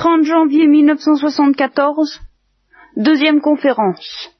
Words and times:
30 0.00 0.24
janvier 0.24 0.66
1974, 0.66 2.20
deuxième 2.96 3.42
conférence. 3.42 4.30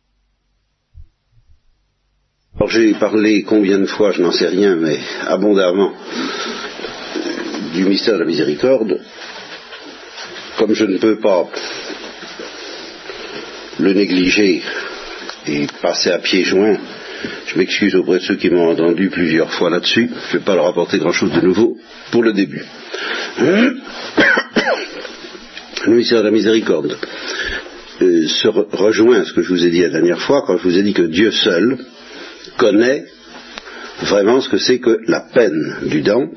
J'ai 2.69 2.95
parlé 2.95 3.43
combien 3.43 3.79
de 3.79 3.85
fois, 3.85 4.13
je 4.13 4.23
n'en 4.23 4.31
sais 4.31 4.49
rien, 4.49 4.75
mais 4.77 4.99
abondamment, 5.27 5.93
du 7.75 7.85
mystère 7.85 8.15
de 8.15 8.21
la 8.21 8.25
miséricorde. 8.25 9.03
Comme 10.57 10.73
je 10.73 10.87
ne 10.87 10.97
peux 10.97 11.19
pas 11.19 11.47
le 13.79 13.93
négliger 13.93 14.63
et 15.47 15.67
passer 15.83 16.11
à 16.11 16.21
pieds 16.21 16.45
joints, 16.45 16.79
je 17.49 17.59
m'excuse 17.59 17.97
auprès 17.97 18.21
de 18.21 18.23
ceux 18.23 18.37
qui 18.37 18.49
m'ont 18.49 18.71
entendu 18.71 19.11
plusieurs 19.11 19.53
fois 19.53 19.69
là-dessus. 19.69 20.09
Je 20.09 20.37
ne 20.37 20.39
vais 20.39 20.45
pas 20.47 20.55
leur 20.55 20.69
apporter 20.69 20.97
grand-chose 20.97 21.33
de 21.33 21.43
nouveau 21.43 21.77
pour 22.13 22.23
le 22.23 22.33
début. 22.33 22.65
Le 25.87 25.95
mystère 25.95 26.19
de 26.19 26.25
la 26.25 26.31
miséricorde. 26.31 26.97
Euh, 28.03 28.27
se 28.29 28.49
rejoint 28.49 29.21
à 29.21 29.25
ce 29.25 29.33
que 29.33 29.43
je 29.43 29.49
vous 29.49 29.65
ai 29.65 29.71
dit 29.71 29.81
la 29.81 29.91
dernière 29.91 30.21
fois 30.21 30.43
quand 30.47 30.57
je 30.57 30.63
vous 30.63 30.77
ai 30.77 30.83
dit 30.83 30.95
que 30.95 31.03
Dieu 31.03 31.31
seul 31.31 31.79
connaît 32.57 33.05
vraiment 34.03 34.41
ce 34.41 34.49
que 34.49 34.59
c'est 34.59 34.79
que 34.79 34.99
la 35.07 35.21
peine 35.21 35.79
du 35.83 36.01
dent, 36.01 36.29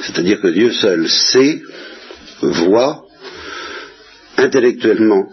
c'est-à-dire 0.00 0.40
que 0.40 0.48
Dieu 0.48 0.72
seul 0.72 1.08
sait, 1.08 1.62
voit 2.42 3.04
intellectuellement 4.36 5.28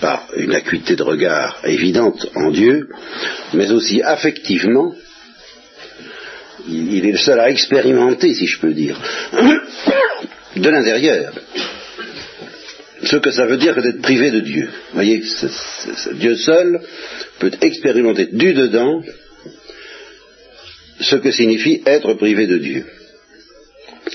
par 0.00 0.28
une 0.36 0.54
acuité 0.54 0.96
de 0.96 1.02
regard 1.02 1.60
évidente 1.64 2.26
en 2.34 2.50
Dieu, 2.50 2.88
mais 3.52 3.70
aussi 3.70 4.02
affectivement, 4.02 4.94
il 6.68 7.06
est 7.06 7.12
le 7.12 7.18
seul 7.18 7.40
à 7.40 7.50
expérimenter, 7.50 8.34
si 8.34 8.46
je 8.46 8.60
peux 8.60 8.72
dire, 8.72 8.98
de 10.56 10.68
l'intérieur, 10.68 11.32
ce 13.06 13.16
que 13.16 13.30
ça 13.30 13.46
veut 13.46 13.56
dire 13.56 13.74
que 13.74 13.80
d'être 13.80 14.02
privé 14.02 14.30
de 14.30 14.40
Dieu. 14.40 14.66
Vous 14.66 14.94
voyez, 14.94 15.22
Dieu 16.14 16.36
seul 16.36 16.80
peut 17.38 17.52
expérimenter 17.60 18.26
du 18.26 18.54
dedans 18.54 19.02
ce 21.00 21.16
que 21.16 21.30
signifie 21.30 21.82
être 21.86 22.14
privé 22.14 22.46
de 22.46 22.58
Dieu. 22.58 22.84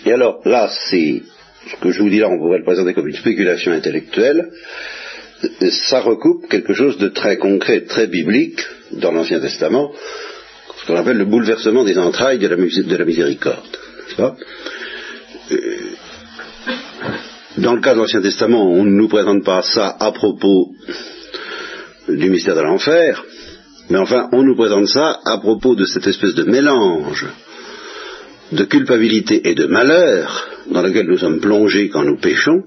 Et 0.06 0.14
alors 0.14 0.42
là, 0.46 0.70
c'est 0.90 1.24
ce 1.70 1.76
que 1.82 1.92
je 1.92 2.02
vous 2.02 2.10
dis 2.10 2.20
là, 2.20 2.30
on 2.30 2.38
pourrait 2.38 2.60
le 2.60 2.64
présenter 2.64 2.94
comme 2.94 3.08
une 3.08 3.16
spéculation 3.16 3.72
intellectuelle, 3.72 4.50
ça 5.90 6.02
recoupe 6.02 6.50
quelque 6.50 6.74
chose 6.74 6.98
de 6.98 7.10
très 7.10 7.38
concret, 7.38 7.82
très 7.82 8.08
biblique 8.08 8.60
dans 8.92 9.12
l'Ancien 9.12 9.40
Testament, 9.40 9.92
ce 10.82 10.86
qu'on 10.88 10.96
appelle 10.96 11.18
le 11.18 11.26
bouleversement 11.26 11.84
des 11.84 11.98
entrailles 11.98 12.40
de 12.40 12.48
la, 12.48 12.56
de 12.56 12.96
la 12.96 13.06
miséricorde. 13.06 13.78
Dans 17.60 17.76
le 17.76 17.82
cas 17.82 17.94
de 17.94 18.00
l'Ancien 18.00 18.22
Testament, 18.22 18.72
on 18.72 18.84
ne 18.84 18.92
nous 18.92 19.08
présente 19.08 19.44
pas 19.44 19.62
ça 19.62 19.96
à 20.00 20.12
propos 20.12 20.72
du 22.08 22.30
mystère 22.30 22.56
de 22.56 22.62
l'enfer, 22.62 23.24
mais 23.90 23.98
enfin, 23.98 24.30
on 24.32 24.44
nous 24.44 24.56
présente 24.56 24.88
ça 24.88 25.20
à 25.26 25.38
propos 25.40 25.76
de 25.76 25.86
cette 25.86 26.08
espèce 26.08 26.36
de 26.36 26.44
mélange 26.44 27.28
de 28.52 28.64
culpabilité 28.64 29.48
et 29.48 29.54
de 29.54 29.66
malheur 29.66 30.48
dans 30.72 30.82
lequel 30.82 31.08
nous 31.08 31.18
sommes 31.18 31.40
plongés 31.40 31.90
quand 31.90 32.04
nous 32.04 32.18
péchons, 32.18 32.64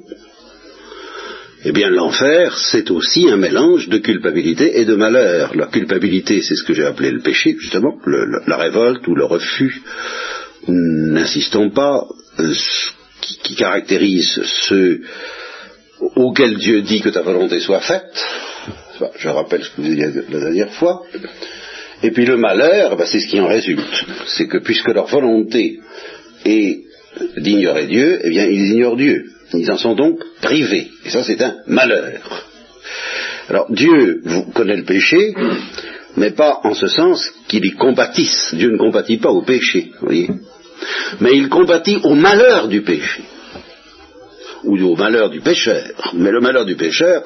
eh 1.64 1.72
bien, 1.72 1.90
l'enfer, 1.90 2.56
c'est 2.58 2.90
aussi 2.90 3.28
un 3.28 3.36
mélange 3.36 3.88
de 3.88 3.98
culpabilité 3.98 4.80
et 4.80 4.84
de 4.84 4.96
malheur. 4.96 5.54
La 5.54 5.66
culpabilité, 5.66 6.42
c'est 6.42 6.56
ce 6.56 6.64
que 6.64 6.74
j'ai 6.74 6.84
appelé 6.84 7.12
le 7.12 7.20
péché, 7.20 7.54
justement, 7.56 7.98
la 8.46 8.56
révolte 8.56 9.06
ou 9.06 9.14
le 9.14 9.24
refus, 9.24 9.80
n'insistons 10.66 11.70
pas, 11.70 12.04
qui, 13.22 13.54
caractérise 13.54 14.40
ceux 14.66 15.02
auxquels 16.16 16.56
Dieu 16.56 16.82
dit 16.82 17.00
que 17.00 17.10
ta 17.10 17.22
volonté 17.22 17.60
soit 17.60 17.80
faite. 17.80 18.24
Je 19.16 19.28
rappelle 19.28 19.62
ce 19.62 19.70
que 19.70 19.80
vous 19.80 19.88
dit 19.88 19.96
la 19.96 20.40
dernière 20.40 20.72
fois. 20.74 21.02
Et 22.02 22.10
puis 22.10 22.26
le 22.26 22.36
malheur, 22.36 22.96
ben, 22.96 23.06
c'est 23.06 23.20
ce 23.20 23.28
qui 23.28 23.40
en 23.40 23.46
résulte. 23.46 24.04
C'est 24.26 24.48
que 24.48 24.58
puisque 24.58 24.88
leur 24.88 25.06
volonté 25.06 25.80
est 26.44 26.80
d'ignorer 27.38 27.86
Dieu, 27.86 28.20
eh 28.24 28.30
bien, 28.30 28.46
ils 28.46 28.72
ignorent 28.72 28.96
Dieu. 28.96 29.24
Ils 29.54 29.70
en 29.70 29.76
sont 29.76 29.94
donc 29.94 30.18
privés. 30.40 30.88
Et 31.04 31.10
ça, 31.10 31.22
c'est 31.22 31.40
un 31.42 31.56
malheur. 31.66 32.48
Alors, 33.48 33.66
Dieu 33.70 34.22
vous 34.24 34.44
connaît 34.52 34.76
le 34.76 34.84
péché, 34.84 35.34
mais 36.16 36.30
pas 36.30 36.60
en 36.64 36.74
ce 36.74 36.86
sens 36.86 37.30
qu'il 37.48 37.64
y 37.64 37.72
compatisse. 37.72 38.54
Dieu 38.54 38.70
ne 38.70 38.78
compatit 38.78 39.18
pas 39.18 39.30
au 39.30 39.42
péché, 39.42 39.90
vous 40.00 40.06
voyez. 40.06 40.28
Mais 41.20 41.32
il 41.34 41.48
compatit 41.48 41.98
au 42.02 42.14
malheur 42.14 42.68
du 42.68 42.82
péché. 42.82 43.22
Ou 44.64 44.78
au 44.78 44.96
malheur 44.96 45.30
du 45.30 45.40
pécheur. 45.40 46.12
Mais 46.14 46.30
le 46.30 46.40
malheur 46.40 46.64
du 46.64 46.76
pécheur, 46.76 47.24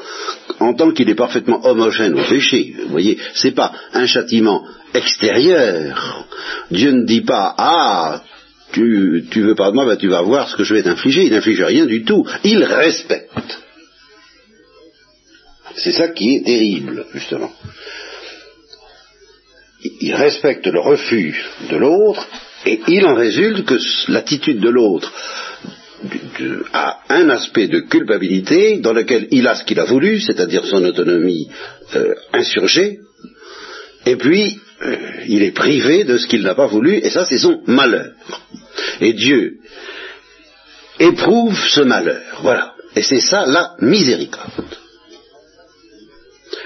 en 0.59 0.75
tant 0.75 0.91
qu'il 0.93 1.11
est 1.11 1.15
parfaitement 1.15 1.65
homogène 1.67 2.19
au 2.19 2.25
péché, 2.25 2.75
vous 2.85 2.89
voyez, 2.89 3.19
c'est 3.35 3.55
pas 3.55 3.73
un 3.93 4.07
châtiment 4.07 4.65
extérieur. 4.95 6.27
Dieu 6.71 6.93
ne 6.93 7.05
dit 7.05 7.21
pas, 7.21 7.55
ah, 7.59 8.23
tu, 8.73 9.25
tu 9.31 9.43
veux 9.43 9.55
pas 9.55 9.71
de 9.71 9.75
moi, 9.75 9.85
ben 9.87 9.97
tu 9.97 10.09
vas 10.09 10.23
voir 10.23 10.49
ce 10.49 10.57
que 10.57 10.65
je 10.65 10.75
vais 10.75 10.83
t'infliger. 10.83 11.25
Il 11.25 11.33
n'inflige 11.33 11.63
rien 11.63 11.87
du 11.87 12.05
tout. 12.05 12.27
Il 12.45 12.65
respecte. 12.65 13.61
C'est 15.77 15.93
ça 15.93 16.09
qui 16.09 16.37
est 16.37 16.45
terrible, 16.45 17.07
justement. 17.13 17.53
Il 20.01 20.15
respecte 20.15 20.67
le 20.67 20.81
refus 20.81 21.45
de 21.71 21.77
l'autre, 21.77 22.27
et 22.65 22.81
il 22.89 23.05
en 23.07 23.15
résulte 23.15 23.65
que 23.65 23.77
l'attitude 24.09 24.61
de 24.61 24.69
l'autre 24.69 25.13
a 26.73 27.01
un 27.09 27.29
aspect 27.31 27.69
de 27.69 27.81
culpabilité 27.81 28.79
dans 28.79 28.93
lequel 28.93 29.29
il 29.31 29.47
a 29.47 29.55
ce 29.55 29.65
qu'il 29.65 29.81
a 29.81 29.85
voulu, 29.85 30.21
c'est-à-dire 30.21 30.65
son 30.65 30.85
autonomie 30.85 31.49
euh, 31.95 32.15
insurgée, 32.33 33.01
et 34.05 34.17
puis 34.17 34.59
euh, 34.83 34.97
il 35.27 35.43
est 35.43 35.53
privé 35.53 36.05
de 36.05 36.19
ce 36.19 36.27
qu'il 36.27 36.43
n'a 36.43 36.55
pas 36.55 36.67
voulu, 36.67 36.95
et 36.95 37.11
ça 37.11 37.25
c'est 37.25 37.39
son 37.39 37.63
malheur. 37.67 38.13
Et 39.01 39.13
Dieu 39.13 39.59
éprouve 40.99 41.59
ce 41.69 41.81
malheur, 41.81 42.41
voilà. 42.43 42.75
Et 42.95 43.03
c'est 43.03 43.21
ça 43.21 43.45
la 43.47 43.75
miséricorde. 43.81 44.77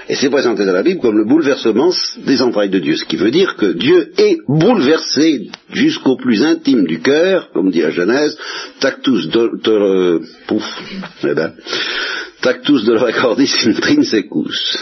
Et 0.09 0.15
c'est 0.15 0.29
présenté 0.29 0.65
dans 0.65 0.73
la 0.73 0.83
Bible 0.83 0.99
comme 0.99 1.17
le 1.17 1.25
bouleversement 1.25 1.93
des 2.25 2.41
entrailles 2.41 2.69
de 2.69 2.79
Dieu, 2.79 2.95
ce 2.95 3.05
qui 3.05 3.17
veut 3.17 3.31
dire 3.31 3.55
que 3.55 3.73
Dieu 3.73 4.11
est 4.17 4.37
bouleversé 4.47 5.49
jusqu'au 5.71 6.17
plus 6.17 6.43
intime 6.43 6.85
du 6.85 6.99
cœur, 7.01 7.49
comme 7.53 7.71
dit 7.71 7.81
la 7.81 7.91
Genèse, 7.91 8.37
tactus 8.79 9.27
de, 9.29 10.21
pouf, 10.47 10.63
eh 11.23 11.33
ben, 11.33 11.53
tactus 12.41 12.87
recordis 12.89 13.53
intrinsecus. 13.65 14.77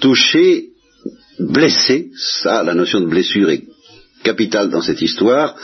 Touché 0.00 0.66
blessé, 1.38 2.10
ça, 2.16 2.62
la 2.62 2.74
notion 2.74 3.00
de 3.00 3.06
blessure 3.06 3.50
est 3.50 3.64
capitale 4.24 4.70
dans 4.70 4.82
cette 4.82 5.02
histoire, 5.02 5.56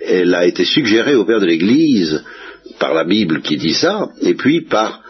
elle 0.00 0.34
a 0.34 0.46
été 0.46 0.64
suggérée 0.64 1.14
au 1.14 1.24
Père 1.24 1.40
de 1.40 1.46
l'Église 1.46 2.22
par 2.78 2.94
la 2.94 3.04
Bible 3.04 3.40
qui 3.42 3.56
dit 3.56 3.74
ça, 3.74 4.08
et 4.20 4.34
puis 4.34 4.62
par 4.62 5.01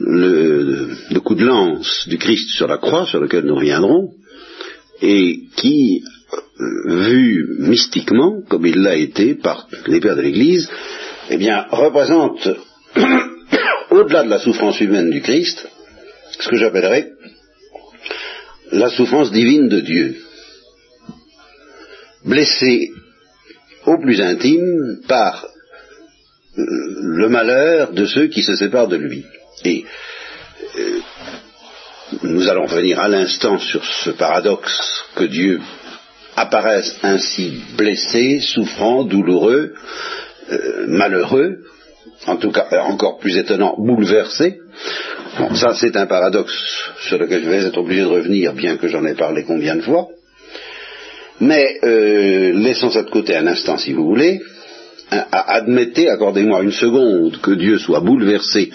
le, 0.00 1.20
coup 1.20 1.34
de 1.34 1.44
lance 1.44 2.08
du 2.08 2.18
Christ 2.18 2.50
sur 2.50 2.66
la 2.66 2.78
croix, 2.78 3.06
sur 3.06 3.20
lequel 3.20 3.44
nous 3.44 3.54
reviendrons, 3.54 4.14
et 5.02 5.40
qui, 5.56 6.02
euh, 6.60 7.08
vu 7.08 7.56
mystiquement, 7.58 8.42
comme 8.48 8.66
il 8.66 8.80
l'a 8.82 8.96
été 8.96 9.34
par 9.34 9.68
les 9.86 10.00
Pères 10.00 10.16
de 10.16 10.22
l'Église, 10.22 10.68
eh 11.28 11.36
bien, 11.36 11.66
représente, 11.70 12.48
au-delà 13.90 14.24
de 14.24 14.30
la 14.30 14.38
souffrance 14.38 14.80
humaine 14.80 15.10
du 15.10 15.20
Christ, 15.20 15.68
ce 16.38 16.48
que 16.48 16.56
j'appellerais 16.56 17.12
la 18.72 18.88
souffrance 18.88 19.32
divine 19.32 19.68
de 19.68 19.80
Dieu. 19.80 20.16
Blessé 22.24 22.90
au 23.86 23.98
plus 23.98 24.20
intime 24.20 25.00
par 25.08 25.44
euh, 25.44 26.62
le 27.02 27.28
malheur 27.28 27.92
de 27.92 28.04
ceux 28.06 28.28
qui 28.28 28.42
se 28.42 28.54
séparent 28.54 28.88
de 28.88 28.96
lui. 28.96 29.24
Et 29.64 29.84
euh, 30.78 31.00
nous 32.22 32.48
allons 32.48 32.66
venir 32.66 33.00
à 33.00 33.08
l'instant 33.08 33.58
sur 33.58 33.84
ce 33.84 34.10
paradoxe 34.10 35.04
que 35.14 35.24
Dieu 35.24 35.60
apparaisse 36.36 36.98
ainsi 37.02 37.60
blessé, 37.76 38.40
souffrant, 38.40 39.04
douloureux, 39.04 39.74
euh, 40.50 40.86
malheureux, 40.88 41.58
en 42.26 42.36
tout 42.36 42.50
cas 42.50 42.66
encore 42.82 43.18
plus 43.18 43.36
étonnant, 43.36 43.74
bouleversé, 43.78 44.58
Bon, 45.38 45.54
ça 45.54 45.74
c'est 45.74 45.96
un 45.96 46.06
paradoxe 46.06 46.52
sur 47.08 47.18
lequel 47.18 47.44
je 47.44 47.50
vais 47.50 47.64
être 47.64 47.78
obligé 47.78 48.02
de 48.02 48.06
revenir, 48.06 48.52
bien 48.52 48.76
que 48.76 48.88
j'en 48.88 49.04
ai 49.04 49.14
parlé 49.14 49.44
combien 49.44 49.76
de 49.76 49.82
fois. 49.82 50.08
Mais 51.40 51.78
euh, 51.84 52.52
laissons 52.52 52.90
ça 52.90 53.02
de 53.02 53.10
côté 53.10 53.36
un 53.36 53.46
instant 53.46 53.78
si 53.78 53.92
vous 53.92 54.04
voulez. 54.04 54.40
Admettez, 55.10 56.08
accordez-moi 56.08 56.62
une 56.62 56.72
seconde, 56.72 57.40
que 57.40 57.52
Dieu 57.52 57.78
soit 57.78 58.00
bouleversé 58.00 58.70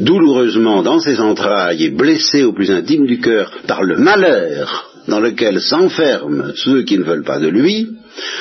douloureusement 0.00 0.82
dans 0.82 1.00
ses 1.00 1.20
entrailles 1.20 1.84
et 1.84 1.90
blessé 1.90 2.44
au 2.44 2.52
plus 2.52 2.70
intime 2.70 3.06
du 3.06 3.20
cœur 3.20 3.50
par 3.66 3.82
le 3.82 3.96
malheur 3.96 4.90
dans 5.08 5.20
lequel 5.20 5.60
s'enferment 5.60 6.52
ceux 6.54 6.82
qui 6.82 6.98
ne 6.98 7.04
veulent 7.04 7.24
pas 7.24 7.38
de 7.38 7.48
lui, 7.48 7.88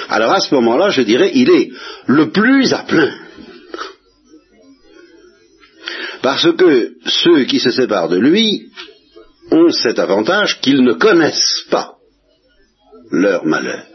alors 0.09 0.33
à 0.33 0.39
ce 0.39 0.53
moment-là, 0.55 0.89
je 0.89 1.01
dirais, 1.01 1.31
il 1.33 1.49
est 1.49 1.71
le 2.07 2.29
plus 2.29 2.73
à 2.73 2.79
plein 2.79 3.13
Parce 6.21 6.51
que 6.57 6.93
ceux 7.05 7.45
qui 7.45 7.59
se 7.59 7.71
séparent 7.71 8.09
de 8.09 8.17
lui 8.17 8.69
ont 9.51 9.71
cet 9.71 9.99
avantage 9.99 10.59
qu'ils 10.59 10.83
ne 10.83 10.93
connaissent 10.93 11.65
pas 11.69 11.93
leur 13.11 13.45
malheur. 13.45 13.85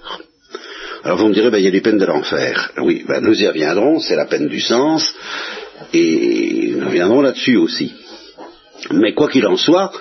Alors 1.05 1.19
vous 1.19 1.29
me 1.29 1.35
direz, 1.35 1.51
ben, 1.51 1.59
il 1.59 1.65
y 1.65 1.69
a 1.69 1.71
les 1.71 1.81
peines 1.81 1.99
de 1.99 2.07
l'enfer. 2.07 2.71
Oui, 2.79 3.05
ben, 3.07 3.21
nous 3.21 3.39
y 3.39 3.47
reviendrons, 3.47 3.99
c'est 3.99 4.17
la 4.17 4.27
peine 4.27 4.47
du 4.47 4.61
sens, 4.61 5.15
et 5.93 6.75
nous 6.77 6.87
reviendrons 6.87 7.23
là-dessus 7.23 7.57
aussi. 7.57 7.93
Mais 8.91 9.15
quoi 9.15 9.29
qu'il 9.29 9.47
en 9.47 9.57
soit, 9.57 9.93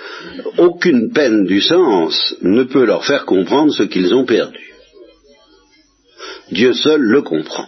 aucune 0.57 1.11
peine 1.11 1.45
du 1.45 1.61
sens 1.61 2.35
ne 2.41 2.63
peut 2.63 2.85
leur 2.85 3.05
faire 3.05 3.25
comprendre 3.25 3.73
ce 3.73 3.83
qu'ils 3.83 4.13
ont 4.13 4.25
perdu. 4.25 4.59
Dieu 6.51 6.73
seul 6.73 7.01
le 7.01 7.21
comprend. 7.21 7.67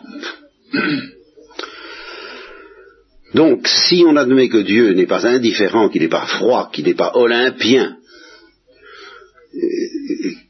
Donc, 3.33 3.68
si 3.68 4.04
on 4.06 4.15
admet 4.15 4.50
que 4.50 4.62
Dieu 4.62 4.94
n'est 4.94 5.07
pas 5.07 5.25
indifférent, 5.25 5.89
qu'il 5.89 6.01
n'est 6.01 6.07
pas 6.07 6.25
froid, 6.25 6.69
qu'il 6.71 6.86
n'est 6.86 6.94
pas 6.94 7.12
olympien, 7.15 7.98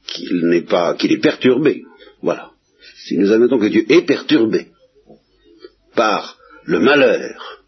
qu'il 0.08 0.48
n'est 0.48 0.64
pas, 0.64 0.96
qu'il 0.96 1.12
est 1.12 1.22
perturbé, 1.22 1.84
voilà. 2.22 2.52
Si 3.06 3.18
nous 3.18 3.32
admettons 3.32 3.60
que 3.60 3.68
Dieu 3.68 3.86
est 3.90 4.06
perturbé 4.06 4.68
par 5.96 6.38
le 6.66 6.80
malheur 6.80 7.62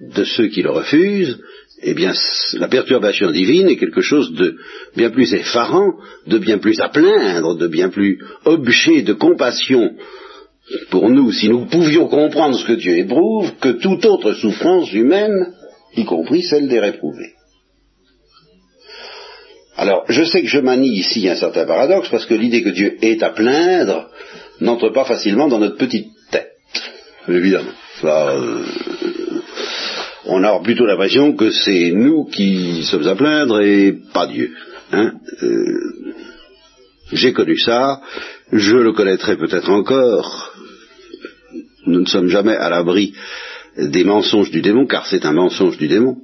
de 0.00 0.24
ceux 0.24 0.48
qui 0.48 0.62
le 0.62 0.70
refusent, 0.70 1.38
eh 1.82 1.94
bien, 1.94 2.12
la 2.54 2.68
perturbation 2.68 3.30
divine 3.30 3.68
est 3.68 3.76
quelque 3.76 4.02
chose 4.02 4.32
de 4.34 4.56
bien 4.96 5.10
plus 5.10 5.34
effarant, 5.34 5.94
de 6.26 6.38
bien 6.38 6.58
plus 6.58 6.80
à 6.80 6.88
plaindre, 6.88 7.56
de 7.56 7.66
bien 7.66 7.88
plus 7.88 8.20
objet 8.44 9.02
de 9.02 9.12
compassion 9.12 9.96
pour 10.90 11.10
nous, 11.10 11.32
si 11.32 11.48
nous 11.48 11.66
pouvions 11.66 12.06
comprendre 12.06 12.56
ce 12.56 12.64
que 12.64 12.74
Dieu 12.74 12.98
éprouve, 12.98 13.52
que 13.60 13.70
toute 13.70 14.04
autre 14.06 14.32
souffrance 14.34 14.92
humaine, 14.92 15.52
y 15.96 16.04
compris 16.04 16.42
celle 16.42 16.68
des 16.68 16.78
réprouvés. 16.78 17.34
Alors, 19.76 20.04
je 20.08 20.22
sais 20.22 20.42
que 20.42 20.48
je 20.48 20.60
manie 20.60 20.98
ici 20.98 21.28
un 21.28 21.34
certain 21.34 21.64
paradoxe, 21.64 22.08
parce 22.10 22.26
que 22.26 22.34
l'idée 22.34 22.62
que 22.62 22.70
Dieu 22.70 22.96
est 23.02 23.22
à 23.22 23.30
plaindre 23.30 24.08
n'entre 24.60 24.90
pas 24.90 25.04
facilement 25.04 25.48
dans 25.48 25.58
notre 25.58 25.76
petite 25.76 26.11
Évidemment. 27.28 27.70
Euh, 28.04 28.64
on 30.24 30.42
a 30.42 30.60
plutôt 30.60 30.86
l'impression 30.86 31.34
que 31.34 31.50
c'est 31.50 31.90
nous 31.92 32.24
qui 32.24 32.84
sommes 32.84 33.06
à 33.06 33.14
plaindre 33.14 33.60
et 33.60 33.94
pas 34.12 34.26
Dieu. 34.26 34.52
Hein 34.92 35.12
euh, 35.42 35.80
J'ai 37.12 37.32
connu 37.32 37.58
ça, 37.58 38.00
je 38.50 38.76
le 38.76 38.92
connaîtrai 38.92 39.36
peut-être 39.36 39.70
encore. 39.70 40.54
Nous 41.86 42.00
ne 42.00 42.06
sommes 42.06 42.28
jamais 42.28 42.56
à 42.56 42.68
l'abri 42.68 43.14
des 43.76 44.04
mensonges 44.04 44.50
du 44.50 44.60
démon, 44.60 44.86
car 44.86 45.06
c'est 45.06 45.24
un 45.24 45.32
mensonge 45.32 45.78
du 45.78 45.88
démon 45.88 46.16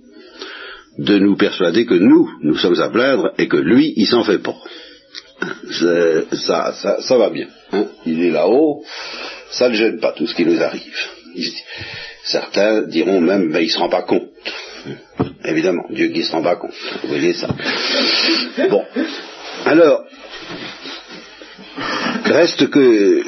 de 0.98 1.18
nous 1.18 1.36
persuader 1.36 1.86
que 1.86 1.94
nous, 1.94 2.28
nous 2.42 2.56
sommes 2.56 2.80
à 2.80 2.90
plaindre 2.90 3.32
et 3.38 3.46
que 3.48 3.56
lui, 3.56 3.92
il 3.96 4.06
s'en 4.06 4.24
fait 4.24 4.38
pas. 4.38 4.56
Ça, 5.70 6.72
ça, 6.72 7.00
ça, 7.00 7.16
va 7.16 7.30
bien. 7.30 7.46
Hein. 7.72 7.86
il 8.04 8.22
est 8.22 8.30
là-haut, 8.30 8.82
ça 9.50 9.68
ne 9.68 9.74
gêne 9.74 10.00
pas 10.00 10.12
tout 10.12 10.26
ce 10.26 10.34
qui 10.34 10.44
nous 10.44 10.62
arrive. 10.62 10.94
certains 12.24 12.82
diront 12.82 13.20
même, 13.20 13.56
il 13.60 13.70
se 13.70 13.78
rend 13.78 13.88
pas 13.88 14.02
compte. 14.02 14.28
Évidemment, 15.44 15.84
Dieu 15.90 16.08
qui 16.08 16.22
se 16.22 16.32
rend 16.32 16.42
pas 16.42 16.56
compte. 16.56 16.74
Vous 17.02 17.08
voyez 17.08 17.32
ça. 17.32 17.48
Bon. 18.70 18.84
Alors, 19.64 20.04
reste 22.24 22.68
que, 22.70 23.22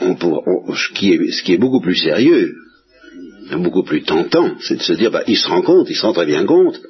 on 0.00 0.74
ce, 0.74 0.92
qui 0.92 1.12
est, 1.12 1.32
ce 1.32 1.42
qui 1.42 1.54
est 1.54 1.58
beaucoup 1.58 1.80
plus 1.80 1.96
sérieux, 1.96 2.54
beaucoup 3.58 3.82
plus 3.82 4.02
tentant, 4.02 4.56
c'est 4.60 4.76
de 4.76 4.82
se 4.82 4.92
dire, 4.94 5.10
bah, 5.10 5.22
il 5.26 5.36
se 5.36 5.48
rend 5.48 5.62
compte, 5.62 5.88
il 5.90 5.96
se 5.96 6.02
rend 6.02 6.12
très 6.12 6.26
bien 6.26 6.44
compte, 6.44 6.80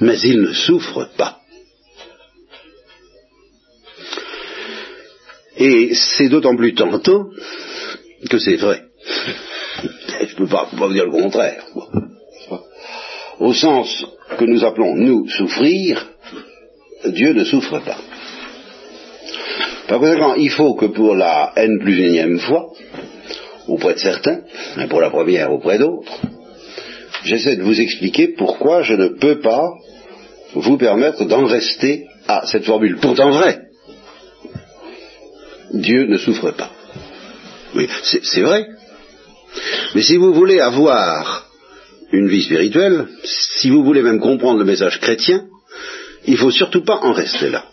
mais 0.00 0.18
il 0.20 0.40
ne 0.40 0.52
souffre 0.52 1.08
pas. 1.16 1.38
Et 5.56 5.94
c'est 5.94 6.28
d'autant 6.28 6.56
plus 6.56 6.74
tentant 6.74 7.26
que 8.28 8.38
c'est 8.38 8.56
vrai. 8.56 8.82
Je 9.82 10.32
ne 10.32 10.36
peux 10.36 10.46
pas, 10.46 10.68
vous 10.72 10.92
dire 10.92 11.06
le 11.06 11.10
contraire. 11.10 11.64
Au 13.40 13.52
sens 13.52 14.06
que 14.38 14.44
nous 14.44 14.64
appelons, 14.64 14.94
nous, 14.94 15.28
souffrir, 15.28 16.06
Dieu 17.06 17.32
ne 17.32 17.44
souffre 17.44 17.80
pas. 17.80 17.98
Par 19.88 19.98
conséquent, 19.98 20.34
il 20.34 20.50
faut 20.50 20.74
que 20.74 20.86
pour 20.86 21.14
la 21.14 21.52
N 21.56 21.78
plus 21.80 22.00
énième 22.00 22.38
fois, 22.38 22.70
auprès 23.66 23.94
de 23.94 23.98
certains, 23.98 24.42
mais 24.76 24.86
pour 24.86 25.00
la 25.00 25.10
première 25.10 25.52
auprès 25.52 25.78
d'autres, 25.78 26.12
j'essaie 27.24 27.56
de 27.56 27.62
vous 27.62 27.80
expliquer 27.80 28.28
pourquoi 28.28 28.82
je 28.82 28.94
ne 28.94 29.08
peux 29.08 29.40
pas 29.40 29.72
vous 30.54 30.76
permettre 30.76 31.24
d'en 31.24 31.44
rester 31.44 32.06
à 32.28 32.46
cette 32.46 32.64
formule 32.64 32.98
pourtant 32.98 33.30
vraie. 33.30 33.62
Dieu 35.72 36.06
ne 36.06 36.18
souffre 36.18 36.50
pas. 36.52 36.70
Oui, 37.74 37.88
c'est 38.02 38.42
vrai. 38.42 38.66
Mais 39.94 40.02
si 40.02 40.16
vous 40.16 40.32
voulez 40.32 40.60
avoir 40.60 41.46
une 42.12 42.28
vie 42.28 42.42
spirituelle, 42.42 43.08
si 43.24 43.70
vous 43.70 43.84
voulez 43.84 44.02
même 44.02 44.20
comprendre 44.20 44.58
le 44.58 44.64
message 44.64 45.00
chrétien, 45.00 45.46
il 46.26 46.34
ne 46.34 46.38
faut 46.38 46.50
surtout 46.50 46.84
pas 46.84 46.96
en 47.02 47.12
rester 47.12 47.50
là. 47.50 47.64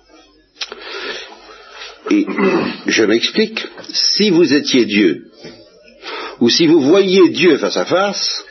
Et 2.09 2.25
je 2.87 3.03
m'explique, 3.03 3.67
si 3.91 4.29
vous 4.29 4.53
étiez 4.53 4.85
Dieu, 4.85 5.25
ou 6.39 6.49
si 6.49 6.65
vous 6.65 6.79
voyiez 6.79 7.29
Dieu 7.29 7.57
face 7.57 7.77
à 7.77 7.85
face, 7.85 8.45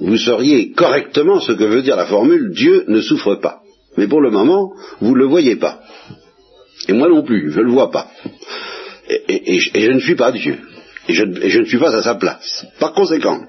vous 0.00 0.16
sauriez 0.16 0.72
correctement 0.72 1.40
ce 1.40 1.52
que 1.52 1.64
veut 1.64 1.82
dire 1.82 1.96
la 1.96 2.06
formule 2.06 2.52
Dieu 2.52 2.84
ne 2.88 3.00
souffre 3.00 3.34
pas. 3.36 3.60
Mais 3.96 4.06
pour 4.06 4.20
le 4.20 4.30
moment, 4.30 4.72
vous 5.00 5.14
ne 5.14 5.18
le 5.18 5.26
voyez 5.26 5.56
pas. 5.56 5.80
Et 6.88 6.92
moi 6.92 7.08
non 7.08 7.22
plus, 7.22 7.50
je 7.50 7.58
ne 7.60 7.64
le 7.64 7.72
vois 7.72 7.90
pas. 7.90 8.08
Et, 9.28 9.60
je 9.60 9.90
ne 9.90 10.00
suis 10.00 10.16
pas 10.16 10.32
Dieu. 10.32 10.58
Et 11.08 11.14
je, 11.14 11.24
ne 11.24 11.64
suis 11.64 11.78
pas 11.78 11.94
à 11.94 12.02
sa 12.02 12.16
place. 12.16 12.66
Par 12.78 12.92
conséquent, 12.92 13.40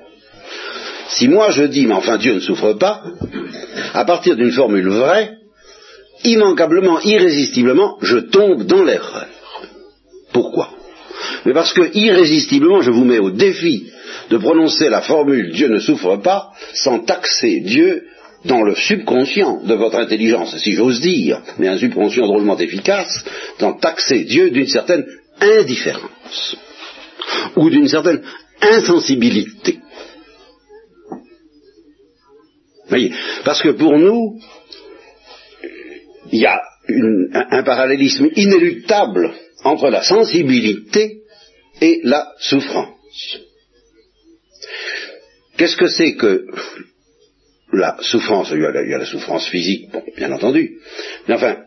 si 1.09 1.27
moi 1.27 1.51
je 1.51 1.63
dis, 1.63 1.87
mais 1.87 1.93
enfin 1.93 2.17
Dieu 2.17 2.33
ne 2.33 2.39
souffre 2.39 2.73
pas, 2.73 3.03
à 3.93 4.05
partir 4.05 4.35
d'une 4.35 4.51
formule 4.51 4.89
vraie, 4.89 5.31
immanquablement, 6.23 6.99
irrésistiblement, 7.01 7.97
je 8.01 8.17
tombe 8.17 8.63
dans 8.63 8.83
l'erreur. 8.83 9.27
Pourquoi? 10.33 10.69
Mais 11.45 11.53
parce 11.53 11.73
que 11.73 11.89
irrésistiblement 11.95 12.81
je 12.81 12.91
vous 12.91 13.05
mets 13.05 13.19
au 13.19 13.31
défi 13.31 13.91
de 14.29 14.37
prononcer 14.37 14.89
la 14.89 15.01
formule 15.01 15.51
Dieu 15.51 15.69
ne 15.69 15.79
souffre 15.79 16.17
pas 16.17 16.49
sans 16.73 16.99
taxer 16.99 17.61
Dieu 17.61 18.03
dans 18.45 18.61
le 18.61 18.75
subconscient 18.75 19.63
de 19.63 19.73
votre 19.73 19.97
intelligence, 19.97 20.55
si 20.57 20.73
j'ose 20.73 20.99
dire, 20.99 21.41
mais 21.57 21.67
un 21.67 21.77
subconscient 21.77 22.27
drôlement 22.27 22.57
efficace, 22.57 23.23
dans 23.59 23.73
taxer 23.73 24.25
Dieu 24.25 24.51
d'une 24.51 24.67
certaine 24.67 25.05
indifférence 25.41 26.57
ou 27.55 27.69
d'une 27.69 27.87
certaine 27.87 28.23
insensibilité. 28.61 29.79
Voyez, 32.89 33.13
parce 33.43 33.61
que 33.61 33.69
pour 33.69 33.97
nous, 33.97 34.39
il 36.31 36.39
y 36.39 36.45
a 36.45 36.61
un 37.51 37.63
parallélisme 37.63 38.29
inéluctable 38.35 39.33
entre 39.63 39.89
la 39.89 40.03
sensibilité 40.03 41.21
et 41.81 42.01
la 42.03 42.31
souffrance. 42.39 43.39
Qu'est-ce 45.57 45.75
que 45.75 45.87
c'est 45.87 46.15
que 46.15 46.45
la 47.73 47.97
souffrance? 48.01 48.49
Il 48.51 48.61
y, 48.61 48.65
a 48.65 48.97
la, 48.97 49.05
souffrance 49.05 49.47
physique, 49.47 49.89
bon, 49.91 50.03
bien 50.15 50.31
entendu. 50.31 50.79
Mais 51.27 51.33
enfin, 51.33 51.57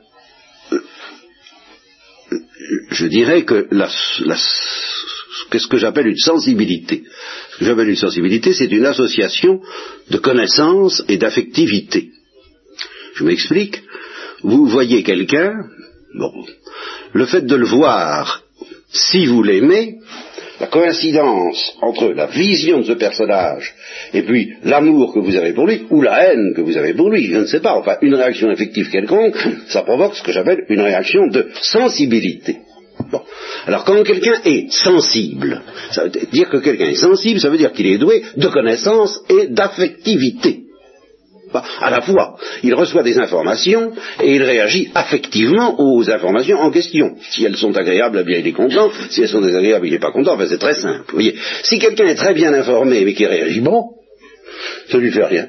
je 2.91 3.07
dirais 3.07 3.45
que 3.45 3.67
la, 3.71 3.89
qu'est-ce 5.51 5.67
que 5.67 5.77
j'appelle 5.77 6.07
une 6.07 6.17
sensibilité 6.17 7.03
Ce 7.53 7.59
que 7.59 7.65
j'appelle 7.65 7.89
une 7.89 7.97
sensibilité, 7.97 8.53
c'est 8.53 8.71
une 8.71 8.87
association 8.87 9.61
de 10.11 10.19
connaissance 10.19 11.03
et 11.09 11.17
d'affectivité. 11.17 12.11
Je 13.15 13.25
m'explique. 13.25 13.83
Vous 14.43 14.67
voyez 14.67 15.03
quelqu'un, 15.03 15.53
bon, 16.15 16.33
le 17.13 17.27
fait 17.27 17.45
de 17.45 17.57
le 17.57 17.67
voir, 17.67 18.43
si 18.91 19.27
vous 19.27 19.43
l'aimez, 19.43 19.99
la 20.61 20.67
coïncidence 20.67 21.75
entre 21.81 22.09
la 22.09 22.27
vision 22.27 22.81
de 22.81 22.85
ce 22.85 22.93
personnage 22.93 23.75
et 24.13 24.23
puis 24.23 24.55
l'amour 24.63 25.15
que 25.15 25.21
vous 25.21 25.37
avez 25.37 25.53
pour 25.53 25.67
lui, 25.67 25.87
ou 25.91 26.03
la 26.03 26.25
haine 26.25 26.53
que 26.55 26.61
vous 26.61 26.77
avez 26.77 26.95
pour 26.95 27.11
lui, 27.11 27.27
je 27.27 27.39
ne 27.39 27.47
sais 27.47 27.61
pas, 27.61 27.75
enfin 27.75 27.97
une 28.03 28.15
réaction 28.15 28.51
effective 28.51 28.91
quelconque, 28.91 29.37
ça 29.69 29.83
provoque 29.83 30.17
ce 30.17 30.23
que 30.23 30.33
j'appelle 30.33 30.65
une 30.69 30.83
réaction 30.83 31.27
de 31.29 31.49
sensibilité. 31.63 32.59
Alors 33.67 33.85
quand 33.85 34.03
quelqu'un 34.03 34.41
est 34.45 34.73
sensible, 34.73 35.63
ça 35.91 36.05
veut 36.05 36.11
dire 36.11 36.49
que 36.49 36.59
quelqu'un 36.59 36.87
est 36.87 36.95
sensible, 36.95 37.41
ça 37.41 37.51
veut 37.51 37.59
dire 37.59 37.73
qu'il 37.73 37.87
est 37.87 37.99
doué 37.99 38.23
de 38.37 38.49
connaissance 38.49 39.21
et 39.29 39.49
d'affectivité 39.49 40.65
à 41.53 41.91
la 41.91 42.01
fois, 42.01 42.37
il 42.63 42.75
reçoit 42.75 43.03
des 43.03 43.19
informations 43.19 43.93
et 44.23 44.37
il 44.37 44.43
réagit 44.43 44.91
affectivement 44.95 45.77
aux 45.79 46.09
informations 46.11 46.59
en 46.61 46.71
question. 46.71 47.17
Si 47.31 47.45
elles 47.45 47.57
sont 47.57 47.77
agréables, 47.77 48.19
eh 48.21 48.25
bien 48.25 48.39
il 48.39 48.47
est 48.47 48.53
content. 48.53 48.91
Si 49.09 49.23
elles 49.23 49.29
sont 49.29 49.41
désagréables, 49.41 49.87
il 49.87 49.93
n'est 49.93 49.99
pas 49.99 50.13
content. 50.13 50.35
Enfin, 50.35 50.47
c'est 50.49 50.59
très 50.59 50.75
simple. 50.75 51.15
Si 51.65 51.79
quelqu'un 51.79 52.07
est 52.07 52.15
très 52.15 52.35
bien 52.35 52.53
informé 52.53 53.05
mais 53.05 53.15
qui 53.15 53.27
réagit 53.27 53.61
bon, 53.61 53.85
ça 54.89 54.99
ne 54.99 55.03
lui 55.03 55.13
fait 55.13 55.25
rien. 55.25 55.49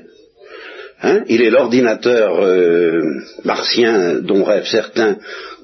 Hein? 1.03 1.23
Il 1.27 1.41
est 1.41 1.49
l'ordinateur 1.49 2.41
euh, 2.41 3.01
martien 3.43 4.19
dont 4.21 4.43
rêvent 4.43 4.67
certains 4.67 5.17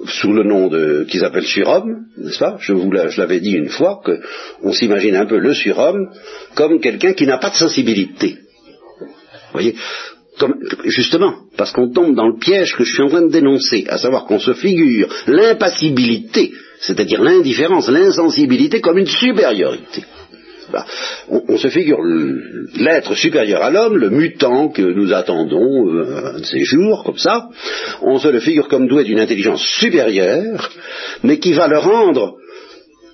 sous 0.06 0.32
le 0.32 0.44
nom 0.44 0.68
de 0.68 1.06
qu'ils 1.10 1.24
appellent 1.24 1.46
surhomme, 1.46 2.06
n'est-ce 2.18 2.40
pas? 2.40 2.58
Je 2.60 2.74
vous 2.74 2.92
l'avais 2.92 3.40
dit 3.40 3.52
une 3.52 3.70
fois 3.70 4.02
que 4.04 4.20
on 4.62 4.72
s'imagine 4.72 5.16
un 5.16 5.26
peu 5.26 5.38
le 5.38 5.54
surhomme 5.54 6.10
comme 6.56 6.80
quelqu'un 6.80 7.14
qui 7.14 7.26
n'a 7.26 7.38
pas 7.38 7.50
de 7.50 7.56
sensibilité. 7.56 8.38
Vous 9.00 9.54
voyez? 9.54 9.76
Justement, 10.86 11.34
parce 11.58 11.72
qu'on 11.72 11.92
tombe 11.92 12.16
dans 12.16 12.28
le 12.28 12.38
piège 12.38 12.76
que 12.76 12.84
je 12.84 12.94
suis 12.94 13.02
en 13.02 13.10
train 13.10 13.24
de 13.24 13.32
dénoncer, 13.32 13.86
à 13.90 13.98
savoir 13.98 14.26
qu'on 14.26 14.40
se 14.40 14.54
figure 14.54 15.10
l'impassibilité, 15.26 16.52
c'est-à-dire 16.80 17.24
l'indifférence, 17.24 17.90
l'insensibilité 17.90 18.80
comme 18.80 19.00
une 19.00 19.08
supériorité. 19.08 20.04
Bah, 20.72 20.86
on, 21.30 21.58
se 21.58 21.70
figure 21.70 22.00
l'être 22.76 23.16
supérieur 23.16 23.64
à 23.64 23.70
l'homme, 23.70 23.98
le 23.98 24.10
mutant 24.10 24.68
que 24.68 24.82
nous 24.82 25.14
attendons 25.14 25.88
euh, 25.88 26.36
un 26.36 26.40
de 26.40 26.46
ces 26.46 26.64
jours, 26.66 27.04
comme 27.06 27.18
ça, 27.18 27.48
on 28.02 28.20
se 28.20 28.28
le 28.28 28.42
figure 28.42 28.68
comme 28.68 28.88
doué 28.88 29.06
d'une 29.06 29.20
intelligence 29.20 29.62
supérieure, 29.62 30.70
mais 31.24 31.40
qui 31.40 31.54
va 31.54 31.68
le 31.68 31.78
rendre 31.78 32.36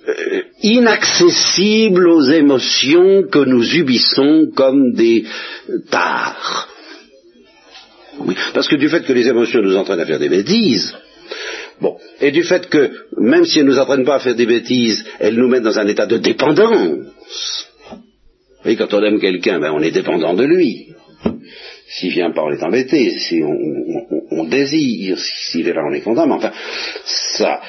euh, 0.08 0.42
inaccessible 0.62 2.08
aux 2.08 2.22
émotions 2.22 3.22
que 3.30 3.44
nous 3.44 3.62
subissons 3.62 4.48
comme 4.56 4.92
des 4.92 5.24
tares. 5.90 6.68
Parce 8.52 8.68
que 8.68 8.76
du 8.76 8.88
fait 8.88 9.04
que 9.04 9.12
les 9.12 9.28
émotions 9.28 9.62
nous 9.62 9.76
entraînent 9.76 10.00
à 10.00 10.06
faire 10.06 10.18
des 10.18 10.28
bêtises, 10.28 10.94
bon, 11.80 11.96
et 12.20 12.30
du 12.30 12.42
fait 12.42 12.68
que, 12.68 12.90
même 13.18 13.44
si 13.44 13.58
elles 13.58 13.66
ne 13.66 13.70
nous 13.70 13.78
entraînent 13.78 14.04
pas 14.04 14.16
à 14.16 14.20
faire 14.20 14.34
des 14.34 14.46
bêtises, 14.46 15.04
elles 15.18 15.34
nous 15.34 15.48
mettent 15.48 15.62
dans 15.62 15.78
un 15.78 15.86
état 15.86 16.06
de 16.06 16.18
dépendance, 16.18 17.68
oui, 18.64 18.76
quand 18.76 18.92
on 18.94 19.02
aime 19.02 19.20
quelqu'un, 19.20 19.60
ben, 19.60 19.72
on 19.72 19.82
est 19.82 19.90
dépendant 19.90 20.34
de 20.34 20.44
lui. 20.44 20.88
S'il 21.86 22.10
vient 22.10 22.30
pas, 22.30 22.42
on 22.42 22.52
est 22.52 22.62
embêté. 22.62 23.10
Si 23.10 23.42
on, 24.30 24.44
désire, 24.44 25.18
s'il 25.18 25.68
est 25.68 25.72
là, 25.72 25.82
on 25.88 25.92
est 25.92 26.00
content. 26.00 26.26
Mais 26.26 26.34
enfin, 26.34 26.52
ça, 27.04 27.60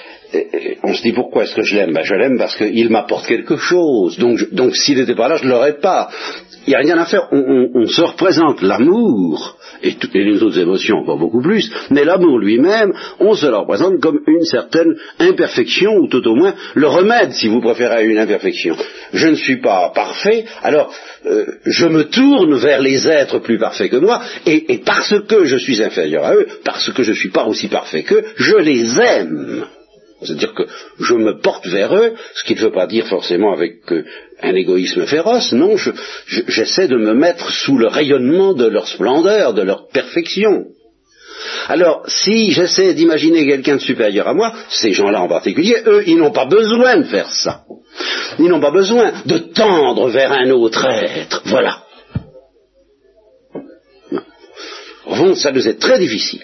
on 0.83 0.93
se 0.93 1.01
dit 1.01 1.11
pourquoi 1.11 1.43
est-ce 1.43 1.53
que 1.53 1.63
je 1.63 1.75
l'aime? 1.75 1.93
Ben, 1.93 2.03
Je 2.03 2.15
l'aime 2.15 2.37
parce 2.37 2.55
qu'il 2.55 2.89
m'apporte 2.89 3.27
quelque 3.27 3.57
chose. 3.57 4.17
Donc, 4.17 4.53
donc 4.53 4.75
s'il 4.75 4.97
n'était 4.97 5.15
pas 5.15 5.27
là, 5.27 5.35
je 5.35 5.45
ne 5.45 5.49
l'aurais 5.49 5.79
pas. 5.79 6.09
Il 6.67 6.71
n'y 6.71 6.75
a 6.75 6.79
rien 6.79 6.97
à 6.97 7.05
faire. 7.05 7.27
On, 7.31 7.85
se 7.85 8.01
représente 8.01 8.61
l'amour 8.61 9.57
et, 9.83 9.93
toutes 9.93 10.13
les 10.15 10.41
autres 10.41 10.59
émotions 10.59 10.97
encore 10.97 11.19
beaucoup 11.19 11.41
plus, 11.41 11.71
mais 11.91 12.03
l'amour 12.03 12.39
lui-même, 12.39 12.93
on 13.19 13.33
se 13.33 13.45
le 13.45 13.57
représente 13.57 13.99
comme 14.01 14.19
une 14.25 14.43
certaine 14.43 14.95
imperfection, 15.19 15.95
ou 15.97 16.07
tout 16.07 16.27
au 16.27 16.35
moins 16.35 16.55
le 16.73 16.87
remède, 16.87 17.31
si 17.33 17.47
vous 17.47 17.61
préférez, 17.61 17.95
à 17.95 18.01
une 18.01 18.17
imperfection. 18.17 18.75
Je 19.13 19.27
ne 19.27 19.35
suis 19.35 19.57
pas 19.57 19.91
parfait, 19.93 20.45
alors 20.63 20.91
euh, 21.25 21.45
je 21.65 21.85
me 21.85 22.05
tourne 22.05 22.55
vers 22.55 22.81
les 22.81 23.07
êtres 23.07 23.39
plus 23.39 23.59
parfaits 23.59 23.91
que 23.91 23.97
moi, 23.97 24.21
et, 24.45 24.73
et 24.73 24.77
parce 24.79 25.13
que 25.27 25.45
je 25.45 25.57
suis 25.57 25.83
inférieur 25.83 26.25
à 26.25 26.35
eux, 26.35 26.47
parce 26.63 26.91
que 26.91 27.03
je 27.03 27.11
ne 27.11 27.15
suis 27.15 27.31
pas 27.31 27.45
aussi 27.45 27.67
parfait 27.67 28.03
qu'eux, 28.03 28.23
je 28.37 28.55
les 28.57 28.99
aime. 28.99 29.65
C'est-à-dire 30.25 30.53
que 30.53 30.63
je 30.99 31.13
me 31.13 31.39
porte 31.39 31.67
vers 31.67 31.95
eux, 31.95 32.13
ce 32.33 32.43
qui 32.43 32.55
ne 32.55 32.59
veut 32.59 32.71
pas 32.71 32.87
dire 32.87 33.07
forcément 33.07 33.53
avec 33.53 33.91
euh, 33.91 34.03
un 34.41 34.55
égoïsme 34.55 35.05
féroce, 35.05 35.53
non, 35.53 35.75
j'essaie 36.47 36.87
de 36.87 36.97
me 36.97 37.13
mettre 37.13 37.51
sous 37.51 37.77
le 37.77 37.87
rayonnement 37.87 38.53
de 38.53 38.65
leur 38.65 38.87
splendeur, 38.87 39.53
de 39.53 39.61
leur 39.61 39.87
perfection. 39.87 40.65
Alors, 41.67 42.03
si 42.07 42.51
j'essaie 42.51 42.93
d'imaginer 42.93 43.45
quelqu'un 43.45 43.75
de 43.75 43.81
supérieur 43.81 44.27
à 44.27 44.33
moi, 44.33 44.53
ces 44.69 44.93
gens-là 44.93 45.21
en 45.21 45.27
particulier, 45.27 45.77
eux, 45.85 46.03
ils 46.05 46.17
n'ont 46.17 46.31
pas 46.31 46.45
besoin 46.45 46.97
de 46.97 47.03
faire 47.03 47.31
ça. 47.31 47.63
Ils 48.39 48.47
n'ont 48.47 48.59
pas 48.59 48.71
besoin 48.71 49.13
de 49.25 49.37
tendre 49.37 50.09
vers 50.09 50.31
un 50.31 50.49
autre 50.49 50.85
être. 50.85 51.41
Voilà. 51.45 51.83
Non. 55.07 55.35
ça 55.35 55.51
nous 55.51 55.67
est 55.67 55.79
très 55.79 55.99
difficile 55.99 56.41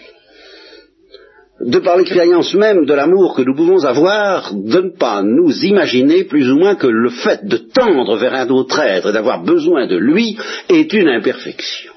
de 1.65 1.80
par 1.80 1.98
l'expérience 1.98 2.53
même 2.53 2.86
de 2.86 2.94
l'amour 2.94 3.36
que 3.36 3.41
nous 3.41 3.56
pouvons 3.56 3.84
avoir, 3.84 4.53
de 4.53 4.82
ne 4.82 4.98
pas 4.98 5.22
nous 5.22 5.51
imaginer 5.63 6.24
plus 6.24 6.50
ou 6.51 6.58
moins 6.58 6.75
que 6.75 6.88
le 6.88 7.10
fait 7.10 7.46
de 7.46 7.58
tendre 7.58 8.18
vers 8.18 8.34
un 8.34 8.50
autre 8.50 8.80
être 8.80 9.10
et 9.10 9.13
d'avoir 9.13 9.44
besoin 9.44 9.88
de 9.88 9.98
lui 9.98 10.38
est 10.70 10.91
une 10.94 11.08
imperfection. 11.08 11.94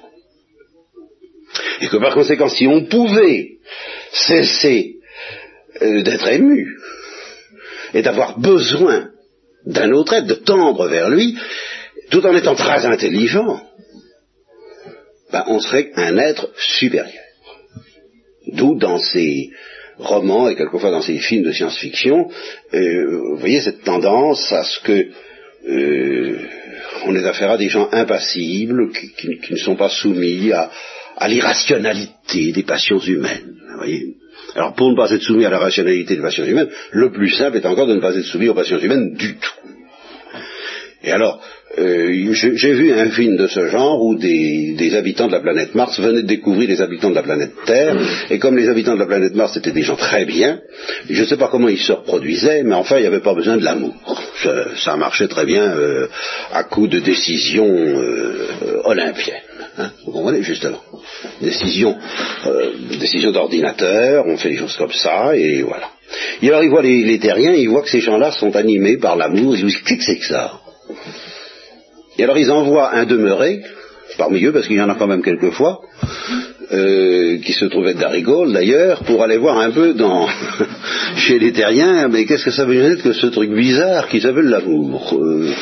Et 1.80 1.88
que 1.88 1.96
par 1.96 2.14
conséquent, 2.14 2.48
si 2.48 2.66
on 2.66 2.84
pouvait 2.86 3.58
cesser 4.12 4.96
euh, 5.82 6.02
d'être 6.02 6.28
ému 6.28 6.76
et 7.94 8.02
d'avoir 8.02 8.38
besoin 8.38 9.08
d'un 9.66 9.92
autre 9.92 10.14
être, 10.14 10.26
de 10.26 10.34
tendre 10.34 10.88
vers 10.88 11.08
lui, 11.08 11.38
tout 12.10 12.24
en 12.26 12.36
étant 12.36 12.54
très 12.54 12.84
intelligent, 12.84 13.60
ben, 15.32 15.44
on 15.46 15.58
serait 15.58 15.90
un 15.96 16.18
être 16.18 16.50
supérieur. 16.56 17.23
D'où 18.48 18.76
dans 18.78 18.98
ces 18.98 19.50
romans 19.98 20.48
et 20.48 20.56
quelquefois 20.56 20.90
dans 20.90 21.02
ces 21.02 21.18
films 21.18 21.44
de 21.44 21.52
science-fiction, 21.52 22.28
euh, 22.74 23.18
vous 23.30 23.36
voyez 23.36 23.60
cette 23.60 23.84
tendance 23.84 24.52
à 24.52 24.64
ce 24.64 24.80
que 24.80 25.06
euh, 25.66 26.38
on 27.06 27.14
ait 27.14 27.24
affaire 27.24 27.52
à 27.52 27.58
des 27.58 27.68
gens 27.68 27.88
impassibles, 27.92 28.90
qui, 28.92 29.52
ne 29.52 29.56
sont 29.56 29.76
pas 29.76 29.88
soumis 29.88 30.52
à, 30.52 30.70
l'irrationalité 31.28 32.52
des 32.52 32.64
passions 32.64 32.98
humaines. 32.98 33.54
Alors 34.54 34.74
pour 34.74 34.90
ne 34.90 34.96
pas 34.96 35.10
être 35.10 35.22
soumis 35.22 35.44
à 35.44 35.50
la 35.50 35.58
rationalité 35.58 36.16
des 36.16 36.22
passions 36.22 36.44
humaines, 36.44 36.70
le 36.92 37.10
plus 37.10 37.30
simple 37.30 37.56
est 37.56 37.66
encore 37.66 37.86
de 37.86 37.94
ne 37.94 38.00
pas 38.00 38.14
être 38.14 38.24
soumis 38.24 38.48
aux 38.48 38.54
passions 38.54 38.78
humaines 38.78 39.14
du 39.14 39.36
tout. 39.36 39.68
Et 41.02 41.12
alors, 41.12 41.40
euh, 41.78 42.32
j'ai 42.32 42.72
vu 42.72 42.92
un 42.92 43.10
film 43.10 43.36
de 43.36 43.46
ce 43.46 43.68
genre 43.68 44.02
où 44.02 44.14
des, 44.16 44.94
habitants 44.96 45.26
de 45.26 45.32
la 45.32 45.40
planète 45.40 45.74
Mars 45.74 45.98
venaient 45.98 46.22
de 46.22 46.26
découvrir 46.26 46.68
les 46.68 46.80
habitants 46.80 47.10
de 47.10 47.14
la 47.14 47.22
planète 47.22 47.52
Terre, 47.66 47.96
et 48.30 48.38
comme 48.38 48.56
les 48.56 48.68
habitants 48.68 48.94
de 48.94 49.00
la 49.00 49.06
planète 49.06 49.34
Mars 49.34 49.56
étaient 49.56 49.72
des 49.72 49.82
gens 49.82 49.96
très 49.96 50.24
bien, 50.24 50.60
je 51.08 51.20
ne 51.20 51.26
sais 51.26 51.36
pas 51.36 51.48
comment 51.48 51.68
ils 51.68 51.78
se 51.78 51.92
reproduisaient, 51.92 52.62
mais 52.62 52.74
enfin 52.74 52.98
il 52.98 53.02
n'y 53.02 53.06
avait 53.06 53.20
pas 53.20 53.34
besoin 53.34 53.56
de 53.56 53.64
l'amour. 53.64 53.94
Ça, 54.76 54.96
marchait 54.96 55.28
très 55.28 55.46
bien 55.46 55.64
euh, 55.64 56.06
à 56.52 56.64
coup 56.64 56.86
de 56.86 57.00
décisions 57.00 57.74
euh, 57.74 58.48
olympiennes. 58.84 59.42
Hein, 59.76 59.90
vous 60.04 60.12
comprenez 60.12 60.42
justement 60.42 60.80
Décision, 61.40 61.96
décision 63.00 63.32
d'ordinateur, 63.32 64.24
on 64.26 64.36
fait 64.36 64.50
des 64.50 64.56
choses 64.56 64.76
comme 64.76 64.92
ça, 64.92 65.36
et 65.36 65.62
voilà. 65.62 65.90
Et 66.42 66.48
alors 66.48 66.62
ils 66.62 66.70
voient 66.70 66.82
les, 66.82 67.02
les 67.02 67.18
terriens, 67.18 67.52
ils 67.52 67.68
voient 67.68 67.82
que 67.82 67.90
ces 67.90 68.00
gens-là 68.00 68.30
sont 68.30 68.54
animés 68.54 68.98
par 68.98 69.16
l'amour, 69.16 69.54
ils 69.54 69.60
se 69.60 69.66
disent 69.66 69.82
qu'est-ce 69.84 69.98
que 69.98 70.04
c'est 70.04 70.18
que 70.18 70.26
ça? 70.26 70.60
Et 72.18 72.24
alors 72.24 72.38
ils 72.38 72.50
envoient 72.50 72.94
un 72.94 73.04
demeuré, 73.04 73.62
parmi 74.18 74.44
eux, 74.44 74.52
parce 74.52 74.66
qu'il 74.66 74.76
y 74.76 74.82
en 74.82 74.88
a 74.88 74.94
quand 74.94 75.06
même 75.06 75.22
quelquefois, 75.22 75.80
euh, 76.72 77.38
qui 77.38 77.52
se 77.52 77.66
trouvait 77.66 77.94
d'Arigol 77.94 78.52
d'ailleurs, 78.52 79.02
pour 79.04 79.22
aller 79.22 79.36
voir 79.36 79.58
un 79.58 79.70
peu 79.70 79.94
dans 79.94 80.28
chez 81.16 81.38
les 81.38 81.52
terriens, 81.52 82.08
mais 82.08 82.24
qu'est-ce 82.24 82.44
que 82.44 82.50
ça 82.50 82.64
veut 82.64 82.74
dire 82.74 83.02
que 83.02 83.12
ce 83.12 83.26
truc 83.26 83.50
bizarre 83.50 84.08
qui 84.08 84.20
s'appelle 84.20 84.46
l'amour 84.46 85.18
euh, 85.20 85.52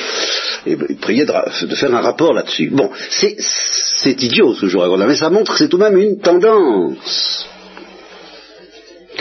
Et 0.67 0.77
prier 1.01 1.25
de, 1.25 1.67
de, 1.67 1.75
faire 1.75 1.95
un 1.95 2.01
rapport 2.01 2.33
là-dessus. 2.33 2.71
Bon, 2.71 2.91
c'est 3.11 4.23
idiot 4.23 4.55
ce 4.55 4.67
jour 4.67 4.97
mais 4.99 5.17
ça 5.17 5.31
montre 5.31 5.53
que 5.53 5.59
c'est 5.59 5.69
tout 5.69 5.79
de 5.79 5.83
même 5.83 5.99
une 5.99 6.19
tendance 6.19 7.49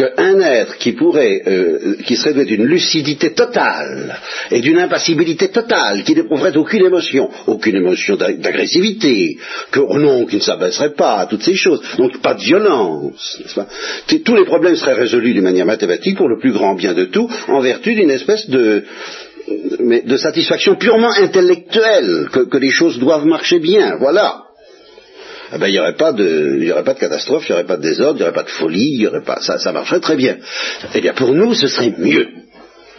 qu'un 0.02 0.40
être 0.42 0.78
qui 0.78 0.94
pourrait, 0.94 1.42
euh, 1.48 1.96
qui 2.06 2.16
serait 2.16 2.46
d'une 2.46 2.66
lucidité 2.66 3.34
totale 3.34 4.20
et 4.50 4.60
d'une 4.62 4.80
impassibilité 4.80 5.50
totale, 5.50 6.04
qui 6.04 6.16
n'éprouverait 6.16 6.56
aucune 6.58 6.86
émotion, 6.86 7.30
aucune 7.48 7.76
émotion 7.76 8.16
d'agressivité, 8.16 9.38
que 9.72 9.80
oh 9.80 10.00
non, 10.00 10.26
qui 10.26 10.38
ne 10.38 10.42
s'abaisserait 10.42 10.94
pas 10.94 11.20
à 11.20 11.26
toutes 11.28 11.44
ces 11.44 11.56
choses, 11.56 11.82
donc 11.98 12.22
pas 12.22 12.34
de 12.34 12.42
violence, 12.42 13.42
pas? 13.56 13.68
Tous 14.26 14.36
les 14.36 14.46
problèmes 14.46 14.76
seraient 14.76 14.94
résolus 14.94 15.34
d'une 15.34 15.44
manière 15.44 15.66
mathématique 15.66 16.18
pour 16.18 16.30
le 16.30 16.40
plus 16.40 16.52
grand 16.52 16.76
bien 16.76 16.94
de 16.94 17.06
tout, 17.06 17.30
en 17.48 17.62
vertu 17.62 17.94
d'une 17.94 18.12
espèce 18.12 18.50
de, 18.50 18.84
satisfaction 20.18 20.76
purement 20.76 21.12
intellectuelle, 21.18 22.28
que 22.32 22.58
les 22.58 22.72
choses 22.72 23.00
doivent 23.00 23.26
marcher 23.26 23.60
bien, 23.60 23.98
voilà 24.00 24.51
eh 25.54 25.58
ben, 25.58 25.68
il 25.68 25.72
n'y 25.74 25.80
aurait 25.80 25.96
pas 25.96 26.14
de, 26.14 26.60
il 26.62 26.72
aurait 26.72 26.84
pas 26.84 26.94
de 26.94 27.00
catastrophe, 27.00 27.48
il 27.48 27.52
n'y 27.52 27.56
aurait 27.56 27.68
pas 27.68 27.78
de 27.78 27.82
désordre, 27.82 28.16
il 28.16 28.18
n'y 28.18 28.24
aurait 28.24 28.34
pas 28.34 28.44
de 28.44 28.50
folie, 28.50 28.92
il 28.94 29.02
y 29.02 29.08
aurait 29.08 29.24
pas, 29.24 29.40
ça, 29.42 29.58
ça 29.58 29.72
marcherait 29.72 30.00
très 30.00 30.16
bien. 30.16 30.38
Eh 30.94 31.02
bien, 31.02 31.14
pour 31.14 31.34
nous, 31.34 31.54
ce 31.54 31.68
serait 31.68 31.94
mieux. 31.98 32.30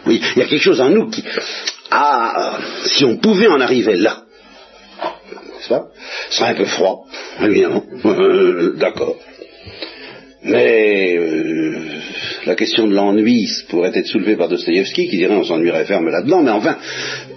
Oui, 0.07 0.21
il 0.37 0.41
y 0.41 0.45
a 0.45 0.49
quelque 0.49 0.63
chose 0.63 0.81
en 0.81 0.91
nous 0.91 1.09
qui, 1.09 1.25
ah, 1.91 2.59
si 2.85 3.05
on 3.05 3.17
pouvait 3.17 3.49
en 3.49 3.61
arriver 3.61 3.97
là, 3.97 4.23
ça, 5.61 5.87
ce 6.31 6.39
serait 6.39 6.51
un 6.51 6.55
peu 6.55 6.65
froid, 6.65 7.07
évidemment, 7.41 7.85
euh, 8.05 8.75
d'accord. 8.77 9.17
Mais 10.43 11.17
euh, 11.17 11.92
la 12.47 12.55
question 12.55 12.87
de 12.87 12.95
l'ennui 12.95 13.49
pourrait 13.69 13.93
être 13.95 14.07
soulevée 14.07 14.37
par 14.37 14.49
Dostoïevski, 14.49 15.09
qui 15.09 15.17
dirait 15.17 15.35
on 15.35 15.45
s'ennuierait 15.45 15.85
ferme 15.85 16.09
là-dedans, 16.09 16.43
mais 16.43 16.51
enfin, 16.51 16.77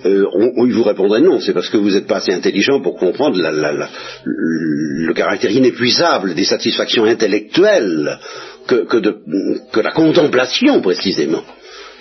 euh, 0.06 0.26
on, 0.34 0.68
vous 0.68 0.84
répondrait 0.84 1.22
non, 1.22 1.40
c'est 1.40 1.54
parce 1.54 1.70
que 1.70 1.78
vous 1.78 1.92
n'êtes 1.92 2.08
pas 2.08 2.18
assez 2.18 2.34
intelligent 2.34 2.82
pour 2.82 2.98
comprendre 2.98 3.38
le 3.38 5.14
caractère 5.14 5.52
inépuisable 5.52 6.34
des 6.34 6.44
satisfactions 6.44 7.06
intellectuelles 7.06 8.20
que, 8.68 9.82
la 9.82 9.92
contemplation 9.92 10.82
précisément 10.82 11.44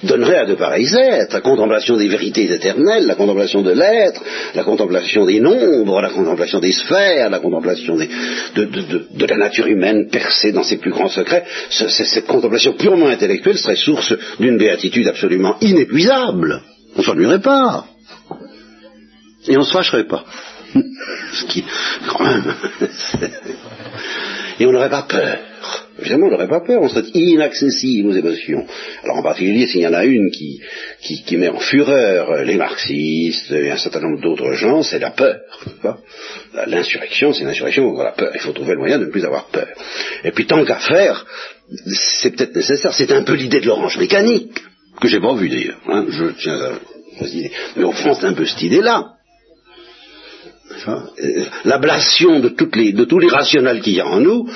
donnerait 0.04 0.38
à 0.38 0.46
de 0.46 0.54
pareils 0.54 0.94
êtres, 0.94 1.34
la 1.34 1.40
contemplation 1.40 1.96
des 1.96 2.08
vérités 2.08 2.44
éternelles, 2.52 3.06
la 3.06 3.14
contemplation 3.14 3.62
de 3.62 3.72
l'être, 3.72 4.22
la 4.54 4.64
contemplation 4.64 5.24
des 5.24 5.40
nombres, 5.40 6.00
la 6.00 6.10
contemplation 6.10 6.60
des 6.60 6.72
sphères, 6.72 7.30
la 7.30 7.38
contemplation 7.38 7.96
de, 7.96 9.26
la 9.26 9.36
nature 9.36 9.66
humaine 9.66 10.08
percée 10.10 10.52
dans 10.52 10.62
ses 10.62 10.76
plus 10.76 10.90
grands 10.90 11.08
secrets, 11.08 11.44
cette 11.70 12.26
contemplation 12.26 12.74
purement 12.74 13.08
intellectuelle 13.08 13.58
serait 13.58 13.76
source 13.76 14.14
d'une 14.38 14.58
béatitude 14.58 15.08
absolument 15.08 15.56
inépuisable. 15.60 16.62
On 16.96 17.00
ne 17.00 17.04
s'ennuierait 17.04 17.40
pas. 17.40 17.86
Et 19.48 19.56
on 19.56 19.60
ne 19.60 19.64
se 19.64 19.72
fâcherait 19.72 20.06
pas. 20.06 20.24
Ce 21.34 21.44
qui, 21.46 21.64
quand 22.08 22.24
même, 22.24 22.54
et 24.58 24.66
on 24.66 24.72
n'aurait 24.72 24.90
pas 24.90 25.02
peur. 25.02 25.38
Évidemment, 25.98 26.26
on 26.26 26.30
n'aurait 26.30 26.48
pas 26.48 26.60
peur, 26.60 26.82
on 26.82 26.88
serait 26.88 27.06
inaccessible 27.14 28.08
aux 28.08 28.14
émotions. 28.14 28.66
Alors 29.04 29.18
en 29.18 29.22
particulier, 29.22 29.66
s'il 29.66 29.80
y 29.80 29.86
en 29.86 29.94
a 29.94 30.04
une 30.04 30.30
qui, 30.30 30.60
qui, 31.00 31.36
met 31.36 31.48
en 31.48 31.58
fureur 31.58 32.42
les 32.44 32.56
marxistes 32.56 33.52
et 33.52 33.70
un 33.70 33.76
certain 33.76 34.00
nombre 34.00 34.20
d'autres 34.20 34.52
gens, 34.54 34.82
c'est 34.82 34.98
la 34.98 35.10
peur. 35.10 35.40
L'insurrection, 36.66 37.32
c'est 37.32 37.44
l'insurrection 37.44 37.88
contre 37.90 38.04
la 38.04 38.12
peur. 38.12 38.30
Il 38.34 38.40
faut 38.40 38.52
trouver 38.52 38.72
le 38.72 38.80
moyen 38.80 38.98
de 38.98 39.06
ne 39.06 39.10
plus 39.10 39.24
avoir 39.24 39.46
peur. 39.46 39.68
Et 40.24 40.32
puis 40.32 40.46
tant 40.46 40.64
qu'à 40.64 40.78
faire, 40.78 41.26
c'est 42.20 42.30
peut-être 42.36 42.56
nécessaire, 42.56 42.92
c'est 42.92 43.12
un 43.12 43.22
peu 43.22 43.34
l'idée 43.34 43.60
de 43.60 43.66
l'orange 43.66 43.98
mécanique, 43.98 44.52
que 45.00 45.08
j'ai 45.08 45.20
pas 45.20 45.34
vu 45.34 45.48
d'ailleurs. 45.48 45.78
Hein, 45.88 46.06
je 46.08 46.24
tiens 46.40 46.60
à 46.60 46.72
mais 47.76 47.84
au 47.84 47.92
fond, 47.92 48.14
c'est 48.14 48.26
un 48.26 48.34
peu 48.34 48.44
cette 48.44 48.62
idée-là. 48.62 49.13
Euh, 50.88 51.44
l'ablation 51.64 52.40
de, 52.40 52.48
toutes 52.48 52.76
les, 52.76 52.92
tous 52.92 53.18
les 53.18 53.28
rationnels 53.28 53.80
qu'il 53.80 53.94
y 53.94 54.00
a 54.00 54.06
en 54.06 54.20
nous, 54.20 54.48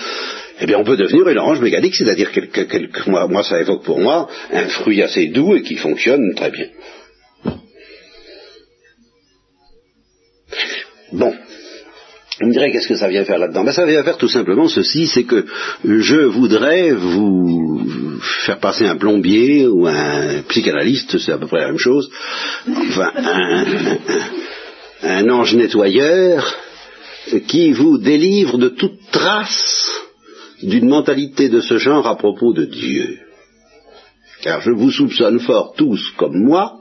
eh 0.61 0.67
bien, 0.67 0.79
on 0.79 0.85
peut 0.85 0.97
devenir 0.97 1.29
une 1.29 1.39
orange 1.39 1.61
mécanique, 1.61 1.95
c'est-à-dire 1.95 2.33
que, 2.33 3.09
moi, 3.09 3.43
ça 3.43 3.61
évoque 3.61 3.85
pour 3.85 4.01
moi 4.01 4.29
un 4.53 4.69
fruit 4.69 5.03
assez 5.03 5.27
doux 5.29 5.55
et 5.57 5.63
qui 5.63 5.77
fonctionne 5.77 6.35
très 6.35 6.51
bien. 6.51 6.67
Bon. 11.13 11.35
On 12.41 12.47
me 12.47 12.53
dirait 12.53 12.71
qu'est-ce 12.71 12.89
que 12.89 12.97
ça 12.97 13.09
vient 13.09 13.25
faire 13.25 13.39
là-dedans? 13.39 13.65
Ben, 13.65 13.73
Ça 13.73 13.85
vient 13.85 14.05
faire 14.05 14.17
tout 14.17 14.29
simplement 14.29 14.69
ceci, 14.69 15.07
c'est 15.07 15.25
que 15.25 15.45
je 15.85 16.17
voudrais 16.17 16.93
vous 16.93 18.21
faire 18.45 18.59
passer 18.59 18.87
un 18.87 18.97
plombier 18.97 19.67
ou 19.67 19.87
un 19.87 20.43
psychanalyste, 20.49 21.19
c'est 21.19 21.33
à 21.33 21.39
peu 21.39 21.47
près 21.47 21.61
la 21.61 21.69
même 21.69 21.79
chose, 21.79 22.11
enfin 22.69 23.13
un 23.17 23.65
ange 25.03 25.55
nettoyeur 25.55 26.57
qui 27.47 27.73
vous 27.73 27.99
délivre 27.99 28.59
de 28.59 28.69
toute 28.69 28.99
trace 29.11 29.91
d'une 30.63 30.89
mentalité 30.89 31.49
de 31.49 31.61
ce 31.61 31.79
genre 31.79 32.07
à 32.07 32.17
propos 32.17 32.53
de 32.53 32.65
Dieu. 32.65 33.19
Car 34.43 34.61
je 34.61 34.71
vous 34.71 34.91
soupçonne 34.91 35.41
fort 35.41 35.75
tous, 35.77 36.13
comme 36.17 36.39
moi, 36.45 36.79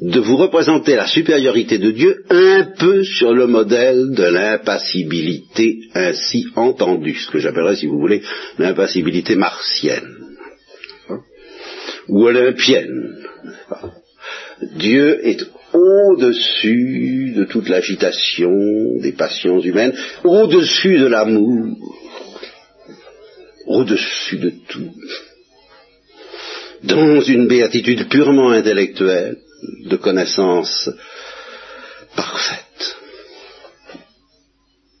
de 0.00 0.20
vous 0.20 0.36
représenter 0.36 0.94
la 0.94 1.06
supériorité 1.06 1.78
de 1.78 1.90
Dieu 1.90 2.24
un 2.28 2.64
peu 2.78 3.02
sur 3.02 3.32
le 3.32 3.46
modèle 3.46 4.10
de 4.12 4.24
l'impassibilité 4.24 5.78
ainsi 5.94 6.46
entendue, 6.54 7.14
ce 7.14 7.30
que 7.30 7.38
j'appellerais, 7.38 7.76
si 7.76 7.86
vous 7.86 7.98
voulez, 7.98 8.22
l'impassibilité 8.58 9.36
martienne 9.36 10.16
ou 12.08 12.24
olympienne. 12.26 13.16
Dieu 14.76 15.26
est 15.26 15.44
au-dessus 15.76 17.32
de 17.36 17.44
toute 17.44 17.68
l'agitation 17.68 18.50
des 19.00 19.12
passions 19.12 19.60
humaines, 19.60 19.94
au-dessus 20.24 20.98
de 20.98 21.06
l'amour, 21.06 21.76
au-dessus 23.66 24.38
de 24.38 24.52
tout, 24.68 24.92
dans 26.82 27.20
une 27.20 27.46
béatitude 27.48 28.08
purement 28.08 28.50
intellectuelle, 28.50 29.38
de 29.84 29.96
connaissance 29.96 30.90
parfaite. 32.14 32.96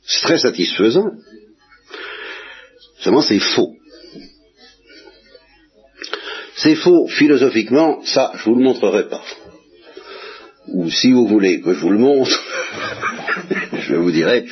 C'est 0.04 0.22
très 0.22 0.38
satisfaisant. 0.38 1.10
Seulement 3.00 3.22
c'est 3.22 3.38
faux. 3.38 3.72
C'est 6.56 6.74
faux 6.74 7.06
philosophiquement, 7.08 8.02
ça 8.04 8.32
je 8.36 8.44
vous 8.44 8.56
le 8.56 8.64
montrerai 8.64 9.08
pas 9.08 9.22
ou 10.68 10.90
si 10.90 11.12
vous 11.12 11.26
voulez 11.26 11.60
que 11.60 11.72
je 11.72 11.80
vous 11.80 11.90
le 11.90 11.98
montre, 11.98 12.42
je 13.78 13.94
vous 13.94 14.10
dirai, 14.10 14.44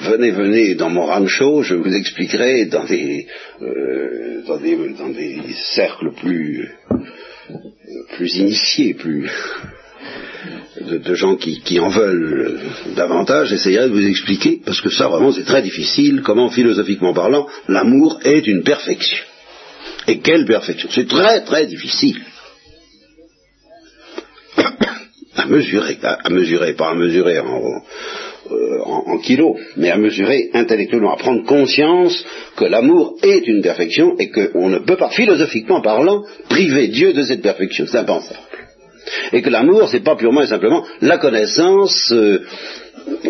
venez, 0.00 0.30
venez 0.30 0.74
dans 0.74 0.90
mon 0.90 1.06
rancho, 1.06 1.62
je 1.62 1.74
vous 1.74 1.94
expliquerai 1.94 2.66
dans 2.66 2.84
des, 2.84 3.26
euh, 3.62 4.42
dans 4.46 4.58
des, 4.58 4.76
dans 4.98 5.08
des 5.08 5.40
cercles 5.72 6.12
plus, 6.12 6.70
plus 8.16 8.36
initiés, 8.36 8.94
plus 8.94 9.30
de, 10.80 11.14
gens 11.14 11.36
qui, 11.36 11.60
qui, 11.60 11.78
en 11.78 11.88
veulent 11.88 12.60
davantage, 12.96 13.48
j'essayerai 13.48 13.88
de 13.88 13.94
vous 13.94 14.06
expliquer, 14.06 14.60
parce 14.64 14.80
que 14.80 14.90
ça 14.90 15.08
vraiment 15.08 15.32
c'est 15.32 15.44
très 15.44 15.62
difficile, 15.62 16.22
comment 16.22 16.50
philosophiquement 16.50 17.12
parlant, 17.12 17.46
l'amour 17.68 18.20
est 18.24 18.46
une 18.46 18.62
perfection. 18.62 19.24
Et 20.06 20.18
quelle 20.18 20.46
perfection? 20.46 20.88
C'est 20.90 21.08
très 21.08 21.42
très 21.42 21.66
difficile 21.66 22.20
mesurer, 25.50 25.98
à, 26.02 26.30
mesurer, 26.30 26.74
pas 26.74 26.90
à 26.90 26.94
mesurer 26.94 27.36
euh, 27.38 28.80
en, 28.84 29.18
kilos, 29.18 29.56
mais 29.76 29.90
à 29.90 29.96
mesurer 29.96 30.50
intellectuellement, 30.54 31.12
à 31.12 31.16
prendre 31.16 31.44
conscience 31.44 32.24
que 32.56 32.64
l'amour 32.64 33.16
est 33.22 33.46
une 33.46 33.62
perfection 33.62 34.16
et 34.18 34.30
qu'on 34.30 34.68
ne 34.68 34.78
peut 34.78 34.96
pas, 34.96 35.10
philosophiquement 35.10 35.80
parlant, 35.82 36.24
priver 36.48 36.88
Dieu 36.88 37.12
de 37.12 37.22
cette 37.22 37.42
perfection. 37.42 37.86
C'est 37.86 37.98
impensable. 37.98 38.38
Et 39.32 39.42
que 39.42 39.50
l'amour, 39.50 39.88
c'est 39.90 40.04
pas 40.04 40.16
purement 40.16 40.42
et 40.42 40.46
simplement 40.46 40.84
la 41.00 41.18
connaissance 41.18 42.12
euh, 42.12 42.40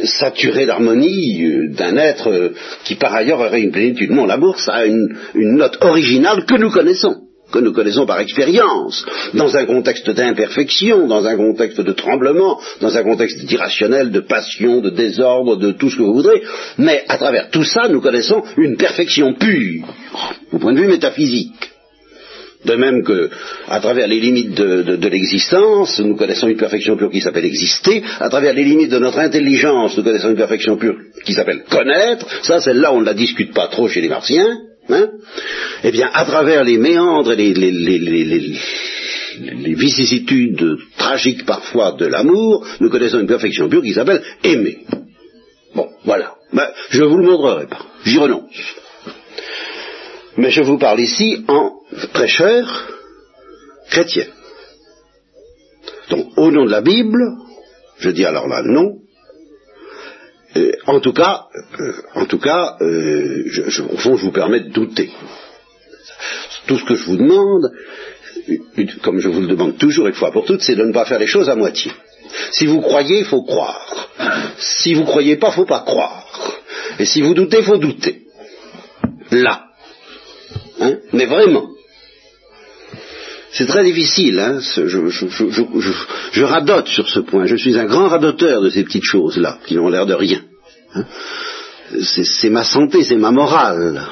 saturée 0.04 0.66
d'harmonie 0.66 1.44
euh, 1.44 1.68
d'un 1.70 1.96
être 1.96 2.52
qui 2.84 2.96
par 2.96 3.14
ailleurs 3.14 3.40
aurait 3.40 3.62
une 3.62 3.72
plénitude. 3.72 4.10
Non, 4.10 4.26
l'amour, 4.26 4.58
ça 4.60 4.72
a 4.74 4.84
une 4.84 5.16
note 5.34 5.78
originale 5.80 6.44
que 6.44 6.56
nous 6.56 6.70
connaissons 6.70 7.29
que 7.50 7.58
nous 7.58 7.72
connaissons 7.72 8.06
par 8.06 8.20
expérience, 8.20 9.04
dans 9.34 9.56
un 9.56 9.66
contexte 9.66 10.10
d'imperfection, 10.10 11.06
dans 11.06 11.24
un 11.26 11.36
contexte 11.36 11.80
de 11.80 11.92
tremblement, 11.92 12.60
dans 12.80 12.96
un 12.96 13.02
contexte 13.02 13.44
d'irrationnel, 13.44 14.10
de 14.10 14.20
passion, 14.20 14.80
de 14.80 14.90
désordre, 14.90 15.56
de 15.56 15.72
tout 15.72 15.90
ce 15.90 15.96
que 15.96 16.02
vous 16.02 16.14
voudrez, 16.14 16.42
mais 16.78 17.04
à 17.08 17.16
travers 17.18 17.50
tout 17.50 17.64
ça, 17.64 17.88
nous 17.88 18.00
connaissons 18.00 18.42
une 18.56 18.76
perfection 18.76 19.34
pure, 19.34 19.86
au 20.52 20.58
point 20.58 20.72
de 20.72 20.80
vue 20.80 20.88
métaphysique. 20.88 21.70
De 22.64 22.74
même 22.74 23.02
que, 23.02 23.30
à 23.68 23.80
travers 23.80 24.06
les 24.06 24.20
limites 24.20 24.52
de, 24.52 25.08
l'existence, 25.08 25.98
nous 25.98 26.14
connaissons 26.14 26.46
une 26.46 26.58
perfection 26.58 26.94
pure 26.94 27.10
qui 27.10 27.22
s'appelle 27.22 27.46
exister. 27.46 28.02
À 28.18 28.28
travers 28.28 28.52
les 28.52 28.64
limites 28.64 28.90
de 28.90 28.98
notre 28.98 29.18
intelligence, 29.18 29.96
nous 29.96 30.04
connaissons 30.04 30.28
une 30.28 30.36
perfection 30.36 30.76
pure 30.76 30.96
qui 31.24 31.32
s'appelle 31.32 31.62
connaître. 31.70 32.26
Ça, 32.42 32.60
celle-là, 32.60 32.92
on 32.92 33.00
ne 33.00 33.06
la 33.06 33.14
discute 33.14 33.54
pas 33.54 33.68
trop 33.68 33.88
chez 33.88 34.02
les 34.02 34.10
martiens. 34.10 34.58
Hein 34.92 35.10
eh 35.84 35.90
bien, 35.90 36.10
à 36.12 36.24
travers 36.24 36.64
les 36.64 36.78
méandres 36.78 37.32
et 37.32 37.54
les, 37.54 38.56
vicissitudes 39.74 40.76
tragiques 40.98 41.46
parfois 41.46 41.92
de 41.92 42.06
l'amour, 42.06 42.66
nous 42.80 42.90
connaissons 42.90 43.20
une 43.20 43.26
perfection 43.26 43.68
pure 43.68 43.82
qui 43.82 43.94
s'appelle 43.94 44.22
aimer. 44.42 44.84
Bon, 45.74 45.88
voilà. 46.04 46.34
Ben, 46.52 46.68
je 46.90 47.02
ne 47.02 47.06
vous 47.06 47.18
le 47.18 47.30
montrerai 47.30 47.66
pas. 47.66 47.86
J'y 48.04 48.18
renonce. 48.18 48.74
Mais 50.36 50.50
je 50.50 50.62
vous 50.62 50.78
parle 50.78 51.00
ici 51.00 51.44
en 51.48 51.72
prêcheur 52.12 52.88
chrétien. 53.88 54.26
Donc, 56.10 56.26
au 56.36 56.50
nom 56.50 56.64
de 56.64 56.70
la 56.70 56.80
Bible, 56.80 57.20
je 57.98 58.10
dis 58.10 58.24
alors 58.24 58.48
là 58.48 58.62
non, 58.64 58.96
euh, 60.56 60.72
en 60.86 61.00
tout 61.00 61.12
cas, 61.12 61.46
euh, 61.78 61.92
en 62.14 62.26
tout 62.26 62.38
cas, 62.38 62.76
euh, 62.80 63.44
je, 63.46 63.82
au 63.82 63.96
fond, 63.96 64.16
je 64.16 64.24
vous 64.24 64.32
permets 64.32 64.60
de 64.60 64.70
douter. 64.70 65.10
Tout 66.66 66.78
ce 66.78 66.84
que 66.84 66.96
je 66.96 67.04
vous 67.04 67.16
demande, 67.16 67.72
comme 69.02 69.20
je 69.20 69.28
vous 69.28 69.40
le 69.40 69.46
demande 69.46 69.78
toujours 69.78 70.08
une 70.08 70.14
fois 70.14 70.32
pour 70.32 70.44
toutes, 70.44 70.62
c'est 70.62 70.74
de 70.74 70.84
ne 70.84 70.92
pas 70.92 71.04
faire 71.04 71.18
les 71.18 71.26
choses 71.26 71.48
à 71.48 71.54
moitié. 71.54 71.92
Si 72.52 72.66
vous 72.66 72.80
croyez, 72.80 73.20
il 73.20 73.24
faut 73.24 73.42
croire. 73.42 74.08
Si 74.58 74.94
vous 74.94 75.04
croyez 75.04 75.36
pas, 75.36 75.48
il 75.48 75.54
faut 75.54 75.64
pas 75.64 75.80
croire. 75.80 76.26
Et 76.98 77.04
si 77.04 77.22
vous 77.22 77.34
doutez, 77.34 77.58
il 77.58 77.64
faut 77.64 77.78
douter. 77.78 78.22
Là. 79.30 79.66
Hein? 80.80 80.98
Mais 81.12 81.26
vraiment. 81.26 81.68
C'est 83.52 83.66
très 83.66 83.82
difficile, 83.82 84.38
hein 84.38 84.60
je, 84.60 84.86
je, 86.32 86.42
radote 86.44 86.88
sur 86.88 87.08
ce 87.08 87.20
point. 87.20 87.46
Je 87.46 87.56
suis 87.56 87.76
un 87.76 87.86
grand 87.86 88.08
radoteur 88.08 88.62
de 88.62 88.70
ces 88.70 88.84
petites 88.84 89.04
choses-là, 89.04 89.58
qui 89.66 89.74
n'ont 89.74 89.88
l'air 89.88 90.06
de 90.06 90.14
rien. 90.14 90.40
Hein. 90.94 91.04
c'est 92.00 92.50
ma 92.50 92.64
santé, 92.64 93.02
c'est 93.02 93.16
ma 93.16 93.32
morale. 93.32 94.02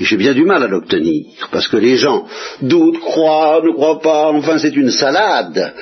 Et 0.00 0.04
j'ai 0.04 0.16
bien 0.16 0.32
du 0.32 0.44
mal 0.44 0.62
à 0.62 0.68
l'obtenir, 0.68 1.26
parce 1.52 1.68
que 1.68 1.76
les 1.76 1.96
gens 1.96 2.26
doutent, 2.62 3.00
croient, 3.00 3.60
ne 3.62 3.72
croient 3.72 4.00
pas, 4.00 4.30
enfin 4.32 4.56
c'est 4.56 4.74
une 4.74 4.90
salade. 4.90 5.74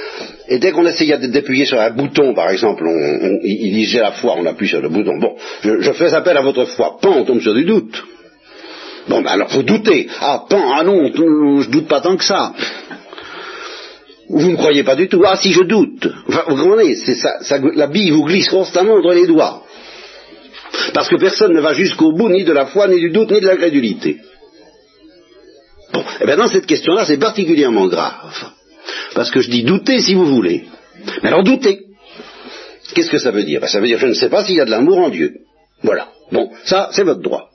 Et 0.49 0.59
dès 0.59 0.73
qu'on 0.73 0.87
essaye 0.87 1.17
d'appuyer 1.29 1.67
sur 1.67 1.81
un 1.81 1.91
bouton, 1.91 2.35
par 2.35 2.51
exemple, 2.51 2.85
on, 2.85 3.39
il 3.45 3.73
disait 3.73 4.01
la 4.01 4.13
foi, 4.13 4.35
on 4.37 4.47
appuie 4.47 4.67
sur 4.67 4.81
le 4.81 4.89
bouton. 4.89 5.19
Bon, 5.21 5.37
je, 5.63 5.81
je 5.81 5.93
fais 5.93 6.13
appel 6.13 6.37
à 6.37 6.43
votre 6.43 6.65
foi. 6.65 6.97
Pan, 7.01 7.19
on 7.19 7.25
tombe 7.25 7.41
sur 7.41 7.55
du 7.55 7.65
doute. 7.65 8.03
Bon, 9.09 9.23
ben 9.23 9.31
alors 9.31 9.51
faut 9.51 9.63
douter. 9.63 10.09
Ah, 10.21 10.45
pan, 10.49 10.73
ah 10.75 10.85
non, 10.85 11.07
je 11.07 11.71
doute 11.71 11.89
pas 11.89 12.01
tant 12.01 12.17
que 12.17 12.25
ça. 12.25 12.53
Vous 14.29 14.51
ne 14.51 14.57
croyez 14.57 14.85
pas 14.85 14.97
du 14.97 15.09
tout. 15.09 15.23
Ah, 15.25 15.37
si 15.37 15.53
je 15.53 15.63
doute. 15.63 16.07
Vous 16.27 16.57
comprenez, 16.57 16.95
la 17.75 17.87
bille 17.87 18.11
vous 18.11 18.25
glisse 18.25 18.49
constamment 18.49 18.97
entre 18.97 19.15
les 19.15 19.27
doigts. 19.27 19.63
Parce 20.93 21.09
que 21.09 21.17
personne 21.17 21.55
ne 21.55 21.61
va 21.61 21.73
jusqu'au 21.73 22.13
bout 22.13 22.29
ni 22.29 22.45
de 22.45 22.53
la 22.53 22.67
foi, 22.67 22.89
ni 22.89 23.01
du 23.01 23.11
doute, 23.11 23.31
ni 23.31 23.41
de 23.41 23.47
la 23.47 23.57
crédulité. 23.57 24.19
Bon, 25.93 26.01
et 26.01 26.05
eh 26.21 26.27
bien 26.27 26.37
dans 26.37 26.49
cette 26.49 26.67
question-là, 26.67 27.07
c'est 27.07 27.17
particulièrement 27.17 27.87
grave. 27.87 28.53
Parce 29.15 29.31
que 29.31 29.41
je 29.41 29.51
dis 29.51 29.63
douter 29.63 30.01
si 30.01 30.15
vous 30.15 30.27
voulez. 30.27 30.65
Mais 31.23 31.29
alors 31.29 31.43
douter. 31.43 31.81
Qu'est-ce 32.95 33.11
que 33.11 33.19
ça 33.19 33.31
veut 33.31 33.45
dire? 33.45 33.61
Ben, 33.61 33.69
Ça 33.69 33.81
veut 33.81 33.87
dire 33.87 33.99
je 33.99 34.07
ne 34.07 34.15
sais 34.15 34.29
pas 34.29 34.45
s'il 34.45 34.57
y 34.57 34.61
a 34.61 34.65
de 34.67 34.71
l'amour 34.71 34.99
en 34.99 35.09
Dieu. 35.09 35.37
Voilà. 35.83 36.09
Bon, 36.33 36.51
ça, 36.65 36.91
c'est 36.93 37.05
votre 37.05 37.23
droit. 37.23 37.49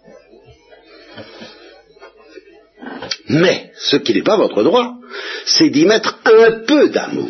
Mais 3.30 3.72
ce 3.78 3.98
qui 3.98 4.14
n'est 4.14 4.24
pas 4.24 4.38
votre 4.38 4.64
droit, 4.64 4.96
c'est 5.46 5.70
d'y 5.70 5.86
mettre 5.86 6.20
un 6.26 6.64
peu 6.66 6.90
d'amour. 6.90 7.30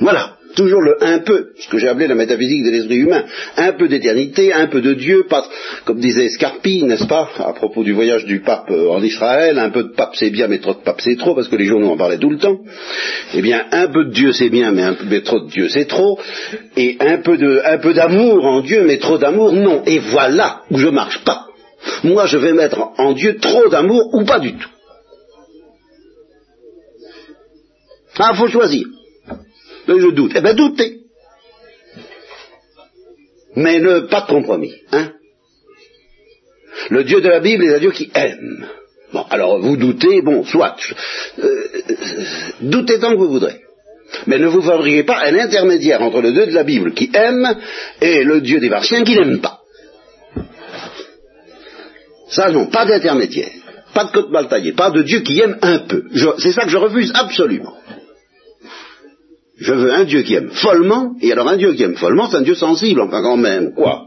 Voilà, 0.00 0.38
toujours 0.54 0.80
le 0.80 1.02
un 1.02 1.20
peu, 1.20 1.50
ce 1.58 1.68
que 1.68 1.78
j'ai 1.78 1.88
appelé 1.88 2.06
la 2.06 2.14
métaphysique 2.14 2.64
de 2.64 2.70
l'esprit 2.70 2.96
humain. 2.96 3.24
Un 3.56 3.72
peu 3.72 3.88
d'éternité, 3.88 4.52
un 4.52 4.66
peu 4.66 4.80
de 4.80 4.94
Dieu, 4.94 5.24
comme 5.84 6.00
disait 6.00 6.28
Scarpi, 6.28 6.84
n'est-ce 6.84 7.06
pas, 7.06 7.30
à 7.38 7.52
propos 7.52 7.84
du 7.84 7.92
voyage 7.92 8.24
du 8.24 8.40
pape 8.40 8.70
euh, 8.70 8.88
en 8.88 9.02
Israël, 9.02 9.58
un 9.58 9.70
peu 9.70 9.84
de 9.84 9.94
pape 9.94 10.14
c'est 10.14 10.30
bien, 10.30 10.48
mais 10.48 10.58
trop 10.58 10.74
de 10.74 10.82
pape 10.84 11.00
c'est 11.00 11.16
trop, 11.16 11.34
parce 11.34 11.48
que 11.48 11.56
les 11.56 11.64
journaux 11.64 11.90
en 11.90 11.96
parlaient 11.96 12.18
tout 12.18 12.30
le 12.30 12.38
temps. 12.38 12.58
Eh 13.34 13.42
bien, 13.42 13.64
un 13.70 13.88
peu 13.88 14.06
de 14.06 14.12
Dieu 14.12 14.32
c'est 14.32 14.50
bien, 14.50 14.72
mais, 14.72 14.82
un 14.82 14.94
peu, 14.94 15.20
trop 15.22 15.40
de 15.40 15.48
Dieu 15.48 15.68
c'est 15.68 15.86
trop. 15.86 16.18
Et 16.76 16.96
un 17.00 17.18
peu 17.18 17.94
d'amour 17.94 18.44
en 18.44 18.60
Dieu, 18.60 18.84
mais 18.84 18.98
trop 18.98 19.18
d'amour, 19.18 19.52
non. 19.52 19.82
Et 19.86 19.98
voilà 19.98 20.62
où 20.70 20.78
je 20.78 20.88
marche 20.88 21.22
pas. 21.24 21.47
Moi, 22.04 22.26
je 22.26 22.38
vais 22.38 22.52
mettre 22.52 22.90
en 22.98 23.12
Dieu 23.12 23.38
trop 23.38 23.68
d'amour 23.68 24.14
ou 24.14 24.24
pas 24.24 24.38
du 24.38 24.56
tout. 24.56 24.68
Ah, 28.18 28.34
faut 28.34 28.48
choisir. 28.48 28.86
je 29.86 30.10
doute. 30.10 30.32
Eh 30.34 30.40
bien, 30.40 30.54
doutez. 30.54 30.98
Mais 33.54 33.78
ne, 33.78 34.00
pas 34.00 34.22
de 34.22 34.26
compromis. 34.26 34.74
Hein 34.92 35.12
Le 36.90 37.04
Dieu 37.04 37.20
de 37.20 37.28
la 37.28 37.40
Bible 37.40 37.64
est 37.64 37.74
un 37.74 37.78
Dieu 37.78 37.92
qui 37.92 38.10
aime. 38.14 38.66
Bon, 39.12 39.24
alors 39.30 39.58
vous 39.60 39.76
doutez, 39.76 40.20
bon, 40.22 40.44
soit. 40.44 40.76
Euh, 41.38 41.64
doutez 42.60 42.98
tant 42.98 43.12
que 43.12 43.18
vous 43.18 43.30
voudrez. 43.30 43.60
Mais 44.26 44.38
ne 44.38 44.46
vous 44.46 44.62
fabriquez 44.62 45.04
pas 45.04 45.22
un 45.24 45.38
intermédiaire 45.38 46.02
entre 46.02 46.20
le 46.20 46.32
Dieu 46.32 46.46
de 46.46 46.54
la 46.54 46.64
Bible 46.64 46.92
qui 46.92 47.10
aime 47.14 47.56
et 48.00 48.22
le 48.24 48.40
Dieu 48.40 48.60
des 48.60 48.68
Martiens 48.68 49.04
qui 49.04 49.16
n'aime 49.16 49.40
pas. 49.40 49.57
Ça 52.30 52.50
non, 52.50 52.66
pas 52.66 52.84
d'intermédiaire, 52.84 53.50
pas 53.94 54.04
de 54.04 54.12
côte 54.12 54.30
mal 54.30 54.48
taillée, 54.48 54.72
pas 54.72 54.90
de 54.90 55.02
Dieu 55.02 55.20
qui 55.20 55.40
aime 55.40 55.58
un 55.62 55.78
peu. 55.78 56.04
C'est 56.38 56.52
ça 56.52 56.64
que 56.64 56.70
je 56.70 56.76
refuse 56.76 57.12
absolument. 57.14 57.74
Je 59.58 59.72
veux 59.72 59.92
un 59.92 60.04
Dieu 60.04 60.22
qui 60.22 60.34
aime 60.34 60.50
follement, 60.50 61.14
et 61.20 61.32
alors 61.32 61.48
un 61.48 61.56
Dieu 61.56 61.72
qui 61.72 61.82
aime 61.82 61.96
follement, 61.96 62.28
c'est 62.30 62.36
un 62.36 62.42
Dieu 62.42 62.54
sensible, 62.54 63.00
enfin 63.00 63.22
quand 63.22 63.36
même, 63.36 63.74
quoi. 63.74 64.04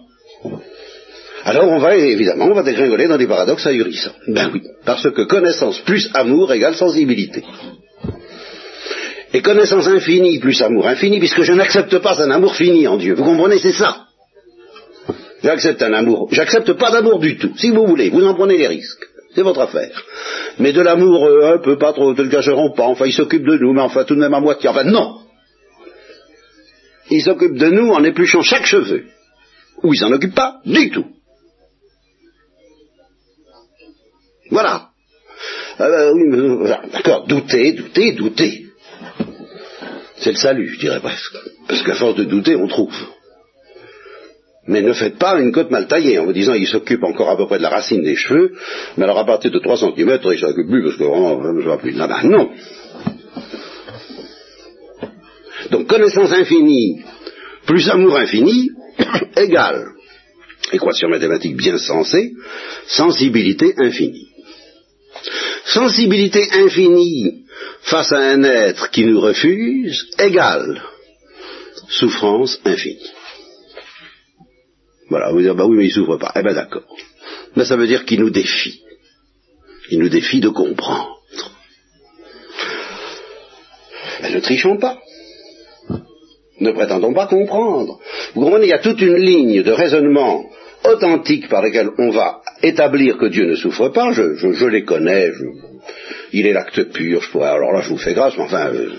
Alors 1.44 1.68
on 1.70 1.80
va, 1.80 1.96
évidemment, 1.96 2.46
on 2.46 2.54
va 2.54 2.64
dégringoler 2.64 3.08
dans 3.08 3.18
des 3.18 3.28
paradoxes 3.28 3.66
ahurissants. 3.66 4.14
Ben 4.28 4.52
oui, 4.54 4.62
parce 4.86 5.10
que 5.10 5.24
connaissance 5.24 5.80
plus 5.80 6.10
amour 6.14 6.54
égale 6.54 6.76
sensibilité. 6.76 7.44
Et 9.34 9.42
connaissance 9.42 9.88
infinie 9.88 10.40
plus 10.40 10.62
amour 10.62 10.88
infini, 10.88 11.20
puisque 11.20 11.42
je 11.42 11.54
n'accepte 11.54 11.98
pas 12.00 12.22
un 12.22 12.32
amour 12.32 12.56
fini 12.56 12.88
en 12.88 12.98
Dieu. 12.98 13.16
Vous 13.16 13.24
comprenez, 13.24 13.60
c'est 13.60 13.74
ça. 13.74 14.06
J'accepte 15.44 15.82
un 15.82 15.94
amour. 15.94 16.30
J'accepte 16.32 16.74
pas 16.74 16.92
d'amour 16.92 17.20
du 17.20 17.38
tout. 17.38 17.52
Si 17.58 17.72
vous 17.72 17.86
voulez, 17.86 18.10
vous 18.10 18.26
en 18.26 18.36
prenez 18.36 18.58
les 18.58 18.68
risques. 18.68 19.06
C'est 19.34 19.42
votre 19.42 19.62
affaire. 19.62 20.04
Mais 20.60 20.74
de 20.74 20.82
l'amour 20.82 21.26
euh, 21.26 21.56
un 21.56 21.58
peu, 21.60 21.78
pas 21.78 21.94
trop, 21.94 22.14
ne 22.14 22.22
le 22.22 22.30
cacheront 22.30 22.72
pas. 22.72 22.84
Enfin, 22.84 23.06
il 23.06 23.14
s'occupe 23.14 23.46
de 23.46 23.58
nous, 23.58 23.74
mais 23.74 23.82
enfin, 23.82 24.04
tout 24.04 24.16
de 24.16 24.20
même 24.20 24.34
à 24.34 24.40
moitié. 24.40 24.70
Enfin, 24.70 24.84
non. 24.84 25.20
Il 27.10 27.22
s'occupe 27.22 27.58
de 27.58 27.68
nous 27.68 27.92
en 27.92 28.04
épluchant 28.04 28.42
chaque 28.42 28.66
cheveu. 28.66 29.06
Ou 29.84 29.94
il 29.94 29.98
s'en 29.98 30.12
occupe 30.12 30.36
pas 30.36 30.60
du 30.66 30.92
tout. 30.92 31.08
Voilà. 34.52 34.90
Euh, 35.80 36.12
oui, 36.14 36.24
mais, 36.28 36.70
d'accord, 36.92 37.26
douter, 37.26 37.72
douter, 37.72 38.12
douter. 38.12 38.66
C'est 40.18 40.32
le 40.32 40.38
salut, 40.38 40.70
je 40.70 40.80
dirais 40.80 41.00
presque. 41.00 41.36
Parce 41.68 41.82
qu'à 41.82 41.96
force 41.96 42.16
de 42.16 42.26
douter, 42.26 42.56
on 42.56 42.68
trouve. 42.68 42.94
Mais 44.68 44.82
ne 44.82 44.94
faites 44.94 45.18
pas 45.18 45.40
une 45.40 45.52
côte 45.52 45.72
mal 45.72 45.88
taillée 45.88 46.20
en 46.20 46.26
vous 46.26 46.34
disant 46.34 46.54
il 46.54 46.68
s'occupe 46.68 47.04
encore 47.04 47.30
à 47.30 47.38
peu 47.38 47.48
près 47.48 47.58
de 47.58 47.64
la 47.64 47.70
racine 47.70 48.04
des 48.04 48.16
cheveux, 48.16 48.54
mais 48.96 49.06
alors 49.06 49.18
à 49.18 49.26
partir 49.26 49.50
de 49.52 49.60
3 49.60 49.78
cm, 49.78 50.20
il 50.32 50.40
s'occupe 50.40 50.70
plus 50.70 50.84
parce 50.84 50.98
que 50.98 51.04
vraiment, 51.04 51.42
je 51.44 51.50
ne 51.50 51.62
vois 51.62 51.80
plus. 51.80 51.92
là 51.92 52.22
non. 52.24 52.52
Donc 55.72 55.88
connaissance 55.88 56.32
infinie 56.32 57.02
plus 57.66 57.90
amour 57.90 58.18
infini 58.18 58.70
égale 59.38 59.88
équation 60.72 61.10
mathématique 61.10 61.56
bien 61.56 61.78
sensée, 61.78 62.34
sensibilité 62.88 63.74
infinie. 63.78 64.28
Sensibilité 65.66 66.48
infinie 66.52 67.46
face 67.82 68.12
à 68.12 68.20
un 68.20 68.44
être 68.44 68.90
qui 68.92 69.06
nous 69.06 69.20
refuse 69.20 70.08
égale 70.20 70.82
souffrance 71.90 72.60
infinie. 72.66 73.12
Voilà, 75.12 75.30
vous 75.34 75.42
dire, 75.42 75.56
bah 75.56 75.66
oui, 75.66 75.76
mais 75.76 75.88
il 75.88 75.92
s'ouvre 75.92 76.16
pas. 76.16 76.32
Eh 76.38 76.42
ben 76.42 76.54
d'accord. 76.54 76.84
Mais 77.58 77.66
ça 77.66 77.76
veut 77.76 77.86
dire 77.86 78.06
qu'il 78.06 78.22
nous 78.22 78.30
défie. 78.30 78.82
Il 79.90 80.00
nous 80.00 80.08
défie 80.08 80.40
de 80.40 80.48
comprendre. 80.48 81.20
Mais 84.22 84.34
ne 84.34 84.40
trichons 84.40 84.78
pas. 84.78 85.00
Ne 86.62 86.72
prétendons 86.72 87.14
pas 87.14 87.28
comprendre. 87.28 88.00
Vous 88.36 88.42
comprenez, 88.42 88.68
il 88.68 88.70
y 88.70 88.74
a 88.74 88.80
toute 88.80 89.02
une 89.02 89.18
ligne 89.18 89.64
de 89.64 89.72
raisonnement 89.74 90.46
authentique 90.86 91.50
par 91.50 91.62
laquelle 91.62 91.90
on 91.98 92.12
va 92.12 92.42
établir 92.64 93.18
que 93.18 93.26
Dieu 93.26 93.48
ne 93.48 93.56
souffre 93.56 93.90
pas. 93.90 94.14
Je, 94.14 94.66
les 94.66 94.86
connais. 94.86 95.30
il 96.32 96.48
est 96.48 96.54
l'acte 96.54 96.84
pur. 96.94 97.22
Je 97.22 97.32
pourrais, 97.32 97.50
alors 97.50 97.74
là, 97.74 97.82
je 97.82 97.90
vous 97.90 97.98
fais 97.98 98.14
grâce, 98.14 98.38
mais 98.38 98.44
enfin, 98.44 98.68
euh, 98.68 98.92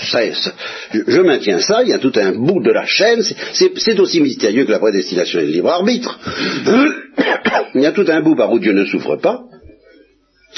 je, 0.00 1.20
maintiens 1.20 1.60
ça, 1.60 1.82
il 1.82 1.88
y 1.88 1.92
a 1.92 1.98
tout 1.98 2.12
un 2.16 2.32
bout 2.32 2.62
de 2.62 2.70
la 2.70 2.86
chaîne, 2.86 3.22
c'est 3.52 4.00
aussi 4.00 4.20
mystérieux 4.20 4.64
que 4.64 4.72
la 4.72 4.78
prédestination 4.78 5.40
et 5.40 5.46
le 5.46 5.52
libre 5.52 5.70
arbitre. 5.70 6.18
il 7.74 7.82
y 7.82 7.86
a 7.86 7.92
tout 7.92 8.06
un 8.08 8.20
bout 8.20 8.34
par 8.34 8.52
où 8.52 8.58
Dieu 8.58 8.72
ne 8.72 8.84
souffre 8.84 9.16
pas, 9.16 9.42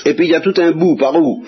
et 0.07 0.14
puis 0.14 0.26
il 0.26 0.31
y 0.31 0.35
a 0.35 0.40
tout 0.40 0.55
un 0.57 0.72
bout 0.72 0.96
par 0.96 1.16
où 1.16 1.44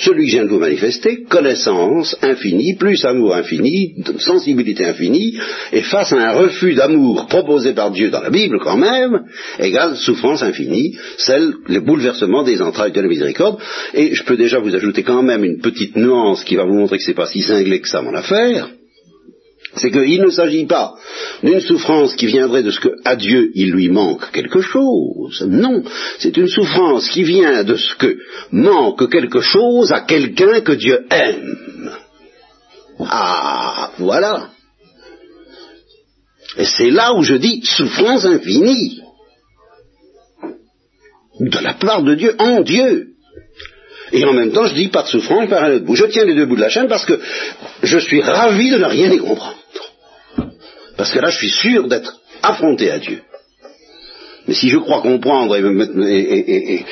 celui 0.00 0.24
que 0.24 0.30
je 0.30 0.36
viens 0.36 0.44
de 0.44 0.50
vous 0.50 0.58
manifester, 0.58 1.24
connaissance 1.28 2.16
infinie, 2.22 2.76
plus 2.76 3.04
amour 3.04 3.34
infini, 3.34 3.94
sensibilité 4.18 4.84
infinie, 4.86 5.38
et 5.72 5.82
face 5.82 6.12
à 6.12 6.16
un 6.16 6.32
refus 6.32 6.74
d'amour 6.74 7.26
proposé 7.26 7.72
par 7.72 7.90
Dieu 7.90 8.10
dans 8.10 8.22
la 8.22 8.30
Bible 8.30 8.58
quand 8.60 8.76
même, 8.76 9.24
égale 9.58 9.96
souffrance 9.96 10.42
infinie, 10.42 10.96
celle, 11.18 11.52
le 11.66 11.80
bouleversement 11.80 12.42
des 12.42 12.62
entrailles 12.62 12.92
de 12.92 13.00
la 13.00 13.08
miséricorde. 13.08 13.58
Et 13.94 14.14
je 14.14 14.24
peux 14.24 14.36
déjà 14.36 14.58
vous 14.58 14.74
ajouter 14.74 15.02
quand 15.02 15.22
même 15.22 15.44
une 15.44 15.60
petite 15.60 15.96
nuance 15.96 16.44
qui 16.44 16.56
va 16.56 16.64
vous 16.64 16.74
montrer 16.74 16.98
que 16.98 17.04
c'est 17.04 17.14
pas 17.14 17.26
si 17.26 17.42
cinglé 17.42 17.80
que 17.80 17.88
ça 17.88 18.02
mon 18.02 18.14
affaire 18.14 18.70
c'est 19.76 19.90
qu'il 19.90 20.20
ne 20.20 20.30
s'agit 20.30 20.66
pas 20.66 20.94
d'une 21.42 21.60
souffrance 21.60 22.14
qui 22.14 22.26
viendrait 22.26 22.62
de 22.62 22.70
ce 22.70 22.80
que 22.80 22.88
à 23.04 23.14
Dieu 23.16 23.50
il 23.54 23.70
lui 23.70 23.88
manque 23.88 24.30
quelque 24.32 24.60
chose. 24.60 25.42
Non, 25.46 25.82
c'est 26.18 26.36
une 26.36 26.48
souffrance 26.48 27.08
qui 27.08 27.22
vient 27.22 27.62
de 27.62 27.76
ce 27.76 27.94
que 27.94 28.18
manque 28.50 29.10
quelque 29.10 29.40
chose 29.40 29.92
à 29.92 30.00
quelqu'un 30.00 30.60
que 30.60 30.72
Dieu 30.72 31.06
aime. 31.10 31.90
Ah, 33.00 33.92
voilà. 33.98 34.50
Et 36.58 36.64
c'est 36.64 36.90
là 36.90 37.14
où 37.14 37.22
je 37.22 37.34
dis 37.34 37.62
souffrance 37.64 38.24
infinie. 38.24 39.00
De 41.38 41.58
la 41.60 41.74
part 41.74 42.02
de 42.02 42.14
Dieu 42.16 42.34
en 42.38 42.60
Dieu. 42.60 43.06
Et 44.12 44.24
en 44.24 44.32
même 44.32 44.50
temps, 44.50 44.66
je 44.66 44.74
dis 44.74 44.88
pas 44.88 45.02
de 45.02 45.08
souffrance 45.08 45.48
par 45.48 45.64
un 45.64 45.74
autre 45.74 45.84
bout. 45.84 45.94
Je 45.94 46.06
tiens 46.06 46.24
les 46.24 46.34
deux 46.34 46.46
bouts 46.46 46.56
de 46.56 46.60
la 46.60 46.68
chaîne 46.68 46.88
parce 46.88 47.06
que 47.06 47.20
je 47.82 47.98
suis 47.98 48.20
ravi 48.20 48.70
de 48.70 48.78
ne 48.78 48.84
rien 48.84 49.10
y 49.10 49.18
comprendre. 49.18 49.59
Parce 51.00 51.12
que 51.12 51.18
là, 51.18 51.30
je 51.30 51.38
suis 51.38 51.48
sûr 51.48 51.88
d'être 51.88 52.20
affronté 52.42 52.90
à 52.90 52.98
Dieu. 52.98 53.22
Mais 54.46 54.52
si 54.52 54.68
je 54.68 54.76
crois 54.76 55.00
comprendre 55.00 55.56
et, 55.56 56.84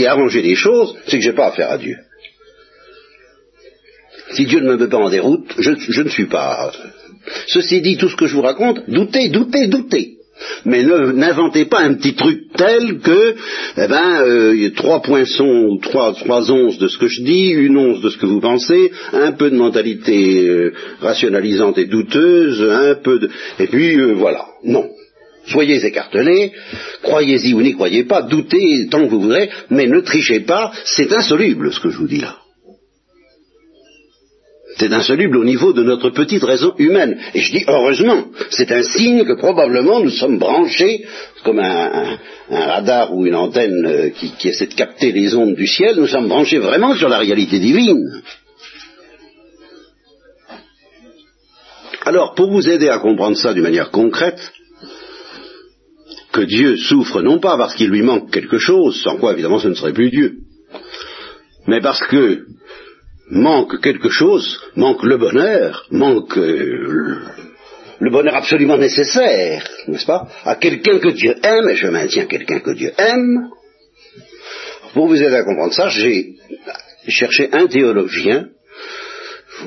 arranger 0.06 0.40
les 0.40 0.54
choses, 0.54 0.96
c'est 1.04 1.18
que 1.18 1.22
je 1.22 1.28
n'ai 1.28 1.36
pas 1.36 1.48
affaire 1.48 1.70
à 1.70 1.76
Dieu. 1.76 1.98
Si 4.32 4.46
Dieu 4.46 4.60
ne 4.60 4.70
me 4.70 4.78
met 4.78 4.88
pas 4.88 4.96
en 4.96 5.10
déroute, 5.10 5.52
je 5.58 6.00
ne 6.00 6.08
suis 6.08 6.24
pas. 6.24 6.72
Ceci 7.48 7.82
dit, 7.82 7.98
tout 7.98 8.08
ce 8.08 8.16
que 8.16 8.26
je 8.26 8.34
vous 8.34 8.40
raconte, 8.40 8.88
doutez, 8.88 9.28
doutez, 9.28 9.66
doutez. 9.66 10.15
Mais 10.64 10.82
n'inventez 10.82 11.64
pas 11.64 11.80
un 11.80 11.94
petit 11.94 12.14
truc 12.14 12.52
tel 12.56 12.98
que, 12.98 13.34
eh 13.76 13.88
ben, 13.88 14.20
euh, 14.20 14.70
trois 14.76 15.00
poinçons, 15.00 15.78
trois, 15.80 16.12
trois 16.14 16.50
onces 16.50 16.78
de 16.78 16.88
ce 16.88 16.98
que 16.98 17.08
je 17.08 17.22
dis, 17.22 17.48
une 17.48 17.76
once 17.76 18.00
de 18.00 18.10
ce 18.10 18.18
que 18.18 18.26
vous 18.26 18.40
pensez, 18.40 18.90
un 19.12 19.32
peu 19.32 19.50
de 19.50 19.56
mentalité 19.56 20.46
euh, 20.46 20.72
rationalisante 21.00 21.78
et 21.78 21.86
douteuse, 21.86 22.62
un 22.62 22.94
peu 22.96 23.18
de, 23.18 23.30
et 23.58 23.66
puis 23.66 23.98
euh, 23.98 24.14
voilà. 24.14 24.46
Non. 24.64 24.88
Soyez 25.46 25.84
écartelés, 25.84 26.52
croyez-y 27.02 27.54
ou 27.54 27.62
n'y 27.62 27.74
croyez 27.74 28.04
pas, 28.04 28.22
doutez 28.22 28.88
tant 28.90 29.04
que 29.04 29.10
vous 29.10 29.20
voudrez, 29.20 29.48
mais 29.70 29.86
ne 29.86 30.00
trichez 30.00 30.40
pas, 30.40 30.72
c'est 30.84 31.12
insoluble 31.12 31.72
ce 31.72 31.78
que 31.78 31.90
je 31.90 31.98
vous 31.98 32.08
dis 32.08 32.20
là. 32.20 32.36
C'est 34.78 34.92
insoluble 34.92 35.38
au 35.38 35.44
niveau 35.44 35.72
de 35.72 35.82
notre 35.82 36.10
petite 36.10 36.42
raison 36.42 36.74
humaine. 36.76 37.18
Et 37.34 37.40
je 37.40 37.50
dis 37.50 37.64
heureusement, 37.66 38.26
c'est 38.50 38.70
un 38.72 38.82
signe 38.82 39.24
que 39.24 39.32
probablement 39.32 40.00
nous 40.00 40.10
sommes 40.10 40.38
branchés, 40.38 41.06
comme 41.44 41.60
un, 41.60 42.18
radar 42.50 43.14
ou 43.14 43.26
une 43.26 43.34
antenne 43.34 43.86
euh, 43.86 44.08
qui, 44.10 44.32
qui, 44.32 44.48
essaie 44.48 44.66
de 44.66 44.74
capter 44.74 45.12
les 45.12 45.34
ondes 45.34 45.54
du 45.54 45.66
ciel, 45.66 45.96
nous 45.96 46.06
sommes 46.06 46.28
branchés 46.28 46.58
vraiment 46.58 46.94
sur 46.94 47.08
la 47.08 47.18
réalité 47.18 47.58
divine. 47.58 48.22
Alors, 52.04 52.34
pour 52.34 52.50
vous 52.50 52.68
aider 52.68 52.88
à 52.88 52.98
comprendre 52.98 53.36
ça 53.36 53.54
d'une 53.54 53.64
manière 53.64 53.90
concrète, 53.90 54.52
que 56.32 56.42
Dieu 56.42 56.76
souffre 56.76 57.22
non 57.22 57.38
pas 57.38 57.56
parce 57.56 57.74
qu'il 57.74 57.88
lui 57.88 58.02
manque 58.02 58.30
quelque 58.30 58.58
chose, 58.58 59.00
sans 59.02 59.16
quoi 59.16 59.32
évidemment 59.32 59.58
ce 59.58 59.68
ne 59.68 59.74
serait 59.74 59.94
plus 59.94 60.10
Dieu, 60.10 60.34
mais 61.66 61.80
parce 61.80 62.00
que 62.06 62.44
manque 63.30 63.80
quelque 63.80 64.08
chose, 64.08 64.60
manque 64.76 65.02
le 65.02 65.16
bonheur, 65.16 65.86
manque 65.90 66.36
euh, 66.38 67.18
le 67.98 68.10
bonheur 68.10 68.36
absolument 68.36 68.76
nécessaire, 68.76 69.66
n'est-ce 69.88 70.06
pas, 70.06 70.28
à 70.44 70.56
quelqu'un 70.56 70.98
que 70.98 71.08
Dieu 71.08 71.34
aime, 71.42 71.68
et 71.68 71.76
je 71.76 71.88
maintiens 71.88 72.26
quelqu'un 72.26 72.60
que 72.60 72.72
Dieu 72.72 72.92
aime. 72.98 73.50
Pour 74.92 75.08
vous 75.08 75.22
aider 75.22 75.36
à 75.36 75.44
comprendre 75.44 75.74
ça, 75.74 75.88
j'ai 75.88 76.34
cherché 77.08 77.48
un 77.52 77.66
théologien 77.66 78.48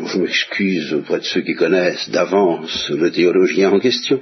je 0.05 0.17
m'excuse 0.17 0.93
auprès 0.93 1.19
de 1.19 1.25
ceux 1.25 1.41
qui 1.41 1.55
connaissent 1.55 2.09
d'avance 2.09 2.89
le 2.89 3.11
théologien 3.11 3.71
en 3.71 3.79
question. 3.79 4.21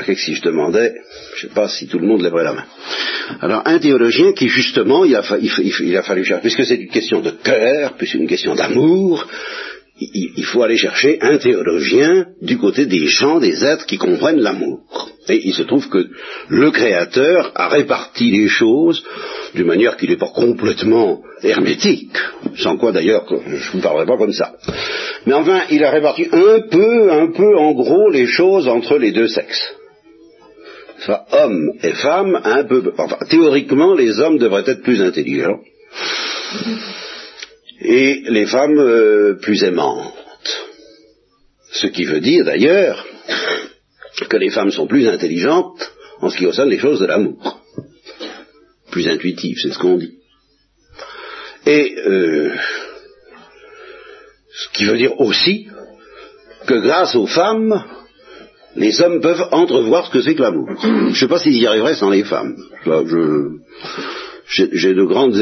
Que 0.00 0.14
si 0.14 0.34
je 0.34 0.42
demandais, 0.42 0.94
je 1.36 1.46
ne 1.46 1.48
sais 1.50 1.54
pas 1.54 1.68
si 1.68 1.86
tout 1.86 1.98
le 1.98 2.06
monde 2.06 2.22
lèverait 2.22 2.44
la 2.44 2.54
main. 2.54 2.64
Alors, 3.40 3.62
un 3.66 3.78
théologien 3.78 4.32
qui, 4.32 4.48
justement, 4.48 5.04
il 5.04 5.14
a, 5.14 5.22
il, 5.38 5.96
a 5.96 6.02
fallu 6.02 6.24
chercher, 6.24 6.40
puisque 6.40 6.64
c'est 6.64 6.76
une 6.76 6.88
question 6.88 7.20
de 7.20 7.30
cœur, 7.30 7.94
puisque 7.96 8.12
c'est 8.12 8.18
une 8.18 8.28
question 8.28 8.54
d'amour, 8.54 9.26
il, 10.00 10.44
faut 10.44 10.62
aller 10.62 10.76
chercher 10.76 11.18
un 11.20 11.38
théologien 11.38 12.26
du 12.40 12.58
côté 12.58 12.86
des 12.86 13.06
gens, 13.06 13.38
des 13.38 13.64
êtres 13.64 13.86
qui 13.86 13.98
comprennent 13.98 14.40
l'amour. 14.40 14.80
Et 15.28 15.40
il 15.46 15.54
se 15.54 15.62
trouve 15.62 15.88
que 15.88 16.08
le 16.48 16.70
Créateur 16.70 17.52
a 17.54 17.68
réparti 17.68 18.30
les 18.30 18.48
choses 18.48 19.04
d'une 19.54 19.66
manière 19.66 19.96
qui 19.96 20.08
n'est 20.08 20.16
pas 20.16 20.32
complètement 20.34 21.20
hermétique, 21.42 22.16
sans 22.56 22.76
quoi 22.76 22.92
d'ailleurs 22.92 23.24
je 23.28 23.54
ne 23.54 23.72
vous 23.72 23.80
parlerai 23.80 24.06
pas 24.06 24.16
comme 24.16 24.32
ça. 24.32 24.54
Mais 25.26 25.34
enfin, 25.34 25.62
il 25.70 25.84
a 25.84 25.90
réparti 25.90 26.26
un 26.32 26.60
peu, 26.68 27.12
un 27.12 27.30
peu 27.30 27.56
en 27.56 27.72
gros 27.72 28.10
les 28.10 28.26
choses 28.26 28.66
entre 28.66 28.98
les 28.98 29.12
deux 29.12 29.28
sexes. 29.28 29.74
Enfin, 31.02 31.20
hommes 31.32 31.72
et 31.82 31.92
femmes, 31.94 32.40
un 32.44 32.64
peu. 32.64 32.92
Enfin, 32.96 33.18
théoriquement, 33.28 33.94
les 33.94 34.20
hommes 34.20 34.38
devraient 34.38 34.64
être 34.66 34.82
plus 34.82 35.02
intelligents 35.02 35.60
et 37.80 38.22
les 38.28 38.46
femmes 38.46 38.78
euh, 38.78 39.34
plus 39.40 39.64
aimantes. 39.64 40.14
Ce 41.72 41.88
qui 41.88 42.04
veut 42.04 42.20
dire 42.20 42.44
d'ailleurs 42.44 43.04
que 44.28 44.36
les 44.36 44.50
femmes 44.50 44.70
sont 44.70 44.86
plus 44.86 45.08
intelligentes 45.08 45.90
en 46.20 46.30
ce 46.30 46.36
qui 46.36 46.44
concerne 46.44 46.70
les 46.70 46.78
choses 46.78 47.00
de 47.00 47.06
l'amour. 47.06 47.60
Plus 48.90 49.08
intuitives, 49.08 49.58
c'est 49.60 49.72
ce 49.72 49.78
qu'on 49.78 49.96
dit. 49.96 50.18
Et 51.66 51.96
euh, 51.98 52.54
ce 54.52 54.68
qui 54.74 54.84
veut 54.84 54.98
dire 54.98 55.18
aussi 55.20 55.66
que 56.66 56.74
grâce 56.74 57.16
aux 57.16 57.26
femmes, 57.26 57.82
les 58.76 59.00
hommes 59.02 59.20
peuvent 59.20 59.48
entrevoir 59.52 60.06
ce 60.06 60.10
que 60.10 60.20
c'est 60.20 60.34
que 60.34 60.42
l'amour. 60.42 60.68
Je 60.82 60.88
ne 60.88 61.14
sais 61.14 61.28
pas 61.28 61.38
s'ils 61.38 61.60
y 61.60 61.66
arriveraient 61.66 61.94
sans 61.94 62.10
les 62.10 62.24
femmes. 62.24 62.56
J'ai 64.48 64.92
de 64.94 65.04
grandes 65.04 65.36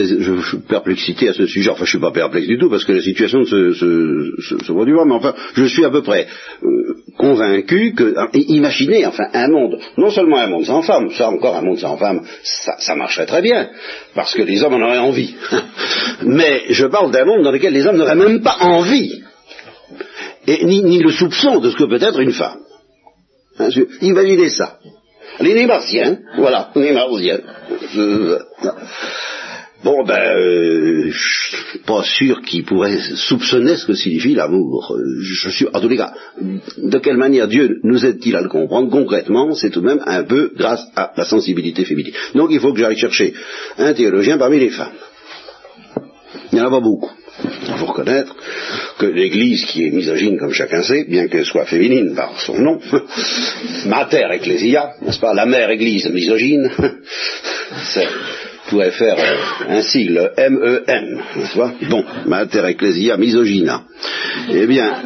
perplexités 0.69 1.29
à 1.29 1.33
ce 1.33 1.47
sujet. 1.47 1.71
Enfin, 1.71 1.85
je 1.85 1.91
suis 1.91 2.01
pas 2.01 2.13
perplexe 2.13 2.47
du 2.47 2.59
tout 2.59 2.69
parce 2.69 2.85
que 2.85 2.93
la 2.93 3.01
situation 3.01 3.45
se, 3.45 3.73
se, 3.73 4.33
se, 4.41 4.73
produit 4.73 4.95
mais 5.05 5.15
enfin, 5.15 5.35
je 5.55 5.65
suis 5.65 5.85
à 5.85 5.91
peu 5.91 6.03
près 6.03 6.27
euh, 6.63 6.95
convaincu 7.17 7.93
que, 7.95 8.15
hein, 8.17 8.29
imaginez, 8.33 9.07
enfin, 9.07 9.25
un 9.33 9.49
monde, 9.49 9.79
non 9.97 10.11
seulement 10.11 10.39
un 10.39 10.49
monde 10.49 10.65
sans 10.65 10.83
femmes, 10.83 11.11
ça 11.11 11.29
encore 11.29 11.57
un 11.57 11.63
monde 11.63 11.79
sans 11.79 11.97
femmes, 11.97 12.23
ça, 12.43 12.95
marcherait 12.95 13.27
très 13.27 13.43
bien, 13.43 13.71
parce 14.15 14.35
que 14.35 14.43
les 14.43 14.63
hommes 14.63 14.75
en 14.75 14.87
auraient 14.87 14.99
envie. 14.99 15.35
mais 16.23 16.63
je 16.69 16.87
parle 16.87 17.11
d'un 17.11 17.25
monde 17.25 17.43
dans 17.43 17.53
lequel 17.53 17.73
les 17.73 17.87
hommes 17.87 17.97
n'auraient 17.97 18.15
même 18.15 18.43
pas 18.43 18.59
envie, 18.61 19.23
et 20.47 20.65
ni 20.65 20.99
le 20.99 21.11
soupçon 21.11 21.59
de 21.59 21.71
ce 21.71 21.77
que 21.77 21.85
peut 21.85 22.03
être 22.03 22.21
une 22.21 22.33
femme. 22.33 22.61
Hein, 23.59 23.69
imaginez 24.01 24.49
ça. 24.49 24.79
Les 25.41 25.67
martiens, 25.67 26.19
voilà, 26.37 26.71
les 26.75 26.93
martiens. 26.93 27.41
Bon, 29.83 30.05
ben, 30.05 30.37
euh, 30.37 31.11
je 31.11 31.57
suis 31.57 31.79
pas 31.87 32.03
sûr 32.03 32.43
qu'il 32.43 32.65
pourrait 32.65 32.99
soupçonner 33.15 33.77
ce 33.77 33.87
que 33.87 33.95
signifie 33.95 34.35
l'amour. 34.35 34.95
Je 35.23 35.49
suis, 35.49 35.67
en 35.73 35.81
tous 35.81 35.89
les 35.89 35.97
cas, 35.97 36.13
de 36.39 36.99
quelle 36.99 37.17
manière 37.17 37.49
Dieu 37.49 37.81
nous 37.83 38.05
aide-t-il 38.05 38.37
à 38.37 38.43
le 38.43 38.51
comprendre? 38.51 38.91
Concrètement 38.91 39.55
C'est 39.55 39.71
tout 39.71 39.81
de 39.81 39.87
même 39.87 40.03
un 40.05 40.25
peu 40.25 40.53
grâce 40.55 40.85
à 40.97 41.13
la 41.17 41.25
sensibilité 41.25 41.87
féminine. 41.87 42.13
Donc 42.35 42.51
il 42.51 42.61
faut 42.61 42.75
que 42.75 42.79
j'aille 42.79 42.99
chercher 42.99 43.33
un 43.79 43.95
théologien 43.95 44.37
parmi 44.37 44.59
les 44.59 44.69
femmes. 44.69 44.93
Il 46.53 46.57
n'y 46.57 46.61
en 46.61 46.67
a 46.67 46.71
pas 46.71 46.81
beaucoup. 46.81 47.11
Il 47.69 47.75
faut 47.75 47.87
reconnaître 47.87 48.35
que 48.99 49.07
l'Église, 49.07 49.65
qui 49.67 49.87
est 49.87 49.91
misogyne 49.91 50.39
comme 50.39 50.53
chacun 50.53 50.83
sait, 50.83 51.05
bien 51.05 51.29
qu'elle 51.29 51.45
soit 51.45 51.67
féminine 51.67 52.15
par 52.15 52.41
son 52.41 52.59
nom, 52.59 52.81
Mater 53.87 54.27
Ecclesia, 54.33 54.93
n'est-ce 55.03 55.21
pas, 55.21 55.35
la 55.35 55.47
mère 55.47 55.71
Église 55.71 56.09
misogyne, 56.11 56.71
c'est 57.93 58.09
pourrait 58.71 58.93
faire 58.93 59.17
un 59.69 59.83
sigle 59.83 60.33
M-E-M, 60.37 61.23
n'est-ce 61.37 61.57
pas 61.57 61.73
Bon, 61.91 62.05
Mater 62.27 62.65
Ecclesia 62.67 63.17
Misogyna. 63.17 63.83
Eh 64.49 64.67
bien, 64.67 65.03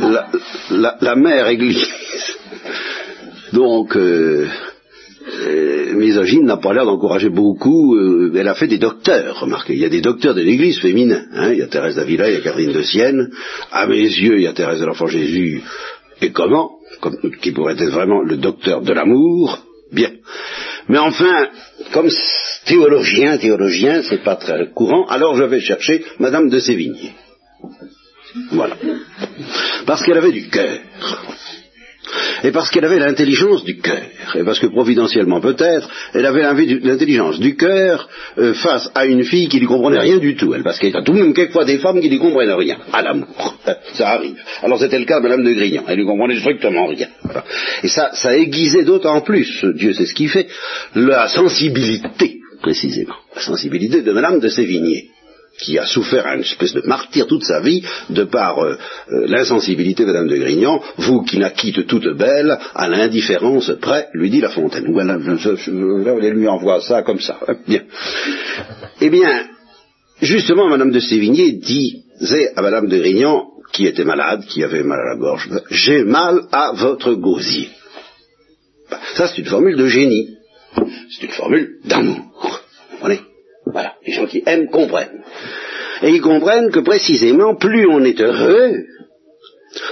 la, 0.71 1.17
mère 1.17 1.49
Église, 1.49 1.89
donc, 3.53 3.97
euh, 3.97 4.47
euh, 5.27 5.95
misogyne 5.95 6.45
n'a 6.45 6.59
pas 6.59 6.75
l'air 6.75 6.85
d'encourager 6.85 7.31
beaucoup. 7.31 7.97
Euh, 7.97 8.33
elle 8.37 8.49
a 8.49 8.55
fait 8.55 8.67
des 8.67 8.79
docteurs, 8.79 9.41
remarquez. 9.41 9.75
Il 9.75 9.81
y 9.81 9.85
a 9.85 9.89
des 9.89 10.01
docteurs 10.01 10.35
de 10.35 10.43
l'Église 10.43 10.81
féminin. 10.81 11.25
Hein. 11.33 11.53
il 11.53 11.59
y 11.59 11.63
a 11.63 11.67
Thérèse 11.67 11.97
d'Avila, 11.97 12.29
il 12.29 12.35
y 12.35 12.37
a 12.39 12.41
Catherine 12.41 12.73
de 12.73 12.83
Sienne. 12.83 13.31
À 13.73 13.87
mes 13.87 14.03
yeux, 14.03 14.37
il 14.37 14.43
y 14.43 14.47
a 14.47 14.53
Thérèse 14.53 14.81
de 14.81 14.87
l'Enfant 14.87 15.07
Jésus. 15.07 15.63
Et 16.21 16.31
comment? 16.31 16.73
Qui 17.41 17.53
pourrait 17.53 17.75
être 17.75 17.91
vraiment 17.91 18.23
le 18.23 18.37
docteur 18.37 18.83
de 18.83 18.93
l'amour? 18.93 19.59
Bien. 19.93 20.11
Mais 20.89 20.99
enfin, 20.99 21.49
comme 21.93 22.09
théologien, 22.67 23.39
théologien, 23.39 24.03
c'est 24.03 24.23
pas 24.23 24.37
très 24.37 24.71
courant, 24.71 25.07
alors 25.07 25.37
je 25.37 25.45
vais 25.45 25.61
chercher 25.61 26.05
Madame 26.19 26.49
de 26.49 26.59
Sévigné. 26.59 27.13
Voilà. 28.53 28.77
Parce 29.87 30.03
qu'elle 30.03 30.19
avait 30.19 30.33
du 30.33 30.49
cœur 30.49 30.79
et 32.43 32.51
parce 32.51 32.71
qu'elle 32.71 32.85
avait 32.85 32.99
l'intelligence 32.99 33.65
du 33.65 33.79
cœur, 33.79 34.03
et 34.35 34.45
parce 34.45 34.59
que 34.59 34.67
providentiellement 34.67 35.41
peut-être, 35.41 35.89
elle 36.13 36.27
avait 36.27 36.43
l'intelligence 36.43 37.39
du 37.39 37.57
cœur 37.57 38.09
euh, 38.39 38.55
face 38.55 38.91
à 38.95 39.07
une 39.07 39.25
fille 39.25 39.49
qui 39.49 39.61
ne 39.61 39.67
comprenait 39.67 40.01
rien 40.01 40.19
du 40.19 40.37
tout, 40.37 40.55
elle, 40.55 40.63
parce 40.63 40.79
qu'il 40.79 40.91
y 40.91 40.97
a 40.97 41.03
tout 41.03 41.13
de 41.13 41.19
même 41.19 41.35
quelquefois 41.35 41.65
des 41.65 41.79
femmes 41.79 42.01
qui 42.01 42.11
ne 42.11 42.19
comprennent 42.19 42.53
rien 42.53 42.77
à 42.93 43.03
l'amour, 43.03 43.57
ça 43.95 44.11
arrive. 44.11 44.37
Alors 44.63 44.79
c'était 44.79 44.99
le 44.99 45.07
cas 45.07 45.19
de 45.19 45.23
Madame 45.23 45.45
de 45.45 45.53
Grignan, 45.53 45.85
elle 45.89 45.99
ne 45.99 46.05
comprenait 46.05 46.39
strictement 46.39 46.87
rien. 46.87 47.09
Et 47.83 47.89
ça, 47.89 48.11
ça 48.13 48.37
aiguisait 48.37 48.85
d'autant 48.85 49.21
plus, 49.23 49.65
Dieu 49.75 49.93
sait 49.93 50.07
ce 50.07 50.15
qu'il 50.15 50.29
fait, 50.29 50.49
la 50.95 51.29
sensibilité, 51.29 52.41
précisément, 52.61 53.17
la 53.35 53.43
sensibilité 53.43 54.03
de 54.03 54.13
Madame 54.13 54.41
de 54.41 54.49
Sévigné 54.49 55.11
qui 55.59 55.79
a 55.79 55.87
souffert 55.87 56.27
une 56.27 56.41
espèce 56.41 56.73
de 56.73 56.83
martyr 56.85 57.27
toute 57.27 57.45
sa 57.45 57.61
vie 57.61 57.83
de 58.11 58.25
par 58.25 58.59
euh, 58.59 58.77
euh, 59.11 59.27
l'insensibilité 59.27 60.03
de 60.03 60.09
Madame 60.09 60.29
de 60.29 60.37
Grignan, 60.37 60.83
vous 60.99 61.23
qui 61.23 61.37
la 61.37 61.51
quitte 61.51 61.87
toute 61.87 62.09
belle, 62.17 62.59
à 62.75 62.89
l'indifférence 62.89 63.73
près, 63.81 64.09
lui 64.15 64.31
dit 64.31 64.41
La 64.41 64.51
Fontaine. 64.51 64.93
Voilà, 64.93 65.19
je, 65.19 66.31
lui 66.31 66.49
envoie 66.49 66.81
ça 66.81 67.03
comme 67.03 67.21
ça. 67.21 67.39
Hein, 67.47 67.55
bien. 67.67 67.83
Eh 69.01 69.11
bien, 69.11 69.47
justement, 70.21 70.69
Madame 70.69 70.91
de 70.91 71.01
Sévigné 71.01 71.53
disait 71.53 72.53
à 72.57 72.63
Madame 72.63 72.89
de 72.89 72.99
Grignan, 72.99 73.47
qui 73.73 73.87
était 73.87 74.05
malade, 74.05 74.45
qui 74.47 74.63
avait 74.63 74.83
mal 74.83 75.01
à 75.01 75.15
la 75.15 75.21
gorge, 75.21 75.49
j'ai 75.71 76.05
mal 76.05 76.43
à 76.53 76.73
votre 76.75 77.15
gosier. 77.15 77.71
Ça, 79.15 79.29
c'est 79.29 79.39
une 79.39 79.47
formule 79.47 79.77
de 79.77 79.89
génie. 79.89 80.37
C'est 81.11 81.27
une 81.27 81.33
formule 81.33 81.79
d'amour. 81.85 82.19
Vous 82.43 82.97
comprenez? 82.97 83.21
Voilà, 83.75 83.97
les 84.07 84.13
gens 84.13 84.27
qui 84.27 84.41
aiment 84.47 84.69
comprennent. 84.69 85.25
Et 86.03 86.11
ils 86.11 86.21
comprennent 86.21 86.71
que 86.71 86.79
précisément, 86.79 87.57
plus 87.57 87.89
on 87.89 88.05
est 88.05 88.21
heureux, 88.21 88.85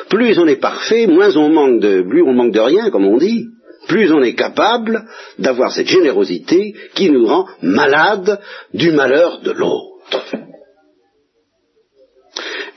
plus 0.09 0.39
on 0.39 0.47
est 0.47 0.61
parfait, 0.61 1.09
moins 1.09 1.35
on 1.37 1.49
manque 1.49 1.81
de, 1.81 2.03
manque 2.33 2.53
de 2.53 2.61
rien, 2.61 2.91
comme 2.91 3.07
on 3.07 3.19
dit, 3.19 3.49
plus 3.89 4.13
on 4.13 4.23
est 4.23 4.37
capable 4.37 5.05
d'avoir 5.41 5.73
cette 5.73 5.89
générosité 5.89 6.75
qui 6.95 7.11
nous 7.11 7.27
rend 7.27 7.49
malades 7.61 8.41
du 8.73 8.93
malheur 8.93 9.41
de 9.41 9.51
l'autre. 9.51 10.37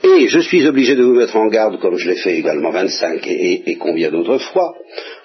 Et 0.02 0.26
je 0.26 0.40
suis 0.40 0.66
obligé 0.66 0.96
de 0.96 1.04
vous 1.04 1.14
mettre 1.14 1.36
en 1.36 1.46
garde, 1.46 1.78
comme 1.78 1.98
je 1.98 2.08
l'ai 2.08 2.16
fait 2.16 2.36
également 2.36 2.72
25 2.72 3.24
et, 3.28 3.70
et 3.70 3.76
combien 3.76 4.10
d'autres 4.10 4.38
fois, 4.38 4.74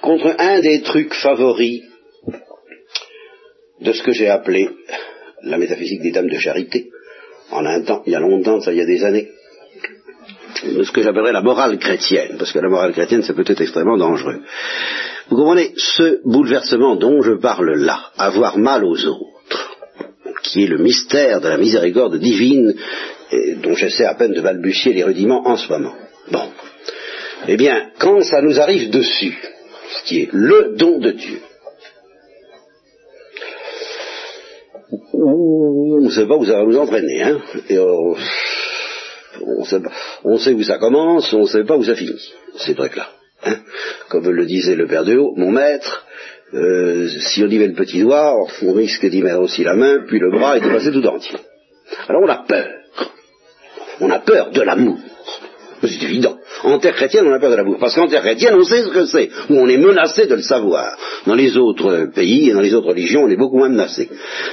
contre 0.01 0.35
un 0.37 0.59
des 0.59 0.83
trucs 0.83 1.15
favoris 1.15 1.81
de 3.79 3.91
ce 3.93 4.03
que 4.03 4.11
j'ai 4.11 4.29
appelé 4.29 4.69
la 5.43 5.57
métaphysique 5.57 6.01
des 6.01 6.11
dames 6.11 6.29
de 6.29 6.37
charité, 6.37 6.91
en 7.51 7.65
un 7.65 7.81
temps, 7.81 8.03
il 8.05 8.13
y 8.13 8.15
a 8.15 8.19
longtemps, 8.19 8.61
ça 8.61 8.71
il 8.71 8.77
y 8.77 8.81
a 8.81 8.85
des 8.85 9.03
années. 9.03 9.29
ce 10.63 10.91
que 10.91 11.01
j'appellerais 11.01 11.33
la 11.33 11.41
morale 11.41 11.77
chrétienne, 11.79 12.35
parce 12.37 12.51
que 12.51 12.59
la 12.59 12.69
morale 12.69 12.93
chrétienne, 12.93 13.23
c'est 13.23 13.35
peut-être 13.35 13.61
extrêmement 13.61 13.97
dangereux. 13.97 14.41
Vous 15.29 15.35
comprenez, 15.35 15.73
ce 15.75 16.21
bouleversement 16.25 16.95
dont 16.95 17.21
je 17.21 17.33
parle 17.33 17.73
là, 17.75 17.99
avoir 18.17 18.57
mal 18.57 18.83
aux 18.83 19.05
autres, 19.05 19.77
qui 20.43 20.63
est 20.63 20.67
le 20.67 20.77
mystère 20.77 21.41
de 21.41 21.47
la 21.47 21.57
miséricorde 21.57 22.17
divine, 22.17 22.75
dont 23.63 23.75
j'essaie 23.75 24.05
à 24.05 24.15
peine 24.15 24.33
de 24.33 24.41
balbutier 24.41 24.93
les 24.93 25.03
rudiments 25.03 25.47
en 25.47 25.55
ce 25.55 25.71
moment. 25.71 25.93
Bon. 26.31 26.49
Eh 27.47 27.57
bien, 27.57 27.91
quand 27.97 28.21
ça 28.21 28.41
nous 28.41 28.59
arrive 28.59 28.89
dessus, 28.89 29.37
ce 29.89 30.03
qui 30.03 30.21
est 30.21 30.29
le 30.31 30.75
don 30.77 30.99
de 30.99 31.11
Dieu, 31.11 31.39
on 35.13 36.01
ne 36.01 36.09
sait 36.09 36.25
pas 36.25 36.35
où 36.35 36.45
ça 36.45 36.57
va 36.57 36.63
nous 36.63 36.77
entraîner, 36.77 37.23
hein, 37.23 37.41
et 37.69 37.79
on, 37.79 38.15
sait 39.65 39.81
on 40.23 40.37
sait 40.37 40.53
où 40.53 40.63
ça 40.63 40.77
commence, 40.77 41.33
on 41.33 41.41
ne 41.41 41.47
sait 41.47 41.63
pas 41.63 41.77
où 41.77 41.83
ça 41.83 41.95
finit, 41.95 42.19
ces 42.57 42.75
trucs-là. 42.75 43.07
Hein. 43.43 43.55
Comme 44.09 44.29
le 44.29 44.45
disait 44.45 44.75
le 44.75 44.87
père 44.87 45.05
de 45.05 45.17
haut, 45.17 45.33
mon 45.35 45.51
maître, 45.51 46.05
euh, 46.53 47.07
si 47.07 47.43
on 47.43 47.47
y 47.47 47.57
met 47.57 47.67
le 47.67 47.73
petit 47.73 48.01
doigt, 48.01 48.35
on 48.61 48.73
risque 48.73 49.05
d'y 49.05 49.21
mettre 49.21 49.39
aussi 49.39 49.63
la 49.63 49.75
main, 49.75 49.99
puis 50.07 50.19
le 50.19 50.31
bras 50.31 50.57
et 50.57 50.61
de 50.61 50.67
passer 50.67 50.91
tout 50.91 51.05
entier. 51.05 51.37
Alors 52.07 52.21
on 52.23 52.29
a 52.29 52.43
peur. 52.47 52.69
On 54.01 54.09
a 54.09 54.19
peur 54.19 54.51
de 54.51 54.61
l'amour. 54.61 54.97
C'est 55.81 56.03
évident. 56.03 56.37
En 56.63 56.79
terre 56.79 56.95
chrétienne, 56.95 57.25
on 57.27 57.33
a 57.33 57.39
peur 57.39 57.51
de 57.51 57.55
l'amour. 57.55 57.77
Parce 57.79 57.95
qu'en 57.95 58.07
terre 58.07 58.21
chrétienne, 58.21 58.55
on 58.55 58.63
sait 58.63 58.83
ce 58.83 58.89
que 58.89 59.05
c'est, 59.05 59.29
ou 59.49 59.57
on 59.57 59.67
est 59.67 59.77
menacé 59.77 60.25
de 60.25 60.35
le 60.35 60.41
savoir. 60.41 60.97
Dans 61.25 61.35
les 61.35 61.57
autres 61.57 62.09
pays 62.13 62.49
et 62.49 62.53
dans 62.53 62.61
les 62.61 62.73
autres 62.73 62.89
religions, 62.89 63.23
on 63.23 63.29
est 63.29 63.35
beaucoup 63.35 63.57
moins 63.57 63.69
menacé. 63.69 64.09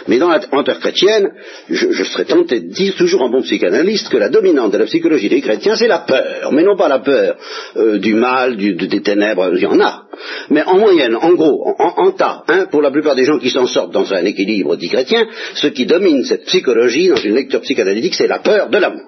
Mais 0.06 0.18
dans 0.18 0.28
la, 0.28 0.40
terre 0.40 0.80
chrétienne, 0.80 1.30
je, 1.68 1.90
je, 1.90 2.04
serais 2.04 2.24
tenté 2.24 2.60
de 2.60 2.72
dire, 2.72 2.94
toujours 2.96 3.22
en 3.22 3.30
bon 3.30 3.42
psychanalyste, 3.42 4.08
que 4.08 4.16
la 4.16 4.28
dominante 4.28 4.72
de 4.72 4.78
la 4.78 4.86
psychologie 4.86 5.28
des 5.28 5.40
chrétiens, 5.40 5.76
c'est 5.76 5.88
la 5.88 6.00
peur. 6.00 6.52
Mais 6.52 6.62
non 6.62 6.76
pas 6.76 6.88
la 6.88 7.00
peur 7.00 7.36
euh, 7.76 7.98
du 7.98 8.14
mal, 8.14 8.56
du, 8.56 8.74
des 8.74 9.02
ténèbres, 9.02 9.50
il 9.54 9.62
y 9.62 9.66
en 9.66 9.80
a. 9.80 10.04
Mais 10.50 10.62
en 10.62 10.78
moyenne, 10.78 11.16
en 11.16 11.32
gros, 11.34 11.74
en, 11.78 12.06
en 12.06 12.10
tas, 12.12 12.42
hein, 12.48 12.66
pour 12.70 12.82
la 12.82 12.90
plupart 12.90 13.14
des 13.14 13.24
gens 13.24 13.38
qui 13.38 13.50
s'en 13.50 13.66
sortent 13.66 13.92
dans 13.92 14.12
un 14.12 14.24
équilibre 14.24 14.76
dit 14.76 14.88
chrétien, 14.88 15.26
ce 15.54 15.68
qui 15.68 15.86
domine 15.86 16.24
cette 16.24 16.44
psychologie 16.44 17.08
dans 17.08 17.16
une 17.16 17.34
lecture 17.34 17.60
psychanalytique, 17.60 18.14
c'est 18.14 18.26
la 18.26 18.38
peur 18.38 18.68
de 18.68 18.78
l'amour. 18.78 19.02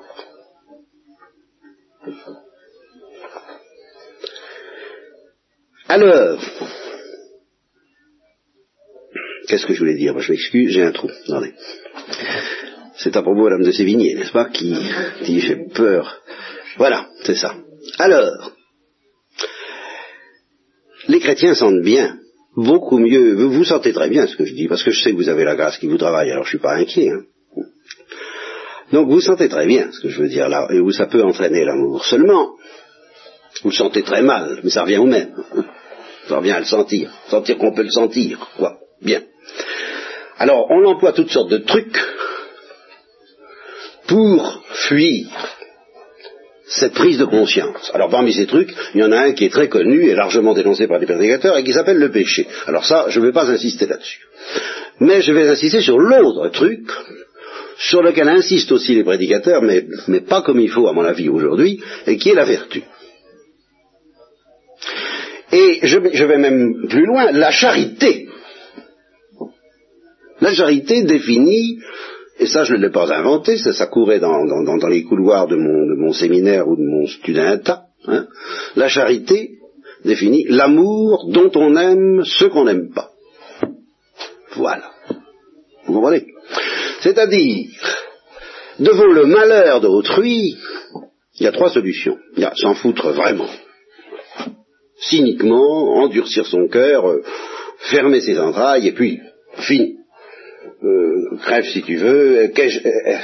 Alors, 5.90 6.38
qu'est-ce 9.48 9.66
que 9.66 9.74
je 9.74 9.80
voulais 9.80 9.96
dire? 9.96 10.12
Moi, 10.12 10.22
Je 10.22 10.30
m'excuse, 10.30 10.70
j'ai 10.72 10.84
un 10.84 10.92
trou. 10.92 11.10
C'est 12.94 13.16
à 13.16 13.22
propos 13.22 13.42
Madame 13.42 13.64
de 13.64 13.72
Sévigné, 13.72 14.14
n'est-ce 14.14 14.30
pas, 14.30 14.44
qui 14.44 14.72
dit 15.24 15.40
j'ai 15.40 15.56
peur. 15.74 16.22
Voilà, 16.76 17.08
c'est 17.24 17.34
ça. 17.34 17.56
Alors, 17.98 18.52
les 21.08 21.18
chrétiens 21.18 21.56
sentent 21.56 21.82
bien, 21.82 22.20
beaucoup 22.54 23.00
mieux. 23.00 23.34
Vous, 23.34 23.64
sentez 23.64 23.92
très 23.92 24.08
bien 24.08 24.28
ce 24.28 24.36
que 24.36 24.44
je 24.44 24.54
dis, 24.54 24.68
parce 24.68 24.84
que 24.84 24.92
je 24.92 25.02
sais 25.02 25.10
que 25.10 25.16
vous 25.16 25.28
avez 25.28 25.42
la 25.42 25.56
grâce 25.56 25.78
qui 25.78 25.88
vous 25.88 25.98
travaille, 25.98 26.30
alors 26.30 26.44
je 26.44 26.50
suis 26.50 26.58
pas 26.58 26.76
inquiet. 26.76 27.10
Hein. 27.10 27.24
Donc 28.92 29.08
vous 29.08 29.20
sentez 29.20 29.48
très 29.48 29.66
bien 29.66 29.90
ce 29.90 29.98
que 29.98 30.08
je 30.08 30.22
veux 30.22 30.28
dire 30.28 30.48
là, 30.48 30.68
et 30.70 30.78
où 30.78 30.92
ça 30.92 31.06
peut 31.06 31.24
entraîner 31.24 31.64
l'amour. 31.64 32.04
Seulement, 32.04 32.54
vous 33.64 33.72
sentez 33.72 34.04
très 34.04 34.22
mal, 34.22 34.60
mais 34.62 34.70
ça 34.70 34.82
revient 34.82 34.98
au 34.98 35.06
même. 35.06 35.34
Ça 36.30 36.36
revient 36.36 36.52
à 36.52 36.60
le 36.60 36.64
sentir. 36.64 37.10
Sentir 37.28 37.58
qu'on 37.58 37.74
peut 37.74 37.82
le 37.82 37.90
sentir, 37.90 38.38
quoi. 38.56 38.76
Bien. 39.02 39.22
Alors, 40.38 40.70
on 40.70 40.84
emploie 40.84 41.12
toutes 41.12 41.32
sortes 41.32 41.50
de 41.50 41.58
trucs 41.58 42.00
pour 44.06 44.62
fuir 44.72 45.26
cette 46.68 46.94
prise 46.94 47.18
de 47.18 47.24
conscience. 47.24 47.90
Alors 47.94 48.10
parmi 48.10 48.32
ces 48.32 48.46
trucs, 48.46 48.72
il 48.94 49.00
y 49.00 49.02
en 49.02 49.10
a 49.10 49.22
un 49.22 49.32
qui 49.32 49.46
est 49.46 49.50
très 49.50 49.68
connu 49.68 50.04
et 50.04 50.14
largement 50.14 50.54
dénoncé 50.54 50.86
par 50.86 51.00
les 51.00 51.06
prédicateurs 51.06 51.58
et 51.58 51.64
qui 51.64 51.72
s'appelle 51.72 51.98
le 51.98 52.12
péché. 52.12 52.46
Alors 52.68 52.86
ça, 52.86 53.06
je 53.08 53.18
ne 53.18 53.26
vais 53.26 53.32
pas 53.32 53.50
insister 53.50 53.86
là-dessus. 53.88 54.20
Mais 55.00 55.22
je 55.22 55.32
vais 55.32 55.48
insister 55.48 55.80
sur 55.80 55.98
l'autre 55.98 56.46
truc, 56.50 56.88
sur 57.76 58.02
lequel 58.02 58.28
insistent 58.28 58.70
aussi 58.70 58.94
les 58.94 59.02
prédicateurs, 59.02 59.62
mais 59.62 60.20
pas 60.20 60.42
comme 60.42 60.60
il 60.60 60.70
faut 60.70 60.86
à 60.86 60.92
mon 60.92 61.04
avis 61.04 61.28
aujourd'hui, 61.28 61.82
et 62.06 62.16
qui 62.18 62.28
est 62.28 62.34
la 62.34 62.44
vertu. 62.44 62.84
Et 65.52 65.80
je, 65.82 66.24
vais 66.24 66.38
même 66.38 66.86
plus 66.88 67.06
loin, 67.06 67.32
la 67.32 67.50
charité. 67.50 68.28
La 70.40 70.54
charité 70.54 71.02
définit, 71.02 71.78
et 72.38 72.46
ça 72.46 72.64
je 72.64 72.74
ne 72.74 72.82
l'ai 72.82 72.90
pas 72.90 73.12
inventé, 73.12 73.56
ça, 73.56 73.86
courait 73.86 74.20
dans, 74.20 74.44
les 74.88 75.02
couloirs 75.04 75.48
de 75.48 75.56
mon, 75.56 75.86
de 75.86 75.94
mon, 75.96 76.12
séminaire 76.12 76.68
ou 76.68 76.76
de 76.76 76.82
mon 76.82 77.06
studentat, 77.06 77.86
hein, 78.06 78.26
la 78.76 78.88
charité 78.88 79.58
définit 80.04 80.46
l'amour 80.48 81.28
dont 81.30 81.50
on 81.56 81.76
aime 81.76 82.22
ce 82.24 82.46
qu'on 82.46 82.64
n'aime 82.64 82.92
pas. 82.94 83.10
Voilà. 84.52 84.90
Vous 85.84 85.94
comprenez? 85.94 86.26
C'est-à-dire, 87.00 87.66
devant 88.78 89.12
le 89.12 89.26
malheur 89.26 89.80
d'autrui, 89.80 90.56
il 91.38 91.44
y 91.44 91.46
a 91.46 91.52
trois 91.52 91.70
solutions. 91.70 92.18
Il 92.36 92.42
y 92.42 92.46
a 92.46 92.52
s'en 92.54 92.74
foutre 92.74 93.10
vraiment 93.10 93.48
cyniquement, 95.00 95.96
endurcir 95.96 96.46
son 96.46 96.68
cœur, 96.68 97.08
euh, 97.08 97.22
fermer 97.78 98.20
ses 98.20 98.38
entrailles, 98.38 98.88
et 98.88 98.92
puis, 98.92 99.20
fini. 99.56 99.96
Euh, 100.82 101.36
crève 101.42 101.64
si 101.64 101.82
tu 101.82 101.96
veux, 101.96 102.38
euh, 102.38 102.48
euh, 102.48 103.18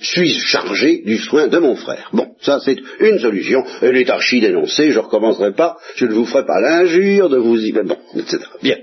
suis-je 0.00 0.46
chargé 0.46 1.02
du 1.04 1.18
soin 1.18 1.48
de 1.48 1.58
mon 1.58 1.76
frère? 1.76 2.08
Bon, 2.12 2.28
ça 2.40 2.60
c'est 2.64 2.76
une 3.00 3.18
solution, 3.18 3.64
elle 3.82 3.96
est 3.96 4.40
dénoncée, 4.40 4.90
je 4.90 4.98
ne 4.98 5.04
recommencerai 5.04 5.52
pas, 5.52 5.76
je 5.96 6.06
ne 6.06 6.12
vous 6.12 6.24
ferai 6.24 6.44
pas 6.46 6.60
l'injure 6.60 7.28
de 7.28 7.36
vous 7.36 7.58
y... 7.64 7.72
Bon, 7.72 7.96
etc. 8.16 8.38
Bien. 8.62 8.76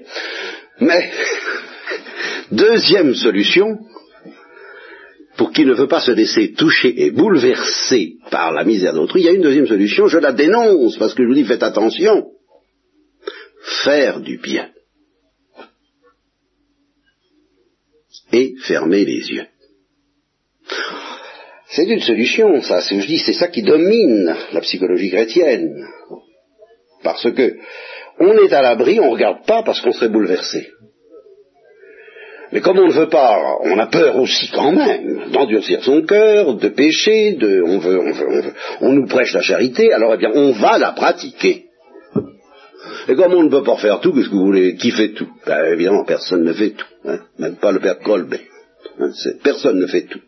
Mais, 0.79 1.09
deuxième 2.51 3.15
solution, 3.15 3.79
pour 5.37 5.51
qui 5.51 5.65
ne 5.65 5.73
veut 5.73 5.87
pas 5.87 6.01
se 6.01 6.11
laisser 6.11 6.53
toucher 6.53 7.03
et 7.03 7.11
bouleverser 7.11 8.17
par 8.31 8.51
la 8.53 8.63
misère 8.63 8.93
d'autrui, 8.93 9.21
il 9.21 9.25
y 9.25 9.29
a 9.29 9.33
une 9.33 9.41
deuxième 9.41 9.67
solution, 9.67 10.07
je 10.07 10.17
la 10.17 10.31
dénonce, 10.31 10.97
parce 10.97 11.13
que 11.13 11.23
je 11.23 11.27
vous 11.27 11.33
dis 11.33 11.43
faites 11.43 11.63
attention. 11.63 12.31
Faire 13.83 14.21
du 14.21 14.37
bien. 14.37 14.69
Et 18.31 18.55
fermer 18.63 19.05
les 19.05 19.31
yeux. 19.31 19.47
C'est 21.67 21.85
une 21.85 22.01
solution, 22.01 22.61
ça, 22.61 22.79
je 22.79 23.05
dis, 23.05 23.19
c'est 23.19 23.33
ça 23.33 23.49
qui 23.49 23.61
domine 23.61 24.35
la 24.53 24.61
psychologie 24.61 25.09
chrétienne. 25.09 25.85
Parce 27.03 27.29
que 27.31 27.57
on 28.19 28.37
est 28.37 28.53
à 28.53 28.61
l'abri, 28.61 28.99
on 28.99 29.07
ne 29.07 29.11
regarde 29.11 29.45
pas 29.45 29.63
parce 29.63 29.81
qu'on 29.81 29.91
serait 29.91 30.09
bouleversé. 30.09 30.69
Mais 32.55 32.61
comme 32.61 32.79
on 32.79 32.87
ne 32.87 32.93
veut 32.93 33.09
pas, 33.09 33.57
on 33.65 33.77
a 33.77 33.87
peur 33.87 34.15
aussi 34.15 34.47
quand 34.47 34.71
même 34.71 35.29
d'endurcir 35.33 35.83
son 35.83 36.03
cœur, 36.03 36.53
de 36.53 36.69
pécher, 36.69 37.37
on, 37.65 37.79
veut, 37.79 37.99
on, 38.79 38.93
nous 38.93 39.07
prêche 39.07 39.33
la 39.33 39.41
charité, 39.41 39.91
alors 39.91 40.13
eh 40.13 40.17
bien 40.17 40.31
on 40.33 40.53
va 40.53 40.77
la 40.77 40.93
pratiquer. 40.93 41.65
Et 43.09 43.15
comme 43.15 43.33
on 43.33 43.43
ne 43.43 43.49
peut 43.49 43.63
pas 43.63 43.75
faire 43.75 43.99
tout, 43.99 44.13
qu'est-ce 44.13 44.29
que 44.29 44.35
vous 44.35 44.45
voulez? 44.45 44.75
Qui 44.77 44.91
fait 44.91 45.09
tout? 45.09 45.27
Ben, 45.45 45.73
Évidemment, 45.73 46.05
personne 46.05 46.45
ne 46.45 46.53
fait 46.53 46.69
tout. 46.69 46.85
Hein, 47.03 47.19
même 47.39 47.57
pas 47.57 47.73
le 47.73 47.81
père 47.81 47.99
Colbert. 47.99 48.39
Hein, 49.01 49.09
personne 49.43 49.77
ne 49.77 49.87
fait 49.87 50.03
tout. 50.03 50.21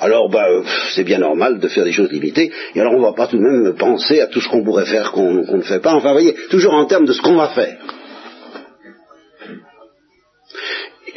Alors, 0.00 0.28
ben, 0.28 0.64
c'est 0.94 1.04
bien 1.04 1.18
normal 1.18 1.60
de 1.60 1.68
faire 1.68 1.84
des 1.84 1.92
choses 1.92 2.12
limitées. 2.12 2.52
Et 2.74 2.80
alors, 2.80 2.92
on 2.92 2.98
ne 2.98 3.04
va 3.04 3.14
pas 3.14 3.26
tout 3.26 3.38
de 3.38 3.42
même 3.42 3.74
penser 3.74 4.20
à 4.20 4.26
tout 4.26 4.42
ce 4.42 4.50
qu'on 4.50 4.62
pourrait 4.62 4.84
faire 4.84 5.12
qu'on 5.12 5.46
qu 5.46 5.54
ne 5.54 5.62
fait 5.62 5.80
pas. 5.80 5.94
Enfin, 5.94 6.08
vous 6.08 6.20
voyez, 6.20 6.34
toujours 6.50 6.74
en 6.74 6.84
termes 6.84 7.06
de 7.06 7.14
ce 7.14 7.22
qu'on 7.22 7.36
va 7.36 7.48
faire. 7.48 7.78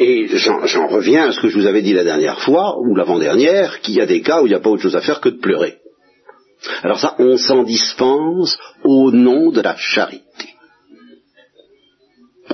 Et 0.03 0.27
j'en 0.35 0.87
reviens 0.87 1.27
à 1.27 1.31
ce 1.31 1.39
que 1.39 1.49
je 1.49 1.59
vous 1.59 1.67
avais 1.67 1.83
dit 1.83 1.93
la 1.93 2.03
dernière 2.03 2.39
fois, 2.41 2.75
ou 2.79 2.95
l'avant-dernière, 2.95 3.81
qu'il 3.81 3.93
y 3.93 4.01
a 4.01 4.07
des 4.07 4.21
cas 4.21 4.41
où 4.41 4.47
il 4.47 4.49
n'y 4.49 4.55
a 4.55 4.59
pas 4.59 4.71
autre 4.71 4.81
chose 4.81 4.95
à 4.95 5.01
faire 5.01 5.21
que 5.21 5.29
de 5.29 5.37
pleurer. 5.37 5.75
Alors 6.81 6.99
ça, 6.99 7.13
on 7.19 7.37
s'en 7.37 7.61
dispense 7.61 8.57
au 8.83 9.11
nom 9.11 9.51
de 9.51 9.61
la 9.61 9.75
charité. 9.77 10.55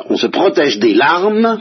On 0.09 0.17
se 0.17 0.27
protège 0.27 0.77
des 0.79 0.93
larmes 0.93 1.57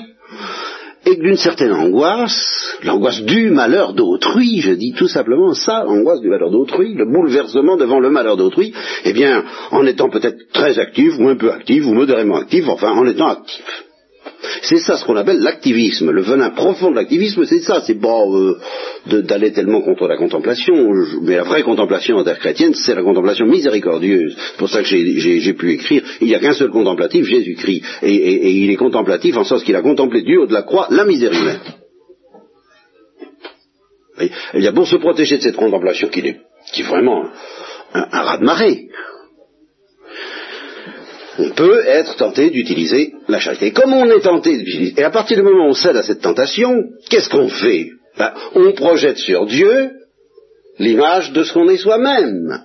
et 1.04 1.14
d'une 1.14 1.36
certaine 1.36 1.72
angoisse, 1.72 2.78
l'angoisse 2.82 3.22
du 3.22 3.50
malheur 3.50 3.94
d'autrui, 3.94 4.60
je 4.62 4.72
dis 4.72 4.92
tout 4.92 5.06
simplement 5.06 5.54
ça, 5.54 5.84
l'angoisse 5.84 6.20
du 6.20 6.28
malheur 6.28 6.50
d'autrui, 6.50 6.94
le 6.94 7.06
bouleversement 7.06 7.76
devant 7.76 8.00
le 8.00 8.10
malheur 8.10 8.36
d'autrui, 8.36 8.74
eh 9.04 9.12
bien, 9.12 9.44
en 9.70 9.86
étant 9.86 10.10
peut-être 10.10 10.50
très 10.52 10.80
actif, 10.80 11.12
ou 11.20 11.28
un 11.28 11.36
peu 11.36 11.52
actif, 11.52 11.86
ou 11.86 11.94
modérément 11.94 12.38
actif, 12.38 12.68
enfin, 12.68 12.90
en 12.90 13.06
étant 13.06 13.28
actif. 13.28 13.85
C'est 14.62 14.78
ça 14.78 14.96
ce 14.96 15.04
qu'on 15.04 15.16
appelle 15.16 15.40
l'activisme. 15.40 16.10
Le 16.10 16.22
venin 16.22 16.50
profond 16.50 16.90
de 16.90 16.96
l'activisme, 16.96 17.44
c'est 17.44 17.60
ça. 17.60 17.82
C'est 17.86 18.00
pas 18.00 18.22
euh, 18.26 18.58
d'aller 19.22 19.52
tellement 19.52 19.82
contre 19.82 20.06
la 20.06 20.16
contemplation. 20.16 20.92
Mais 21.22 21.36
la 21.36 21.44
vraie 21.44 21.62
contemplation 21.62 22.16
en 22.16 22.24
terre 22.24 22.38
chrétienne, 22.38 22.74
c'est 22.74 22.94
la 22.94 23.02
contemplation 23.02 23.46
miséricordieuse. 23.46 24.36
C'est 24.36 24.58
pour 24.58 24.68
ça 24.68 24.82
que 24.82 24.88
j'ai 24.88 25.54
pu 25.54 25.72
écrire. 25.72 26.02
Il 26.20 26.28
n'y 26.28 26.34
a 26.34 26.38
qu'un 26.38 26.52
seul 26.52 26.70
contemplatif, 26.70 27.24
Jésus-Christ. 27.24 27.82
Et, 28.02 28.50
il 28.50 28.70
est 28.70 28.76
contemplatif 28.76 29.36
en 29.36 29.44
sens 29.44 29.62
qu'il 29.62 29.76
a 29.76 29.82
contemplé 29.82 30.22
du 30.22 30.36
haut 30.36 30.46
de 30.46 30.52
la 30.52 30.62
croix 30.62 30.86
la 30.90 31.04
misère 31.04 31.32
humaine. 31.32 31.60
il 34.54 34.62
y 34.62 34.66
a 34.66 34.72
pour 34.72 34.86
se 34.86 34.96
protéger 34.96 35.36
de 35.36 35.42
cette 35.42 35.56
contemplation 35.56 36.08
qui 36.08 36.20
est, 36.20 36.82
vraiment 36.82 37.24
un, 37.92 38.06
un 38.12 38.22
raz-de-marée. 38.22 38.88
On 41.38 41.50
peut 41.50 41.84
être 41.86 42.16
tenté 42.16 42.50
d'utiliser 42.50 43.12
la 43.28 43.38
charité. 43.38 43.72
Comme 43.72 43.92
on 43.92 44.10
est 44.10 44.20
tenté 44.20 44.56
d'utiliser, 44.56 44.94
et 44.96 45.04
à 45.04 45.10
partir 45.10 45.36
du 45.36 45.42
moment 45.42 45.66
où 45.66 45.70
on 45.70 45.74
cède 45.74 45.96
à 45.96 46.02
cette 46.02 46.22
tentation, 46.22 46.84
qu'est-ce 47.10 47.28
qu'on 47.28 47.48
fait? 47.48 47.90
Ben, 48.18 48.32
On 48.54 48.72
projette 48.72 49.18
sur 49.18 49.46
Dieu 49.46 49.90
l'image 50.78 51.32
de 51.32 51.42
ce 51.42 51.52
qu'on 51.52 51.68
est 51.68 51.76
soi-même. 51.76 52.62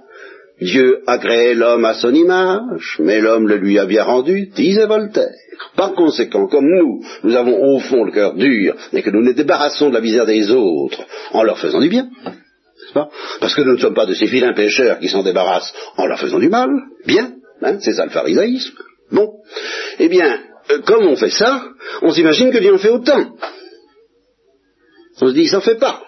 Dieu 0.61 0.99
a 1.07 1.17
créé 1.17 1.55
l'homme 1.55 1.85
à 1.85 1.95
son 1.95 2.13
image, 2.13 2.97
mais 2.99 3.19
l'homme 3.19 3.47
le 3.47 3.57
lui 3.57 3.79
a 3.79 3.85
bien 3.85 4.03
rendu, 4.03 4.47
disait 4.55 4.85
Voltaire. 4.85 5.33
Par 5.75 5.93
conséquent, 5.93 6.47
comme 6.47 6.67
nous, 6.67 7.01
nous 7.23 7.35
avons 7.35 7.75
au 7.75 7.79
fond 7.79 8.03
le 8.03 8.11
cœur 8.11 8.35
dur, 8.35 8.75
et 8.93 9.01
que 9.01 9.09
nous 9.09 9.23
nous 9.23 9.33
débarrassons 9.33 9.89
de 9.89 9.95
la 9.95 10.01
misère 10.01 10.25
des 10.25 10.51
autres 10.51 11.01
en 11.31 11.43
leur 11.43 11.57
faisant 11.57 11.79
du 11.79 11.89
bien, 11.89 12.07
pas? 12.93 13.09
Parce 13.39 13.55
que 13.55 13.61
nous 13.61 13.73
ne 13.73 13.79
sommes 13.79 13.93
pas 13.93 14.05
de 14.05 14.13
ces 14.13 14.25
vilains 14.25 14.53
pécheurs 14.53 14.99
qui 14.99 15.09
s'en 15.09 15.23
débarrassent 15.23 15.73
en 15.97 16.05
leur 16.05 16.19
faisant 16.19 16.39
du 16.39 16.49
mal, 16.49 16.69
bien, 17.05 17.33
hein, 17.61 17.77
c'est 17.79 17.93
ça 17.93 18.05
le 18.05 18.11
pharisaïsme. 18.11 18.75
Bon, 19.11 19.29
eh 19.99 20.07
bien, 20.07 20.39
euh, 20.69 20.79
comme 20.85 21.05
on 21.05 21.15
fait 21.15 21.29
ça, 21.29 21.63
on 22.01 22.11
s'imagine 22.11 22.51
que 22.51 22.57
Dieu 22.59 22.73
en 22.73 22.77
fait 22.77 22.89
autant. 22.89 23.35
On 25.21 25.27
se 25.27 25.33
dit, 25.33 25.43
il 25.43 25.49
s'en 25.49 25.61
fait 25.61 25.79
pas. 25.79 26.01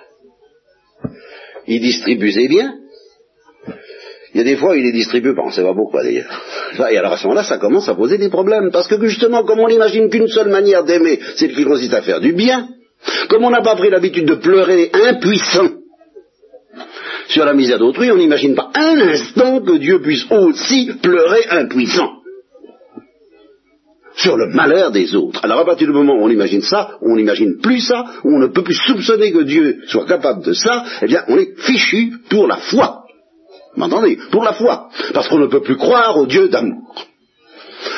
Il 1.68 1.82
distribue 1.82 2.32
ses 2.32 2.48
biens, 2.48 2.74
il 4.34 4.40
y 4.40 4.42
a 4.42 4.44
des 4.44 4.58
fois, 4.58 4.76
il 4.76 4.84
les 4.84 4.92
distribue 4.92 5.36
pas, 5.36 5.44
on 5.44 5.50
ne 5.50 5.52
sait 5.52 5.62
pas 5.62 5.76
pourquoi 5.76 6.04
d'ailleurs. 6.04 6.42
Et 6.92 6.98
alors 6.98 7.14
à 7.14 7.18
ce 7.18 7.24
moment-là, 7.26 7.44
ça 7.44 7.60
commence 7.60 7.88
à 7.88 7.94
poser 7.94 8.18
des 8.18 8.30
problèmes, 8.30 8.72
parce 8.72 8.88
que 8.88 9.00
justement, 9.06 9.44
comme 9.44 9.60
on 9.60 9.68
n'imagine 9.68 10.10
qu'une 10.10 10.28
seule 10.28 10.50
manière 10.50 10.84
d'aimer, 10.84 11.20
c'est 11.36 11.50
qu'il 11.50 11.66
consiste 11.66 11.94
à 11.94 12.02
faire 12.02 12.20
du 12.20 12.34
bien, 12.34 12.68
comme 13.30 13.44
on 13.44 13.52
n'a 13.52 13.62
pas 13.62 13.76
pris 13.76 13.92
l'habitude 13.92 14.26
de 14.26 14.36
pleurer 14.36 14.90
impuissant 14.92 15.70
sur 17.28 17.46
la 17.46 17.54
misère 17.54 17.80
d'autrui, 17.80 18.12
on 18.12 18.18
n'imagine 18.18 18.56
pas 18.56 18.72
un 18.76 19.00
instant 19.00 19.62
que 19.62 19.78
Dieu 19.78 20.02
puisse 20.02 20.26
aussi 20.30 20.92
pleurer 21.02 21.46
impuissant 21.50 22.24
sur 24.16 24.38
le 24.38 24.48
malheur 24.54 24.92
des 24.92 25.16
autres. 25.16 25.40
Alors 25.44 25.60
à 25.60 25.66
partir 25.66 25.88
du 25.88 25.94
moment 25.94 26.14
où 26.14 26.24
on 26.24 26.30
imagine 26.30 26.62
ça, 26.62 26.98
on 27.02 27.16
n'imagine 27.16 27.58
plus 27.62 27.82
ça, 27.82 28.06
où 28.24 28.36
on 28.36 28.40
ne 28.40 28.48
peut 28.48 28.64
plus 28.64 28.78
soupçonner 28.88 29.32
que 29.32 29.44
Dieu 29.44 29.80
soit 29.88 30.06
capable 30.06 30.44
de 30.44 30.54
ça, 30.54 30.86
eh 31.02 31.08
bien 31.08 31.24
on 31.28 31.38
est 31.38 31.60
fichu 31.60 32.14
pour 32.30 32.48
la 32.48 32.58
foi. 32.58 33.04
M'entendez? 33.76 34.20
Pour 34.32 34.44
la 34.44 34.54
foi. 34.54 34.90
Parce 35.14 35.28
qu'on 35.28 35.40
ne 35.40 35.48
peut 35.48 35.62
plus 35.62 35.78
croire 35.78 36.16
au 36.18 36.28
Dieu 36.28 36.48
d'amour. 36.50 36.94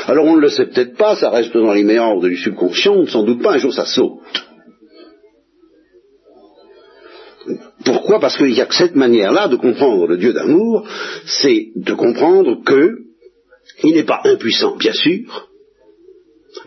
Alors 0.08 0.26
on 0.26 0.36
ne 0.36 0.42
le 0.42 0.50
sait 0.50 0.68
peut-être 0.68 0.96
pas, 0.98 1.16
ça 1.16 1.30
reste 1.30 1.54
dans 1.54 1.74
les 1.74 1.84
méandres 1.84 2.28
du 2.28 2.38
subconscient, 2.38 3.06
s'en 3.08 3.24
doute 3.24 3.42
pas, 3.42 3.54
un 3.54 3.58
jour 3.58 3.74
ça 3.74 3.86
saute. 3.86 4.20
Pourquoi? 7.86 8.20
Parce 8.20 8.36
qu'il 8.36 8.52
n'y 8.52 8.62
a 8.62 8.66
que 8.66 8.76
cette 8.76 8.96
manière-là 8.96 9.48
de 9.48 9.56
comprendre 9.56 10.08
le 10.08 10.18
Dieu 10.18 10.34
d'amour, 10.34 10.88
c'est 11.26 11.68
de 11.76 11.94
comprendre 11.94 12.64
que 12.66 12.98
il 13.84 13.94
n'est 13.94 14.04
pas 14.04 14.22
impuissant, 14.26 14.76
bien 14.76 14.94
sûr, 14.94 15.50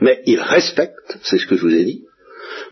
mais 0.00 0.20
il 0.26 0.40
respecte, 0.40 1.18
c'est 1.22 1.38
ce 1.38 1.46
que 1.46 1.56
je 1.56 1.62
vous 1.62 1.74
ai 1.74 1.84
dit, 1.84 2.04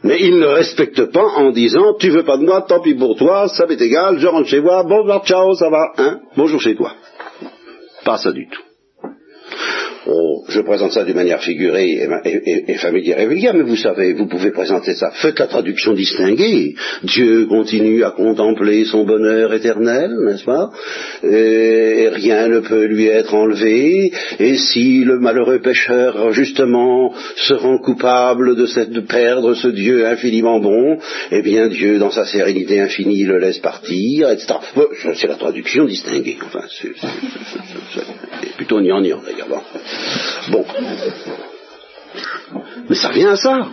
mais 0.02 0.18
il 0.20 0.38
ne 0.38 0.46
respecte 0.46 1.04
pas 1.12 1.24
en 1.24 1.50
disant 1.50 1.94
tu 1.98 2.10
veux 2.10 2.24
pas 2.24 2.36
de 2.36 2.44
moi, 2.44 2.62
tant 2.62 2.80
pis 2.80 2.94
pour 2.94 3.16
toi, 3.16 3.48
ça 3.48 3.66
m'est 3.66 3.80
égal, 3.80 4.18
je 4.18 4.26
rentre 4.26 4.48
chez 4.48 4.60
moi, 4.60 4.84
bonjour, 4.84 5.24
ciao, 5.24 5.54
ça 5.54 5.70
va, 5.70 5.92
hein, 5.98 6.20
bonjour 6.36 6.60
chez 6.60 6.74
toi. 6.74 6.94
Pas 8.04 8.18
ça 8.18 8.30
du 8.32 8.48
tout. 8.48 8.62
Oh, 10.08 10.44
je 10.48 10.60
présente 10.60 10.92
ça 10.92 11.04
d'une 11.04 11.16
manière 11.16 11.42
figurée 11.42 11.98
et, 12.66 12.74
familière 12.74 13.18
et 13.18 13.26
vulgaire, 13.26 13.54
mais 13.54 13.64
vous 13.64 13.76
savez, 13.76 14.12
vous 14.12 14.26
pouvez 14.26 14.52
présenter 14.52 14.94
ça. 14.94 15.10
Faites 15.10 15.38
la 15.40 15.48
traduction 15.48 15.94
distinguée. 15.94 16.74
Dieu 17.02 17.46
continue 17.46 18.04
à 18.04 18.10
contempler 18.10 18.84
son 18.84 19.04
bonheur 19.04 19.52
éternel, 19.52 20.12
n'est-ce 20.24 20.44
pas? 20.44 20.70
Rien 21.22 22.48
ne 22.48 22.60
peut 22.60 22.84
lui 22.84 23.06
être 23.06 23.34
enlevé. 23.34 24.12
Et 24.38 24.56
si 24.56 25.02
le 25.02 25.18
malheureux 25.18 25.58
pécheur, 25.58 26.30
justement, 26.32 27.12
se 27.34 27.54
rend 27.54 27.78
coupable 27.78 28.54
de, 28.54 28.66
cette, 28.66 29.06
perdre 29.08 29.54
ce 29.54 29.68
Dieu 29.68 30.06
infiniment 30.06 30.60
bon, 30.60 30.98
eh 31.32 31.42
bien 31.42 31.66
Dieu, 31.66 31.98
dans 31.98 32.12
sa 32.12 32.26
sérénité 32.26 32.80
infinie, 32.80 33.24
le 33.24 33.38
laisse 33.38 33.58
partir, 33.58 34.30
etc. 34.30 34.54
C'est 35.14 35.26
la 35.26 35.34
traduction 35.34 35.84
distinguée. 35.84 36.36
Enfin, 36.46 36.64
c'est 36.70 38.56
plutôt 38.56 38.80
gnangnan 38.80 39.20
d'ailleurs. 39.24 39.46
Mais 42.88 42.94
ça 42.94 43.08
revient 43.08 43.26
à 43.26 43.36
ça. 43.36 43.68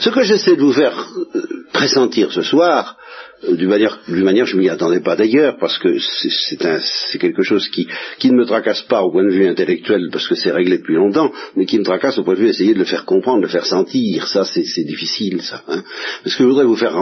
Ce 0.00 0.10
que 0.10 0.22
j'essaie 0.22 0.56
de 0.56 0.62
vous 0.62 0.72
faire 0.72 1.08
euh, 1.34 1.42
pressentir 1.72 2.32
ce 2.32 2.42
soir, 2.42 2.96
euh, 3.44 3.56
d'une 3.56 3.68
manière, 3.68 3.98
manière 4.08 4.46
je 4.46 4.56
ne 4.56 4.60
m'y 4.60 4.68
attendais 4.68 5.00
pas 5.00 5.16
d'ailleurs, 5.16 5.56
parce 5.58 5.78
que 5.78 5.98
c'est 5.98 7.18
quelque 7.18 7.42
chose 7.42 7.68
qui, 7.68 7.88
qui, 8.18 8.30
ne 8.30 8.36
me 8.36 8.44
tracasse 8.44 8.82
pas 8.82 9.02
au 9.02 9.10
point 9.10 9.24
de 9.24 9.32
vue 9.32 9.48
intellectuel, 9.48 10.08
parce 10.12 10.28
que 10.28 10.34
c'est 10.34 10.52
réglé 10.52 10.78
depuis 10.78 10.94
longtemps, 10.94 11.32
mais 11.56 11.66
qui 11.66 11.78
me 11.78 11.84
tracasse 11.84 12.18
au 12.18 12.22
point 12.22 12.34
de 12.34 12.40
vue 12.40 12.46
d'essayer 12.46 12.74
de 12.74 12.78
le 12.78 12.84
faire 12.84 13.04
comprendre, 13.04 13.38
de 13.38 13.46
le 13.46 13.52
faire 13.52 13.66
sentir. 13.66 14.28
Ça, 14.28 14.44
c'est 14.44 14.84
difficile, 14.84 15.42
ça. 15.42 15.62
Hein. 15.68 15.82
ce 16.24 16.36
que 16.36 16.44
je 16.44 16.48
voudrais 16.48 16.64
vous 16.64 16.76
faire 16.76 16.96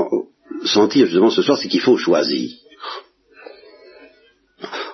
sentir 0.65 1.07
justement 1.07 1.31
ce 1.31 1.43
soir, 1.43 1.59
c'est 1.59 1.69
qu'il 1.69 1.81
faut 1.81 1.99
choisir. 1.99 2.51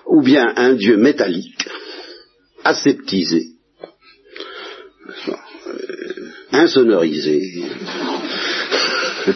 Ou 0.07 0.21
bien 0.21 0.53
un 0.57 0.73
Dieu 0.73 0.97
métallique, 0.97 1.67
aseptisé, 2.63 3.43
insonorisé. 6.51 7.63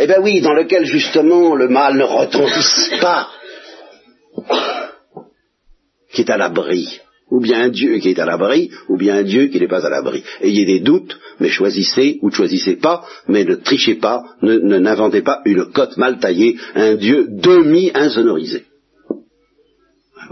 eh 0.00 0.06
bien 0.06 0.20
oui, 0.20 0.40
dans 0.40 0.54
lequel 0.54 0.84
justement 0.84 1.54
le 1.54 1.68
mal 1.68 1.96
ne 1.96 2.04
retentisse 2.04 2.90
pas, 3.00 3.28
qui 6.12 6.22
est 6.22 6.30
à 6.30 6.36
l'abri. 6.36 7.00
Ou 7.30 7.40
bien 7.40 7.62
un 7.62 7.68
Dieu 7.70 7.96
qui 7.96 8.10
est 8.10 8.18
à 8.18 8.26
l'abri, 8.26 8.70
ou 8.90 8.98
bien 8.98 9.16
un 9.16 9.22
Dieu 9.22 9.46
qui 9.46 9.58
n'est 9.58 9.66
pas 9.66 9.86
à 9.86 9.88
l'abri. 9.88 10.22
Ayez 10.42 10.66
des 10.66 10.80
doutes, 10.80 11.18
mais 11.40 11.48
choisissez 11.48 12.18
ou 12.20 12.28
ne 12.28 12.34
choisissez 12.34 12.76
pas, 12.76 13.06
mais 13.26 13.44
ne 13.44 13.54
trichez 13.54 13.94
pas, 13.94 14.22
ne 14.42 14.58
n'inventez 14.58 15.22
pas 15.22 15.40
une 15.46 15.72
cote 15.72 15.96
mal 15.96 16.18
taillée, 16.18 16.58
un 16.74 16.94
Dieu 16.96 17.28
demi-insonorisé 17.30 18.66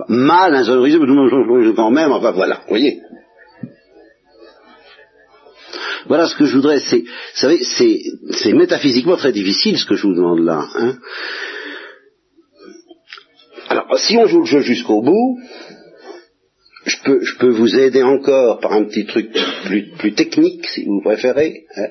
mal 0.09 0.55
insonorisé, 0.55 0.99
mais 0.99 1.75
quand 1.75 1.91
même, 1.91 2.13
enfin 2.13 2.33
voilà, 2.33 2.57
vous 2.63 2.69
voyez. 2.69 3.01
Voilà 6.07 6.27
ce 6.27 6.37
que 6.37 6.47
je 6.47 6.55
voudrais, 6.57 6.81
c'est, 6.81 7.01
vous 7.01 7.07
savez, 7.35 7.61
c'est 7.63 8.53
métaphysiquement 8.53 9.17
très 9.17 9.33
difficile 9.33 9.79
ce 9.79 9.85
que 9.85 9.95
je 9.95 10.07
vous 10.07 10.15
demande 10.15 10.45
là. 10.45 10.67
Hein. 10.75 10.97
Alors, 13.69 13.99
si 13.99 14.17
on 14.17 14.27
joue 14.27 14.41
le 14.41 14.47
jeu 14.47 14.61
jusqu'au 14.61 15.03
bout, 15.03 15.39
je 16.85 16.97
peux, 17.05 17.23
je 17.23 17.37
peux 17.39 17.51
vous 17.51 17.79
aider 17.79 18.03
encore 18.03 18.59
par 18.59 18.73
un 18.73 18.85
petit 18.85 19.07
truc 19.07 19.31
plus, 19.67 19.91
plus 19.99 20.15
technique, 20.15 20.67
si 20.67 20.85
vous 20.85 21.01
préférez. 21.03 21.67
Hein. 21.77 21.89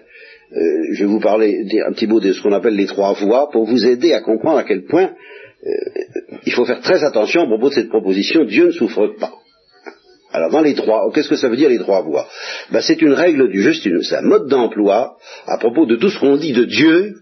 Euh, 0.52 0.94
je 0.94 1.04
vais 1.04 1.10
vous 1.10 1.20
parler 1.20 1.64
un 1.88 1.94
petit 1.94 2.08
mot 2.08 2.20
de 2.20 2.34
ce 2.34 2.42
qu'on 2.42 2.54
appelle 2.54 2.76
les 2.76 2.88
trois 2.88 3.14
voies 3.14 3.50
pour 3.52 3.66
vous 3.66 3.86
aider 3.86 4.14
à 4.14 4.22
comprendre 4.22 4.58
à 4.58 4.64
quel 4.64 4.84
point 4.86 5.12
euh, 5.66 6.29
il 6.46 6.54
faut 6.54 6.66
faire 6.66 6.82
très 6.82 7.04
attention 7.04 7.44
à 7.44 7.48
propos 7.48 7.70
de 7.70 7.74
cette 7.76 7.90
proposition, 7.90 8.44
Dieu 8.44 8.68
ne 8.68 8.72
souffre 8.72 9.08
pas. 9.20 9.34
Alors 10.32 10.52
dans 10.52 10.62
les 10.62 10.76
trois, 10.76 11.12
qu'est-ce 11.14 11.30
que 11.30 11.36
ça 11.36 11.50
veut 11.50 11.58
dire 11.58 11.70
les 11.70 11.80
trois 11.80 12.02
voies 12.02 12.28
ben, 12.72 12.82
C'est 12.82 13.02
une 13.02 13.14
règle 13.14 13.50
du 13.50 13.62
juste, 13.62 13.88
c'est 14.04 14.16
un 14.16 14.22
mode 14.22 14.48
d'emploi 14.48 15.18
à 15.48 15.58
propos 15.58 15.86
de 15.86 15.96
tout 15.96 16.10
ce 16.10 16.20
qu'on 16.20 16.38
dit 16.38 16.54
de 16.54 16.66
Dieu 16.66 17.16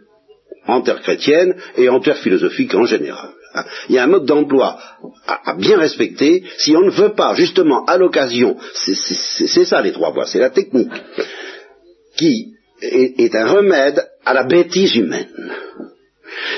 en 0.66 0.82
terre 0.82 1.02
chrétienne 1.02 1.56
et 1.78 1.88
en 1.88 2.02
terre 2.02 2.18
philosophique 2.18 2.76
en 2.76 2.84
général. 2.84 3.30
Hein. 3.54 3.64
Il 3.88 3.96
y 3.96 3.98
a 3.98 4.04
un 4.04 4.08
mode 4.08 4.26
d'emploi 4.26 4.78
à, 5.26 5.56
bien 5.56 5.78
respecter 5.78 6.44
si 6.58 6.76
on 6.76 6.82
ne 6.82 6.92
veut 6.92 7.14
pas, 7.14 7.34
justement, 7.36 7.86
à 7.86 7.98
l'occasion, 7.98 8.58
c'est 8.74 9.66
ça 9.66 9.82
les 9.82 9.94
trois 9.94 10.12
voies, 10.12 10.26
c'est 10.26 10.40
la 10.40 10.50
technique, 10.50 10.92
qui 12.18 12.54
est 12.82 13.36
un 13.36 13.48
remède 13.48 14.06
à 14.26 14.34
la 14.34 14.44
bêtise 14.44 14.96
humaine 14.96 15.30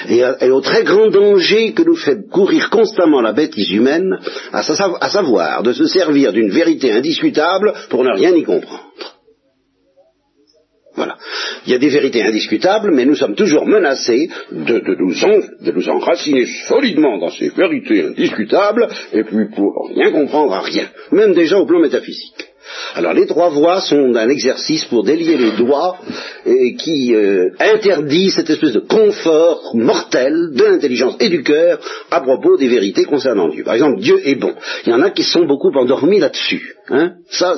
et, 0.07 0.51
au 0.51 0.61
très 0.61 0.84
grand 0.84 1.09
danger 1.09 1.73
que 1.73 1.84
nous 1.84 1.95
fait 1.95 2.27
courir 2.30 2.69
constamment 2.69 3.21
la 3.21 3.34
bêtise 3.34 3.71
humaine, 3.71 4.17
à, 4.51 4.63
savoir 4.63 5.63
de 5.63 5.73
se 5.73 5.86
servir 5.86 6.32
d'une 6.34 6.51
vérité 6.51 6.91
indiscutable 6.91 7.73
pour 7.89 8.03
ne 8.03 8.13
rien 8.13 8.36
y 8.36 8.43
comprendre. 8.43 8.89
Voilà. 10.95 11.17
Il 11.65 11.71
y 11.71 11.75
a 11.75 11.80
des 11.80 11.89
vérités 11.89 12.23
indiscutables, 12.23 12.93
mais 12.93 13.05
nous 13.05 13.15
sommes 13.15 13.36
toujours 13.36 13.65
menacés 13.65 14.30
de, 14.51 14.82
nous, 14.97 15.13
de 15.61 15.71
nous 15.71 15.89
enraciner 15.89 16.45
solidement 16.67 17.17
dans 17.19 17.30
ces 17.30 17.49
vérités 17.49 18.03
indiscutables, 18.07 18.88
et 19.13 19.23
puis 19.23 19.45
pour 19.55 19.89
rien 19.95 20.11
comprendre 20.11 20.53
à 20.53 20.61
rien, 20.61 20.89
même 21.11 21.34
déjà 21.34 21.57
au 21.57 21.65
plan 21.65 21.80
métaphysique. 21.80 22.49
Alors 22.95 23.13
les 23.13 23.26
trois 23.26 23.49
voies 23.49 23.82
sont 23.82 24.15
un 24.15 24.30
exercice 24.30 24.86
pour 24.86 25.03
délier 25.03 25.38
les 25.38 25.51
doigts 25.51 25.97
et 26.45 26.76
qui 26.76 27.15
euh, 27.15 27.49
interdit 27.59 28.32
cette 28.32 28.49
espèce 28.49 28.74
de 28.74 28.80
confort 28.80 29.72
mortel 29.76 30.51
de 30.53 30.63
l'intelligence 30.63 31.15
et 31.20 31.30
du 31.30 31.43
cœur 31.43 31.80
à 32.11 32.22
propos 32.22 32.57
des 32.57 32.67
vérités 32.67 33.05
concernant 33.05 33.49
Dieu. 33.49 33.63
Par 33.63 33.76
exemple, 33.76 33.99
Dieu 33.99 34.20
est 34.24 34.36
bon. 34.36 34.53
Il 34.86 34.91
y 34.91 34.93
en 34.93 35.01
a 35.01 35.11
qui 35.11 35.24
sont 35.24 35.45
beaucoup 35.45 35.72
endormis 35.72 36.20
là-dessus. 36.20 36.76
Hein. 36.89 37.13
Ça, 37.30 37.57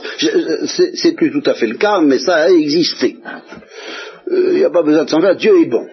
c'est 0.96 1.16
plus 1.16 1.32
tout 1.32 1.50
à 1.50 1.54
fait 1.54 1.68
le 1.68 1.78
cas, 1.78 2.02
mais 2.02 2.20
ça 2.20 2.36
a 2.36 2.50
existé. 2.50 3.18
Euh, 4.32 4.50
il 4.52 4.58
n'y 4.58 4.64
a 4.64 4.70
pas 4.70 4.84
besoin 4.84 5.06
de 5.06 5.10
s'en 5.10 5.22
faire. 5.22 5.36
Dieu 5.36 5.62
est 5.62 5.70
bon. 5.70 5.86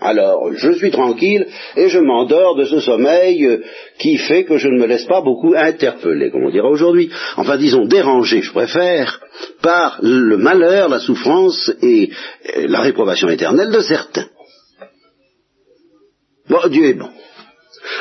Alors, 0.00 0.52
je 0.52 0.72
suis 0.72 0.90
tranquille 0.90 1.46
et 1.76 1.88
je 1.88 1.98
m'endors 1.98 2.56
de 2.56 2.64
ce 2.64 2.80
sommeil 2.80 3.44
euh, 3.44 3.62
qui 3.98 4.16
fait 4.16 4.44
que 4.44 4.58
je 4.58 4.68
ne 4.68 4.78
me 4.78 4.86
laisse 4.86 5.04
pas 5.04 5.20
beaucoup 5.20 5.54
interpeller, 5.56 6.30
comme 6.30 6.44
on 6.44 6.50
dira 6.50 6.68
aujourd'hui. 6.68 7.10
Enfin, 7.36 7.56
disons, 7.56 7.86
déranger, 7.86 8.42
je 8.42 8.52
préfère, 8.52 9.20
par 9.62 9.98
le 10.02 10.36
malheur, 10.36 10.88
la 10.88 11.00
souffrance 11.00 11.72
et 11.82 12.10
la 12.56 12.80
réprobation 12.80 13.28
éternelle 13.28 13.72
de 13.72 13.80
certains. 13.80 14.26
Bon, 16.48 16.60
Dieu 16.68 16.84
est 16.84 16.94
bon. 16.94 17.10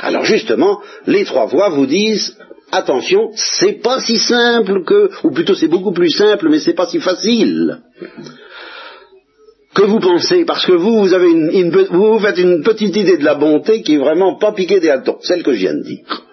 Alors 0.01 0.26
justement, 0.26 0.82
les 1.07 1.26
trois 1.26 1.45
voix 1.45 1.70
vous 1.70 1.86
disent 1.86 2.38
attention, 2.72 3.32
c'est 3.36 3.82
pas 3.82 3.99
si 4.01 4.18
simple 4.18 4.84
que, 4.84 5.09
ou 5.24 5.32
plutôt 5.32 5.55
c'est 5.55 5.68
beaucoup 5.68 5.93
plus 5.93 6.09
simple, 6.09 6.49
mais 6.49 6.59
c'est 6.59 6.74
pas 6.74 6.88
si 6.88 6.99
facile 6.99 7.80
que 9.76 9.84
vous 9.84 9.99
pensez, 9.99 10.45
parce 10.45 10.65
que 10.65 10.71
vous, 10.71 11.01
vous 11.01 11.13
avez 11.13 11.30
une, 11.30 11.69
vous, 11.69 12.19
faites 12.19 12.38
une 12.38 12.63
petite 12.63 12.95
idée 12.95 13.17
de 13.17 13.26
la 13.26 13.36
bonté 13.36 13.82
qui 13.82 13.95
est 13.95 13.99
vraiment 13.99 14.38
pas 14.38 14.53
piquée 14.53 14.80
des 14.80 14.89
hâtons, 14.89 15.17
celle 15.21 15.43
que 15.43 15.51
je 15.51 15.57
viens 15.57 15.73
de 15.73 15.84
dire. 15.84 16.23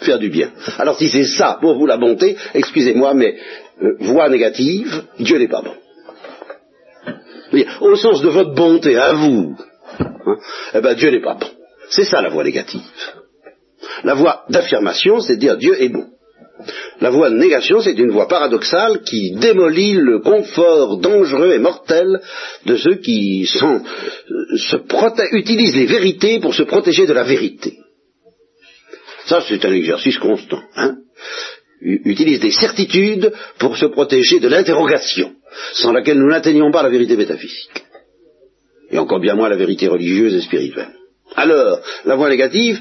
Faire 0.00 0.18
du 0.18 0.30
bien. 0.30 0.52
Alors 0.78 0.96
si 0.96 1.08
c'est 1.08 1.24
ça 1.24 1.58
pour 1.60 1.74
vous 1.76 1.86
la 1.86 1.96
bonté, 1.96 2.36
excusez-moi, 2.54 3.14
mais 3.14 3.36
euh, 3.82 3.96
voix 4.00 4.28
négative, 4.28 5.02
Dieu 5.18 5.38
n'est 5.38 5.48
pas 5.48 5.62
bon. 5.62 5.74
Au 7.80 7.96
sens 7.96 8.22
de 8.22 8.28
votre 8.28 8.54
bonté 8.54 8.96
à 8.96 9.12
vous, 9.12 9.56
hein, 9.98 10.36
eh 10.74 10.80
ben 10.80 10.94
Dieu 10.94 11.10
n'est 11.10 11.20
pas 11.20 11.34
bon. 11.34 11.48
C'est 11.90 12.04
ça 12.04 12.22
la 12.22 12.30
voix 12.30 12.44
négative. 12.44 12.80
La 14.04 14.14
voix 14.14 14.44
d'affirmation, 14.48 15.20
c'est 15.20 15.34
de 15.34 15.40
dire 15.40 15.56
Dieu 15.58 15.80
est 15.82 15.88
bon. 15.88 16.06
La 17.00 17.10
voie 17.10 17.30
de 17.30 17.36
négation, 17.36 17.80
c'est 17.80 17.98
une 17.98 18.10
voie 18.10 18.28
paradoxale 18.28 19.02
qui 19.02 19.32
démolit 19.32 19.94
le 19.94 20.20
confort 20.20 20.98
dangereux 20.98 21.52
et 21.52 21.58
mortel 21.58 22.20
de 22.66 22.76
ceux 22.76 22.96
qui 22.96 23.48
euh, 23.62 23.78
utilisent 25.32 25.76
les 25.76 25.86
vérités 25.86 26.38
pour 26.40 26.54
se 26.54 26.62
protéger 26.62 27.06
de 27.06 27.12
la 27.12 27.24
vérité. 27.24 27.78
Ça, 29.26 29.42
c'est 29.48 29.64
un 29.64 29.72
exercice 29.72 30.18
constant. 30.18 30.60
Hein 30.76 30.96
Utilise 31.80 32.38
des 32.38 32.52
certitudes 32.52 33.32
pour 33.58 33.76
se 33.76 33.86
protéger 33.86 34.38
de 34.38 34.46
l'interrogation, 34.46 35.32
sans 35.72 35.92
laquelle 35.92 36.18
nous 36.18 36.30
n'atteignons 36.30 36.70
pas 36.70 36.84
la 36.84 36.88
vérité 36.88 37.16
métaphysique. 37.16 37.84
Et 38.92 38.98
encore 38.98 39.18
bien 39.18 39.34
moins 39.34 39.48
la 39.48 39.56
vérité 39.56 39.88
religieuse 39.88 40.34
et 40.34 40.42
spirituelle. 40.42 40.94
Alors, 41.34 41.80
la 42.04 42.14
voie 42.14 42.28
négative, 42.28 42.78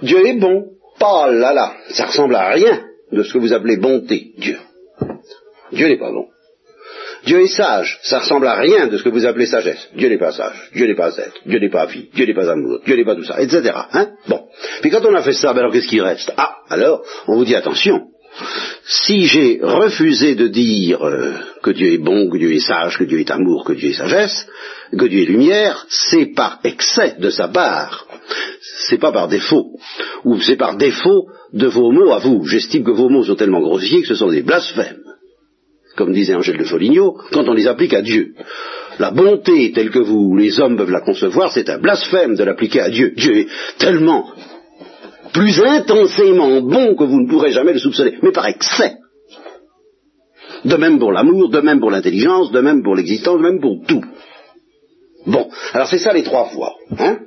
Dieu 0.00 0.26
est 0.26 0.38
bon. 0.38 0.64
Pas 0.98 1.30
là 1.30 1.52
là, 1.52 1.74
ça 1.90 2.06
ressemble 2.06 2.34
à 2.34 2.50
rien 2.50 2.89
de 3.12 3.22
ce 3.22 3.32
que 3.32 3.38
vous 3.38 3.52
appelez 3.52 3.76
bonté, 3.76 4.32
Dieu. 4.38 4.58
Dieu 5.72 5.88
n'est 5.88 5.98
pas 5.98 6.10
bon. 6.10 6.26
Dieu 7.24 7.42
est 7.42 7.54
sage, 7.54 7.98
ça 8.02 8.20
ressemble 8.20 8.46
à 8.46 8.54
rien 8.54 8.86
de 8.86 8.96
ce 8.96 9.02
que 9.02 9.10
vous 9.10 9.26
appelez 9.26 9.46
sagesse. 9.46 9.88
Dieu 9.94 10.08
n'est 10.08 10.18
pas 10.18 10.32
sage, 10.32 10.70
Dieu 10.74 10.86
n'est 10.86 10.94
pas 10.94 11.14
être, 11.16 11.40
Dieu 11.44 11.58
n'est 11.58 11.70
pas 11.70 11.86
vie, 11.86 12.08
Dieu 12.14 12.24
n'est 12.24 12.34
pas 12.34 12.50
amour, 12.50 12.80
Dieu 12.86 12.96
n'est 12.96 13.04
pas 13.04 13.14
tout 13.14 13.24
ça, 13.24 13.40
etc. 13.42 13.72
Hein 13.92 14.08
bon. 14.26 14.46
Puis 14.80 14.90
quand 14.90 15.04
on 15.04 15.14
a 15.14 15.22
fait 15.22 15.34
ça, 15.34 15.52
ben 15.52 15.60
alors 15.60 15.72
qu'est-ce 15.72 15.88
qui 15.88 16.00
reste? 16.00 16.32
Ah, 16.36 16.56
alors, 16.70 17.02
on 17.26 17.36
vous 17.36 17.44
dit 17.44 17.54
attention. 17.54 18.06
Si 18.84 19.26
j'ai 19.26 19.60
refusé 19.62 20.34
de 20.34 20.46
dire 20.46 21.04
euh, 21.04 21.34
que 21.62 21.72
Dieu 21.72 21.92
est 21.92 21.98
bon, 21.98 22.30
que 22.30 22.38
Dieu 22.38 22.52
est 22.52 22.60
sage, 22.60 22.96
que 22.96 23.04
Dieu 23.04 23.18
est 23.18 23.30
amour, 23.30 23.64
que 23.64 23.72
Dieu 23.72 23.90
est 23.90 23.94
sagesse, 23.94 24.46
que 24.96 25.04
Dieu 25.04 25.22
est 25.22 25.26
lumière, 25.26 25.86
c'est 25.88 26.26
par 26.34 26.60
excès 26.64 27.16
de 27.18 27.28
sa 27.28 27.48
part. 27.48 28.06
C'est 28.88 28.98
pas 28.98 29.12
par 29.12 29.28
défaut. 29.28 29.72
Ou 30.24 30.40
c'est 30.40 30.56
par 30.56 30.76
défaut 30.76 31.26
de 31.52 31.66
vos 31.66 31.90
mots 31.90 32.12
à 32.12 32.18
vous. 32.18 32.44
J'estime 32.46 32.84
que 32.84 32.90
vos 32.90 33.08
mots 33.08 33.24
sont 33.24 33.34
tellement 33.34 33.60
grossiers 33.60 34.02
que 34.02 34.08
ce 34.08 34.14
sont 34.14 34.30
des 34.30 34.42
blasphèmes. 34.42 35.02
Comme 35.96 36.12
disait 36.12 36.34
Angèle 36.34 36.58
de 36.58 36.64
Foligno, 36.64 37.18
quand 37.32 37.48
on 37.48 37.52
les 37.52 37.66
applique 37.66 37.94
à 37.94 38.02
Dieu. 38.02 38.34
La 38.98 39.10
bonté 39.10 39.72
telle 39.72 39.90
que 39.90 39.98
vous, 39.98 40.36
les 40.36 40.60
hommes, 40.60 40.76
peuvent 40.76 40.90
la 40.90 41.00
concevoir, 41.00 41.52
c'est 41.52 41.68
un 41.68 41.78
blasphème 41.78 42.36
de 42.36 42.44
l'appliquer 42.44 42.80
à 42.80 42.90
Dieu. 42.90 43.12
Dieu 43.16 43.38
est 43.38 43.48
tellement 43.78 44.30
plus 45.32 45.60
intensément 45.60 46.60
bon 46.60 46.94
que 46.96 47.04
vous 47.04 47.20
ne 47.20 47.28
pourrez 47.28 47.50
jamais 47.50 47.72
le 47.72 47.78
soupçonner, 47.78 48.18
mais 48.22 48.32
par 48.32 48.46
excès. 48.46 48.96
De 50.64 50.76
même 50.76 50.98
pour 50.98 51.12
l'amour, 51.12 51.48
de 51.48 51.60
même 51.60 51.80
pour 51.80 51.90
l'intelligence, 51.90 52.52
de 52.52 52.60
même 52.60 52.82
pour 52.82 52.94
l'existence, 52.94 53.38
de 53.38 53.42
même 53.42 53.60
pour 53.60 53.80
tout. 53.86 54.04
Bon, 55.26 55.48
alors 55.72 55.88
c'est 55.88 55.98
ça 55.98 56.12
les 56.12 56.22
trois 56.22 56.46
fois. 56.46 56.74
Hein? 56.98 57.18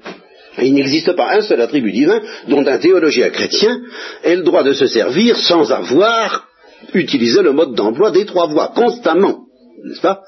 Il 0.61 0.73
n'existe 0.73 1.13
pas 1.15 1.35
un 1.35 1.41
seul 1.41 1.61
attribut 1.61 1.91
divin 1.91 2.21
dont 2.47 2.65
un 2.65 2.77
théologien 2.77 3.29
chrétien 3.29 3.81
ait 4.23 4.35
le 4.35 4.43
droit 4.43 4.63
de 4.63 4.73
se 4.73 4.85
servir 4.85 5.37
sans 5.37 5.71
avoir 5.71 6.47
utilisé 6.93 7.41
le 7.41 7.53
mode 7.53 7.75
d'emploi 7.75 8.11
des 8.11 8.25
trois 8.25 8.47
voies, 8.47 8.71
constamment. 8.75 9.45
N'est-ce 9.83 10.01
pas? 10.01 10.21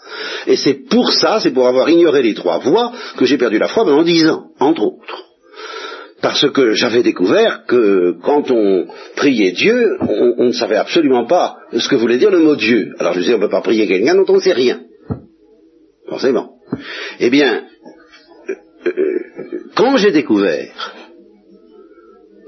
Et 0.47 0.57
c'est 0.57 0.87
pour 0.89 1.11
ça, 1.13 1.39
c'est 1.39 1.51
pour 1.51 1.67
avoir 1.67 1.89
ignoré 1.89 2.21
les 2.23 2.33
trois 2.33 2.59
voies 2.59 2.91
que 3.17 3.25
j'ai 3.25 3.37
perdu 3.37 3.57
la 3.57 3.67
foi 3.67 3.85
pendant 3.85 4.03
dix 4.03 4.27
ans, 4.27 4.47
entre 4.59 4.81
autres. 4.81 5.23
Parce 6.21 6.49
que 6.51 6.73
j'avais 6.73 7.03
découvert 7.03 7.65
que 7.67 8.15
quand 8.23 8.49
on 8.49 8.87
priait 9.15 9.51
Dieu, 9.51 9.97
on, 10.01 10.45
ne 10.45 10.51
savait 10.51 10.77
absolument 10.77 11.25
pas 11.25 11.57
ce 11.71 11.87
que 11.87 11.95
voulait 11.95 12.17
dire 12.17 12.31
le 12.31 12.39
mot 12.39 12.55
Dieu. 12.55 12.95
Alors 12.99 13.13
je 13.13 13.19
disais, 13.19 13.33
on 13.33 13.37
ne 13.37 13.43
peut 13.43 13.49
pas 13.49 13.61
prier 13.61 13.87
quelqu'un 13.87 14.15
dont 14.15 14.25
on 14.27 14.35
ne 14.35 14.41
sait 14.41 14.53
rien. 14.53 14.81
Forcément. 16.09 16.55
Eh 17.19 17.29
bien, 17.29 17.63
quand 19.75 19.97
j'ai 19.97 20.11
découvert 20.11 20.93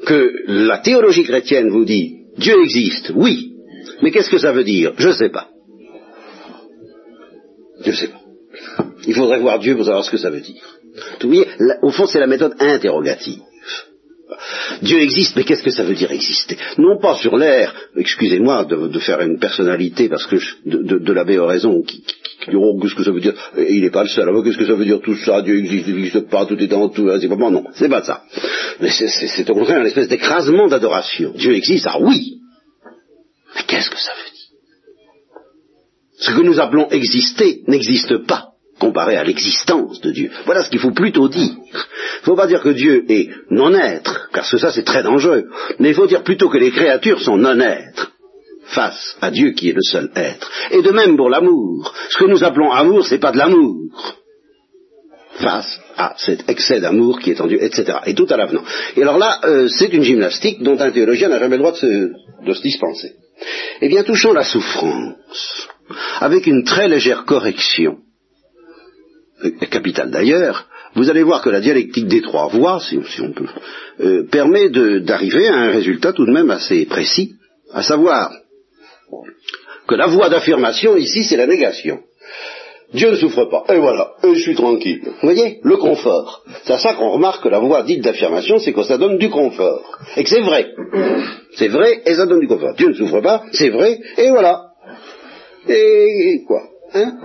que 0.05 0.31
la 0.47 0.79
théologie 0.79 1.23
chrétienne 1.23 1.69
vous 1.69 1.85
dit 1.85 2.21
Dieu 2.37 2.55
existe, 2.63 3.11
oui, 3.15 3.53
mais 4.01 4.11
qu'est-ce 4.11 4.29
que 4.29 4.37
ça 4.37 4.51
veut 4.51 4.63
dire? 4.63 4.93
Je 4.97 5.09
ne 5.09 5.13
sais 5.13 5.29
pas. 5.29 5.49
Je 7.81 7.91
ne 7.91 7.95
sais 7.95 8.07
pas. 8.07 8.21
Il 9.05 9.13
faudrait 9.13 9.39
voir 9.39 9.59
Dieu 9.59 9.75
pour 9.75 9.85
savoir 9.85 10.03
ce 10.03 10.11
que 10.11 10.17
ça 10.17 10.29
veut 10.29 10.41
dire. 10.41 10.63
Vous 11.21 11.27
voyez, 11.27 11.47
au 11.81 11.91
fond, 11.91 12.05
c'est 12.05 12.19
la 12.19 12.27
méthode 12.27 12.55
interrogative. 12.59 13.41
Dieu 14.81 14.99
existe, 14.99 15.35
mais 15.35 15.43
qu'est-ce 15.43 15.63
que 15.63 15.71
ça 15.71 15.83
veut 15.83 15.95
dire 15.95 16.11
exister? 16.11 16.57
Non 16.77 16.99
pas 16.99 17.15
sur 17.15 17.37
l'air, 17.37 17.73
excusez-moi 17.95 18.65
de, 18.65 18.99
faire 18.99 19.21
une 19.21 19.39
personnalité 19.39 20.09
parce 20.09 20.25
que 20.25 20.35
de, 20.65 20.99
de, 20.99 21.13
l'abbé 21.13 21.39
Oraison 21.39 21.81
qui, 21.81 22.03
qu'est-ce 22.47 22.95
que 22.95 23.03
ça 23.03 23.11
veut 23.11 23.19
dire? 23.19 23.33
Il 23.57 23.81
n'est 23.81 23.91
pas 23.91 24.03
le 24.03 24.09
seul. 24.09 24.27
Alors, 24.27 24.43
qu'est-ce 24.43 24.57
que 24.57 24.65
ça 24.65 24.73
veut 24.73 24.85
dire 24.85 25.01
tout 25.01 25.15
ça? 25.15 25.41
Dieu 25.41 25.57
existe, 25.57 25.87
n'existe 25.87 26.29
pas, 26.29 26.45
tout 26.45 26.57
est 26.59 26.67
dans 26.67 26.89
tout. 26.89 27.09
C'est 27.19 27.27
pas 27.27 27.35
non, 27.35 27.65
c'est 27.73 27.89
pas 27.89 28.03
ça. 28.03 28.23
Mais 28.79 28.89
c'est 28.89 29.49
au 29.49 29.53
contraire 29.53 29.79
une 29.79 29.87
espèce 29.87 30.07
d'écrasement 30.07 30.67
d'adoration. 30.67 31.33
Dieu 31.35 31.53
existe, 31.53 31.87
ah 31.89 31.97
oui. 31.99 32.39
Mais 33.55 33.61
qu'est-ce 33.67 33.89
que 33.89 33.99
ça 33.99 34.11
veut 34.11 34.31
dire? 34.31 34.47
Ce 36.19 36.31
que 36.31 36.41
nous 36.41 36.59
appelons 36.59 36.89
exister 36.89 37.61
n'existe 37.67 38.25
pas 38.25 38.49
comparé 38.79 39.15
à 39.15 39.23
l'existence 39.23 40.01
de 40.01 40.11
Dieu. 40.11 40.31
Voilà 40.45 40.63
ce 40.63 40.69
qu'il 40.69 40.79
faut 40.79 40.91
plutôt 40.91 41.27
dire. 41.29 41.51
Il 41.51 42.21
ne 42.21 42.25
faut 42.25 42.35
pas 42.35 42.47
dire 42.47 42.61
que 42.61 42.69
Dieu 42.69 43.05
est 43.09 43.29
non-être, 43.49 44.29
car 44.33 44.45
ça 44.45 44.71
c'est 44.71 44.83
très 44.83 45.03
dangereux, 45.03 45.45
mais 45.79 45.89
il 45.89 45.95
faut 45.95 46.07
dire 46.07 46.23
plutôt 46.23 46.49
que 46.49 46.57
les 46.57 46.71
créatures 46.71 47.21
sont 47.21 47.37
non-être 47.37 48.11
face 48.67 49.17
à 49.21 49.31
Dieu 49.31 49.51
qui 49.51 49.69
est 49.69 49.73
le 49.73 49.81
seul 49.81 50.11
être. 50.15 50.49
Et 50.71 50.81
de 50.81 50.91
même 50.91 51.15
pour 51.17 51.29
l'amour. 51.29 51.93
Ce 52.09 52.17
que 52.17 52.25
nous 52.25 52.43
appelons 52.43 52.71
amour, 52.71 53.05
c'est 53.05 53.19
pas 53.19 53.31
de 53.31 53.37
l'amour. 53.37 53.91
Face 55.39 55.79
à 55.95 56.15
cet 56.17 56.49
excès 56.49 56.79
d'amour 56.79 57.19
qui 57.19 57.31
est 57.31 57.41
en 57.41 57.47
Dieu, 57.47 57.63
etc. 57.63 57.99
Et 58.05 58.15
tout 58.15 58.27
à 58.29 58.37
l'avenant. 58.37 58.63
Et 58.95 59.01
alors 59.03 59.17
là, 59.17 59.39
euh, 59.45 59.67
c'est 59.67 59.93
une 59.93 60.03
gymnastique 60.03 60.61
dont 60.63 60.79
un 60.79 60.91
théologien 60.91 61.29
n'a 61.29 61.39
jamais 61.39 61.57
le 61.57 61.61
droit 61.61 61.73
de 61.73 61.77
se, 61.77 62.11
de 62.45 62.53
se 62.53 62.61
dispenser. 62.61 63.13
Eh 63.81 63.87
bien, 63.87 64.03
touchons 64.03 64.33
la 64.33 64.43
souffrance, 64.43 65.67
avec 66.19 66.47
une 66.47 66.63
très 66.63 66.87
légère 66.87 67.25
correction, 67.25 67.97
euh, 69.43 69.51
capitale 69.69 70.09
d'ailleurs, 70.09 70.67
vous 70.95 71.09
allez 71.11 71.21
voir 71.21 71.43
que 71.43 71.49
la 71.49 71.61
dialectique 71.61 72.07
des 72.07 72.21
trois 72.21 72.47
voies, 72.47 72.79
si, 72.79 72.97
on 73.21 73.31
peut, 73.31 73.45
euh, 73.99 74.27
permet 74.31 74.69
d'arriver 74.69 75.47
à 75.47 75.55
un 75.55 75.69
résultat 75.69 76.13
tout 76.13 76.25
de 76.25 76.31
même 76.31 76.49
assez 76.49 76.85
précis, 76.85 77.35
à 77.71 77.83
savoir 77.83 78.31
que 79.87 79.95
la 79.95 80.07
voie 80.07 80.29
d'affirmation 80.29 80.97
ici, 80.97 81.23
c'est 81.23 81.37
la 81.37 81.47
négation. 81.47 81.99
Dieu 82.93 83.11
ne 83.11 83.15
souffre 83.15 83.45
pas. 83.45 83.65
Et 83.73 83.79
voilà, 83.79 84.13
et 84.23 84.33
je 84.33 84.39
suis 84.39 84.55
tranquille. 84.55 85.01
Vous 85.03 85.13
voyez, 85.21 85.59
le 85.61 85.77
confort. 85.77 86.43
C'est 86.63 86.73
à 86.73 86.77
ça 86.77 86.93
qu'on 86.93 87.11
remarque 87.11 87.43
que 87.43 87.49
la 87.49 87.59
voie 87.59 87.83
dite 87.83 88.03
d'affirmation, 88.03 88.59
c'est 88.59 88.71
que 88.71 88.83
ça 88.83 88.97
donne 88.97 89.17
du 89.17 89.29
confort. 89.29 89.97
Et 90.15 90.23
que 90.23 90.29
c'est 90.29 90.41
vrai. 90.41 90.71
C'est 91.55 91.67
vrai 91.67 92.01
et 92.05 92.13
ça 92.13 92.25
donne 92.25 92.39
du 92.39 92.47
confort. 92.47 92.75
Dieu 92.75 92.89
ne 92.89 92.93
souffre 92.93 93.19
pas, 93.19 93.43
c'est 93.51 93.69
vrai, 93.69 93.99
et 94.17 94.29
voilà. 94.29 94.67
Et 95.67 96.43
quoi? 96.47 96.61
Hein? 96.93 97.17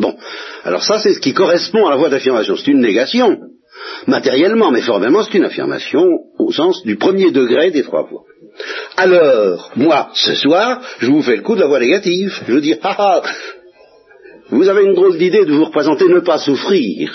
Bon, 0.00 0.16
alors 0.64 0.82
ça 0.82 0.98
c'est 0.98 1.14
ce 1.14 1.20
qui 1.20 1.32
correspond 1.32 1.86
à 1.86 1.90
la 1.90 1.96
voie 1.96 2.08
d'affirmation. 2.08 2.56
C'est 2.56 2.72
une 2.72 2.80
négation, 2.80 3.38
matériellement, 4.08 4.72
mais 4.72 4.80
formellement 4.80 5.22
c'est 5.22 5.38
une 5.38 5.44
affirmation 5.44 6.04
au 6.38 6.50
sens 6.50 6.82
du 6.82 6.96
premier 6.96 7.30
degré 7.30 7.70
des 7.70 7.84
trois 7.84 8.02
voies. 8.02 8.24
Alors, 8.96 9.70
moi, 9.76 10.10
ce 10.14 10.34
soir, 10.34 10.80
je 10.98 11.10
vous 11.10 11.22
fais 11.22 11.36
le 11.36 11.42
coup 11.42 11.54
de 11.54 11.60
la 11.60 11.66
voie 11.66 11.80
négative. 11.80 12.42
Je 12.46 12.52
vous 12.52 12.60
dis, 12.60 12.74
ah, 12.82 12.96
ah 12.98 13.22
vous 14.50 14.68
avez 14.68 14.84
une 14.84 14.94
drôle 14.94 15.18
d'idée 15.18 15.44
de 15.44 15.52
vous 15.52 15.64
représenter 15.64 16.08
ne 16.08 16.20
pas 16.20 16.38
souffrir. 16.38 17.10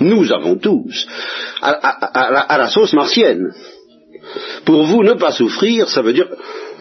Nous 0.00 0.30
avons 0.32 0.56
tous, 0.56 1.06
à, 1.62 2.58
la, 2.58 2.68
sauce 2.68 2.92
martienne. 2.92 3.52
Pour 4.66 4.84
vous, 4.84 5.02
ne 5.02 5.14
pas 5.14 5.32
souffrir, 5.32 5.88
ça 5.88 6.02
veut 6.02 6.12
dire 6.12 6.28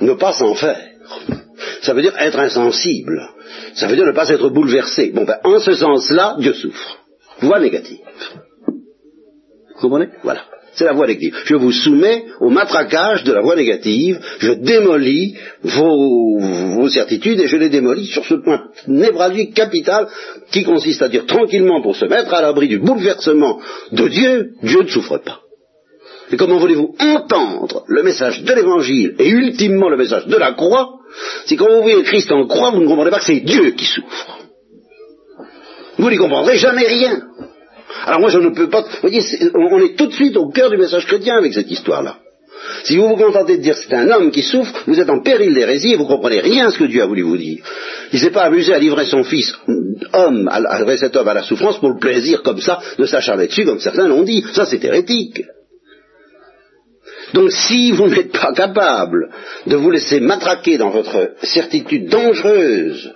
ne 0.01 0.13
pas 0.13 0.33
s'en 0.33 0.53
faire. 0.53 0.89
Ça 1.81 1.93
veut 1.93 2.01
dire 2.01 2.13
être 2.19 2.37
insensible. 2.37 3.21
Ça 3.75 3.87
veut 3.87 3.95
dire 3.95 4.05
ne 4.05 4.11
pas 4.11 4.27
être 4.27 4.49
bouleversé. 4.49 5.11
Bon, 5.13 5.23
ben, 5.23 5.37
en 5.45 5.59
ce 5.59 5.73
sens-là, 5.73 6.35
Dieu 6.39 6.53
souffre. 6.53 6.97
Voie 7.39 7.59
négative. 7.59 7.99
Vous 8.67 9.81
comprenez? 9.81 10.09
Voilà. 10.23 10.41
C'est 10.77 10.85
la 10.85 10.93
voie 10.93 11.07
négative. 11.07 11.35
Je 11.45 11.55
vous 11.55 11.71
soumets 11.71 12.25
au 12.39 12.51
matraquage 12.51 13.23
de 13.23 13.33
la 13.33 13.41
voie 13.41 13.55
négative, 13.55 14.19
je 14.37 14.51
démolis 14.51 15.35
vos, 15.63 16.87
certitudes 16.89 17.41
et 17.41 17.47
je 17.47 17.57
les 17.57 17.69
démolis 17.69 18.05
sur 18.05 18.23
ce 18.23 18.35
point 18.35 18.69
névralgique 18.87 19.55
capital 19.55 20.07
qui 20.51 20.63
consiste 20.63 21.01
à 21.01 21.09
dire 21.09 21.25
tranquillement 21.25 21.81
pour 21.81 21.95
se 21.95 22.05
mettre 22.05 22.31
à 22.33 22.41
l'abri 22.41 22.67
du 22.67 22.77
bouleversement 22.77 23.59
de 23.91 24.07
Dieu, 24.07 24.51
Dieu 24.61 24.83
ne 24.83 24.87
souffre 24.87 25.17
pas. 25.17 25.39
Et 26.31 26.37
comment 26.37 26.59
voulez-vous 26.59 26.93
entendre 26.99 27.83
le 27.87 28.03
message 28.03 28.43
de 28.43 28.53
l'évangile 28.53 29.15
et 29.17 29.29
ultimement 29.29 29.89
le 29.89 29.97
message 29.97 30.27
de 30.27 30.37
la 30.37 30.53
croix 30.53 30.97
si 31.45 31.55
quand 31.55 31.67
vous 31.69 31.81
voyez 31.81 32.03
Christ 32.03 32.31
en 32.31 32.45
croix, 32.45 32.69
vous 32.71 32.81
ne 32.81 32.87
comprenez 32.87 33.09
pas 33.09 33.19
que 33.19 33.25
c'est 33.25 33.39
Dieu 33.39 33.71
qui 33.71 33.85
souffre? 33.85 34.37
Vous 35.97 36.09
n'y 36.09 36.17
comprendrez 36.17 36.57
jamais 36.57 36.85
rien. 36.85 37.21
Alors 38.05 38.19
moi 38.19 38.29
je 38.29 38.39
ne 38.39 38.49
peux 38.49 38.69
pas... 38.69 38.81
Vous 38.81 39.09
voyez, 39.09 39.21
on 39.55 39.79
est 39.79 39.95
tout 39.95 40.07
de 40.07 40.13
suite 40.13 40.37
au 40.37 40.49
cœur 40.49 40.69
du 40.69 40.77
message 40.77 41.05
chrétien 41.05 41.37
avec 41.37 41.53
cette 41.53 41.69
histoire-là. 41.69 42.17
Si 42.83 42.97
vous 42.97 43.07
vous 43.07 43.15
contentez 43.15 43.57
de 43.57 43.61
dire 43.61 43.75
c'est 43.75 43.93
un 43.93 44.09
homme 44.11 44.31
qui 44.31 44.41
souffre, 44.41 44.73
vous 44.87 44.99
êtes 44.99 45.09
en 45.09 45.21
péril 45.21 45.53
d'hérésie 45.53 45.93
et 45.93 45.95
vous 45.95 46.05
comprenez 46.05 46.39
rien 46.39 46.67
à 46.67 46.71
ce 46.71 46.77
que 46.77 46.85
Dieu 46.85 47.01
a 47.01 47.05
voulu 47.05 47.21
vous 47.21 47.37
dire. 47.37 47.63
Il 48.13 48.19
s'est 48.19 48.31
pas 48.31 48.43
amusé 48.43 48.73
à 48.73 48.79
livrer 48.79 49.05
son 49.05 49.23
fils, 49.23 49.53
homme, 50.13 50.47
à 50.49 50.77
livrer 50.79 50.97
cet 50.97 51.15
homme 51.15 51.27
à 51.27 51.33
la 51.33 51.43
souffrance 51.43 51.79
pour 51.79 51.89
le 51.89 51.99
plaisir 51.99 52.43
comme 52.43 52.59
ça 52.59 52.79
de 52.97 53.05
s'acharner 53.05 53.47
dessus, 53.47 53.65
comme 53.65 53.79
certains 53.79 54.07
l'ont 54.07 54.23
dit. 54.23 54.43
Ça 54.53 54.65
c'est 54.65 54.83
hérétique. 54.83 55.43
Donc 57.33 57.51
si 57.51 57.91
vous 57.91 58.07
n'êtes 58.07 58.31
pas 58.31 58.53
capable 58.53 59.29
de 59.65 59.75
vous 59.75 59.91
laisser 59.91 60.19
matraquer 60.19 60.77
dans 60.77 60.89
votre 60.89 61.31
certitude 61.43 62.09
dangereuse 62.09 63.13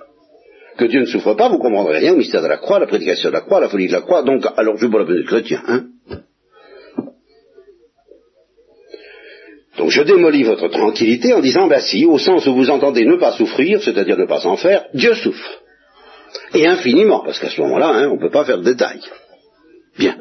que 0.77 0.85
Dieu 0.85 1.01
ne 1.01 1.05
souffre 1.05 1.33
pas, 1.33 1.49
vous 1.49 1.57
comprendrez 1.57 1.99
rien 1.99 2.13
au 2.13 2.17
mystère 2.17 2.41
de 2.41 2.47
la 2.47 2.57
croix, 2.57 2.79
la 2.79 2.87
prédication 2.87 3.29
de 3.29 3.33
la 3.33 3.41
croix, 3.41 3.59
la 3.59 3.69
folie 3.69 3.87
de 3.87 3.93
la 3.93 4.01
croix, 4.01 4.23
donc 4.23 4.45
alors 4.57 4.77
je 4.77 4.85
vous 4.85 4.97
la 4.97 5.05
de 5.05 5.23
chrétien. 5.23 5.61
Hein 5.67 5.85
donc 9.77 9.89
je 9.89 10.03
démolis 10.03 10.43
votre 10.43 10.67
tranquillité 10.67 11.33
en 11.33 11.39
disant, 11.39 11.67
ben 11.67 11.81
si, 11.81 12.05
au 12.05 12.19
sens 12.19 12.45
où 12.45 12.53
vous 12.53 12.69
entendez 12.69 13.05
ne 13.05 13.15
pas 13.15 13.31
souffrir, 13.31 13.81
c'est-à-dire 13.81 14.17
ne 14.17 14.25
pas 14.25 14.39
s'en 14.39 14.57
faire, 14.57 14.85
Dieu 14.93 15.13
souffre. 15.13 15.49
Et 16.53 16.67
infiniment, 16.67 17.23
parce 17.23 17.39
qu'à 17.39 17.49
ce 17.49 17.59
moment-là, 17.61 17.87
hein, 17.87 18.09
on 18.09 18.15
ne 18.15 18.21
peut 18.21 18.29
pas 18.29 18.45
faire 18.45 18.59
de 18.59 18.63
détails. 18.63 19.01
Bien. 19.97 20.17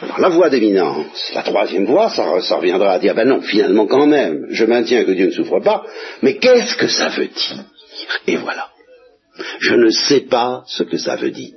Alors, 0.00 0.20
la 0.20 0.28
voie 0.28 0.48
d'éminence, 0.48 1.32
la 1.34 1.42
troisième 1.42 1.84
voie, 1.84 2.08
ça, 2.08 2.40
ça, 2.40 2.56
reviendra 2.56 2.92
à 2.92 2.98
dire, 2.98 3.14
ben 3.14 3.28
non, 3.28 3.42
finalement 3.42 3.86
quand 3.86 4.06
même, 4.06 4.46
je 4.50 4.64
maintiens 4.64 5.04
que 5.04 5.12
Dieu 5.12 5.26
ne 5.26 5.32
souffre 5.32 5.60
pas, 5.60 5.84
mais 6.22 6.36
qu'est-ce 6.36 6.76
que 6.76 6.88
ça 6.88 7.08
veut 7.08 7.26
dire? 7.26 7.64
Et 8.26 8.36
voilà. 8.36 8.68
Je 9.60 9.74
ne 9.74 9.90
sais 9.90 10.20
pas 10.20 10.64
ce 10.66 10.82
que 10.82 10.96
ça 10.96 11.16
veut 11.16 11.30
dire. 11.30 11.54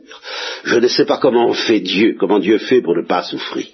Je 0.64 0.78
ne 0.78 0.88
sais 0.88 1.06
pas 1.06 1.18
comment 1.18 1.54
fait 1.54 1.80
Dieu, 1.80 2.16
comment 2.20 2.40
Dieu 2.40 2.58
fait 2.58 2.82
pour 2.82 2.96
ne 2.96 3.06
pas 3.06 3.24
souffrir. 3.24 3.68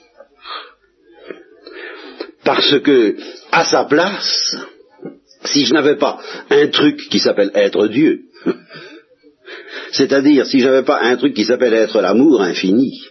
Parce 2.43 2.79
que, 2.79 3.17
à 3.51 3.65
sa 3.65 3.85
place, 3.85 4.55
si 5.45 5.65
je 5.65 5.73
n'avais 5.73 5.97
pas 5.97 6.19
un 6.49 6.67
truc 6.67 7.09
qui 7.09 7.19
s'appelle 7.19 7.51
être 7.53 7.87
Dieu, 7.87 8.21
c'est-à-dire 9.91 10.45
si 10.45 10.59
je 10.59 10.67
n'avais 10.67 10.85
pas 10.85 11.01
un 11.01 11.17
truc 11.17 11.33
qui 11.33 11.45
s'appelle 11.45 11.73
être 11.73 12.01
l'amour 12.01 12.41
infini, 12.41 13.03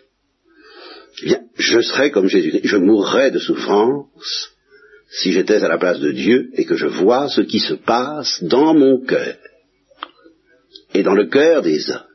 eh 1.23 1.37
je 1.57 1.81
serais 1.81 2.11
comme 2.11 2.29
Jésus. 2.29 2.61
Je 2.65 2.77
mourrais 2.77 3.31
de 3.31 3.39
souffrance 3.39 4.53
si 5.11 5.33
j'étais 5.33 5.63
à 5.63 5.69
la 5.69 5.79
place 5.79 6.01
de 6.01 6.13
Dieu 6.13 6.51
et 6.55 6.65
que 6.65 6.77
je 6.77 6.87
vois 6.87 7.29
ce 7.29 7.41
qui 7.41 7.61
se 7.61 7.75
passe 7.75 8.43
dans 8.43 8.75
mon 8.75 9.05
cœur 9.05 9.37
et 10.97 11.03
dans 11.03 11.15
le 11.15 11.27
cœur 11.27 11.63
des 11.63 11.91
hommes. 11.91 12.07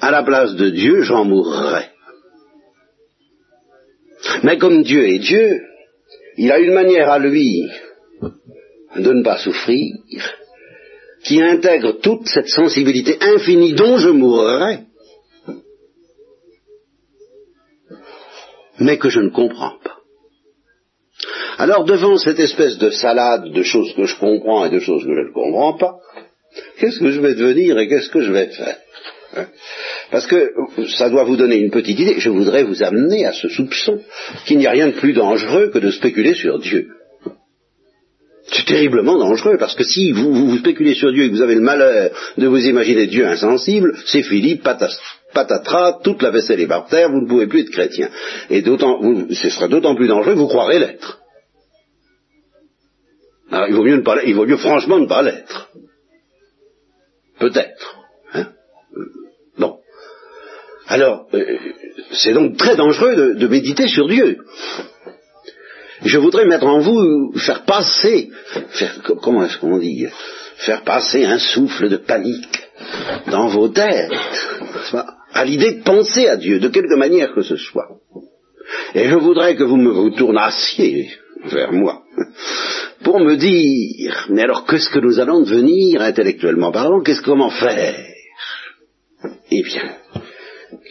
À 0.00 0.10
la 0.10 0.22
place 0.22 0.54
de 0.54 0.70
Dieu, 0.70 1.02
j'en 1.02 1.24
mourrais. 1.24 1.90
Mais 4.42 4.58
comme 4.58 4.82
Dieu 4.82 5.06
est 5.08 5.18
Dieu, 5.18 5.60
il 6.36 6.52
a 6.52 6.58
une 6.58 6.72
manière 6.72 7.10
à 7.10 7.18
lui 7.18 7.68
de 8.96 9.12
ne 9.12 9.22
pas 9.22 9.38
souffrir 9.38 9.96
qui 11.24 11.42
intègre 11.42 11.98
toute 12.00 12.28
cette 12.28 12.48
sensibilité 12.48 13.18
infinie 13.20 13.72
dont 13.72 13.98
je 13.98 14.10
mourrais 14.10 14.84
mais 18.78 18.98
que 18.98 19.08
je 19.08 19.20
ne 19.20 19.30
comprends 19.30 19.78
pas. 19.82 19.98
Alors 21.58 21.84
devant 21.84 22.16
cette 22.18 22.40
espèce 22.40 22.78
de 22.78 22.90
salade 22.90 23.50
de 23.52 23.62
choses 23.62 23.92
que 23.94 24.04
je 24.04 24.18
comprends 24.18 24.64
et 24.66 24.70
de 24.70 24.80
choses 24.80 25.04
que 25.04 25.14
je 25.14 25.28
ne 25.28 25.32
comprends 25.32 25.74
pas, 25.74 25.98
qu'est-ce 26.78 26.98
que 26.98 27.10
je 27.10 27.20
vais 27.20 27.34
devenir 27.34 27.78
et 27.78 27.88
qu'est-ce 27.88 28.10
que 28.10 28.20
je 28.20 28.32
vais 28.32 28.46
faire 28.46 28.76
hein? 29.36 29.46
Parce 30.10 30.26
que 30.26 30.52
ça 30.96 31.10
doit 31.10 31.24
vous 31.24 31.36
donner 31.36 31.56
une 31.56 31.70
petite 31.70 31.98
idée. 31.98 32.16
Je 32.18 32.30
voudrais 32.30 32.62
vous 32.62 32.82
amener 32.82 33.26
à 33.26 33.32
ce 33.32 33.48
soupçon 33.48 34.00
qu'il 34.46 34.58
n'y 34.58 34.66
a 34.66 34.70
rien 34.70 34.88
de 34.88 34.92
plus 34.92 35.12
dangereux 35.12 35.70
que 35.72 35.78
de 35.78 35.90
spéculer 35.90 36.34
sur 36.34 36.58
Dieu. 36.58 36.88
C'est 38.52 38.66
terriblement 38.66 39.18
dangereux, 39.18 39.56
parce 39.58 39.74
que 39.74 39.84
si 39.84 40.12
vous, 40.12 40.32
vous, 40.32 40.58
spéculez 40.58 40.94
sur 40.94 41.12
Dieu 41.12 41.24
et 41.24 41.30
que 41.30 41.34
vous 41.34 41.42
avez 41.42 41.54
le 41.54 41.62
malheur 41.62 42.10
de 42.36 42.46
vous 42.46 42.64
imaginer 42.66 43.06
Dieu 43.06 43.26
insensible, 43.26 43.96
c'est 44.06 44.22
Philippe, 44.22 44.62
patas, 44.62 44.96
patatras, 45.32 46.00
toute 46.04 46.22
la 46.22 46.30
vaisselle 46.30 46.60
est 46.60 46.66
par 46.66 46.86
terre, 46.86 47.10
vous 47.10 47.22
ne 47.22 47.26
pouvez 47.26 47.46
plus 47.46 47.60
être 47.60 47.70
chrétien. 47.70 48.10
Et 48.50 48.60
d'autant, 48.60 49.00
ce 49.30 49.48
sera 49.48 49.68
d'autant 49.68 49.96
plus 49.96 50.08
dangereux 50.08 50.34
vous 50.34 50.46
croirez 50.46 50.78
l'être. 50.78 51.20
Alors, 53.50 53.68
il 53.68 54.34
vaut 54.34 54.46
mieux 54.46 54.56
franchement 54.56 54.98
ne 54.98 55.06
pas 55.06 55.22
l'être. 55.22 55.70
Peut-être. 57.38 57.96
Hein 58.32 58.46
bon. 59.58 59.78
Alors, 60.86 61.26
euh, 61.34 61.58
c'est 62.12 62.32
donc 62.32 62.56
très 62.56 62.76
dangereux 62.76 63.14
de, 63.14 63.32
de 63.34 63.46
méditer 63.48 63.86
sur 63.86 64.08
Dieu. 64.08 64.38
Je 66.02 66.18
voudrais 66.18 66.44
mettre 66.44 66.66
en 66.66 66.80
vous, 66.80 67.32
faire 67.38 67.64
passer, 67.64 68.30
faire, 68.70 69.00
comment 69.22 69.44
est-ce 69.44 69.58
qu'on 69.58 69.78
dit, 69.78 70.06
faire 70.56 70.82
passer 70.82 71.24
un 71.24 71.38
souffle 71.38 71.88
de 71.88 71.96
panique 71.96 72.62
dans 73.30 73.48
vos 73.48 73.68
têtes, 73.68 74.12
à 75.32 75.44
l'idée 75.44 75.74
de 75.74 75.82
penser 75.82 76.28
à 76.28 76.36
Dieu, 76.36 76.60
de 76.60 76.68
quelque 76.68 76.94
manière 76.96 77.32
que 77.34 77.42
ce 77.42 77.56
soit. 77.56 77.88
Et 78.94 79.08
je 79.08 79.14
voudrais 79.14 79.56
que 79.56 79.64
vous 79.64 79.76
me 79.76 79.90
vous 79.90 80.10
tournassiez 80.10 81.10
vers 81.46 81.72
moi 81.72 82.02
pour 83.02 83.20
me 83.20 83.36
dire, 83.36 84.26
mais 84.30 84.42
alors 84.42 84.64
qu'est-ce 84.66 84.90
que 84.90 84.98
nous 84.98 85.20
allons 85.20 85.42
devenir 85.42 86.00
intellectuellement 86.00 86.72
parlant? 86.72 87.02
Qu'est-ce 87.02 87.22
comment 87.22 87.50
faire? 87.50 87.96
Eh 89.50 89.62
bien, 89.62 89.96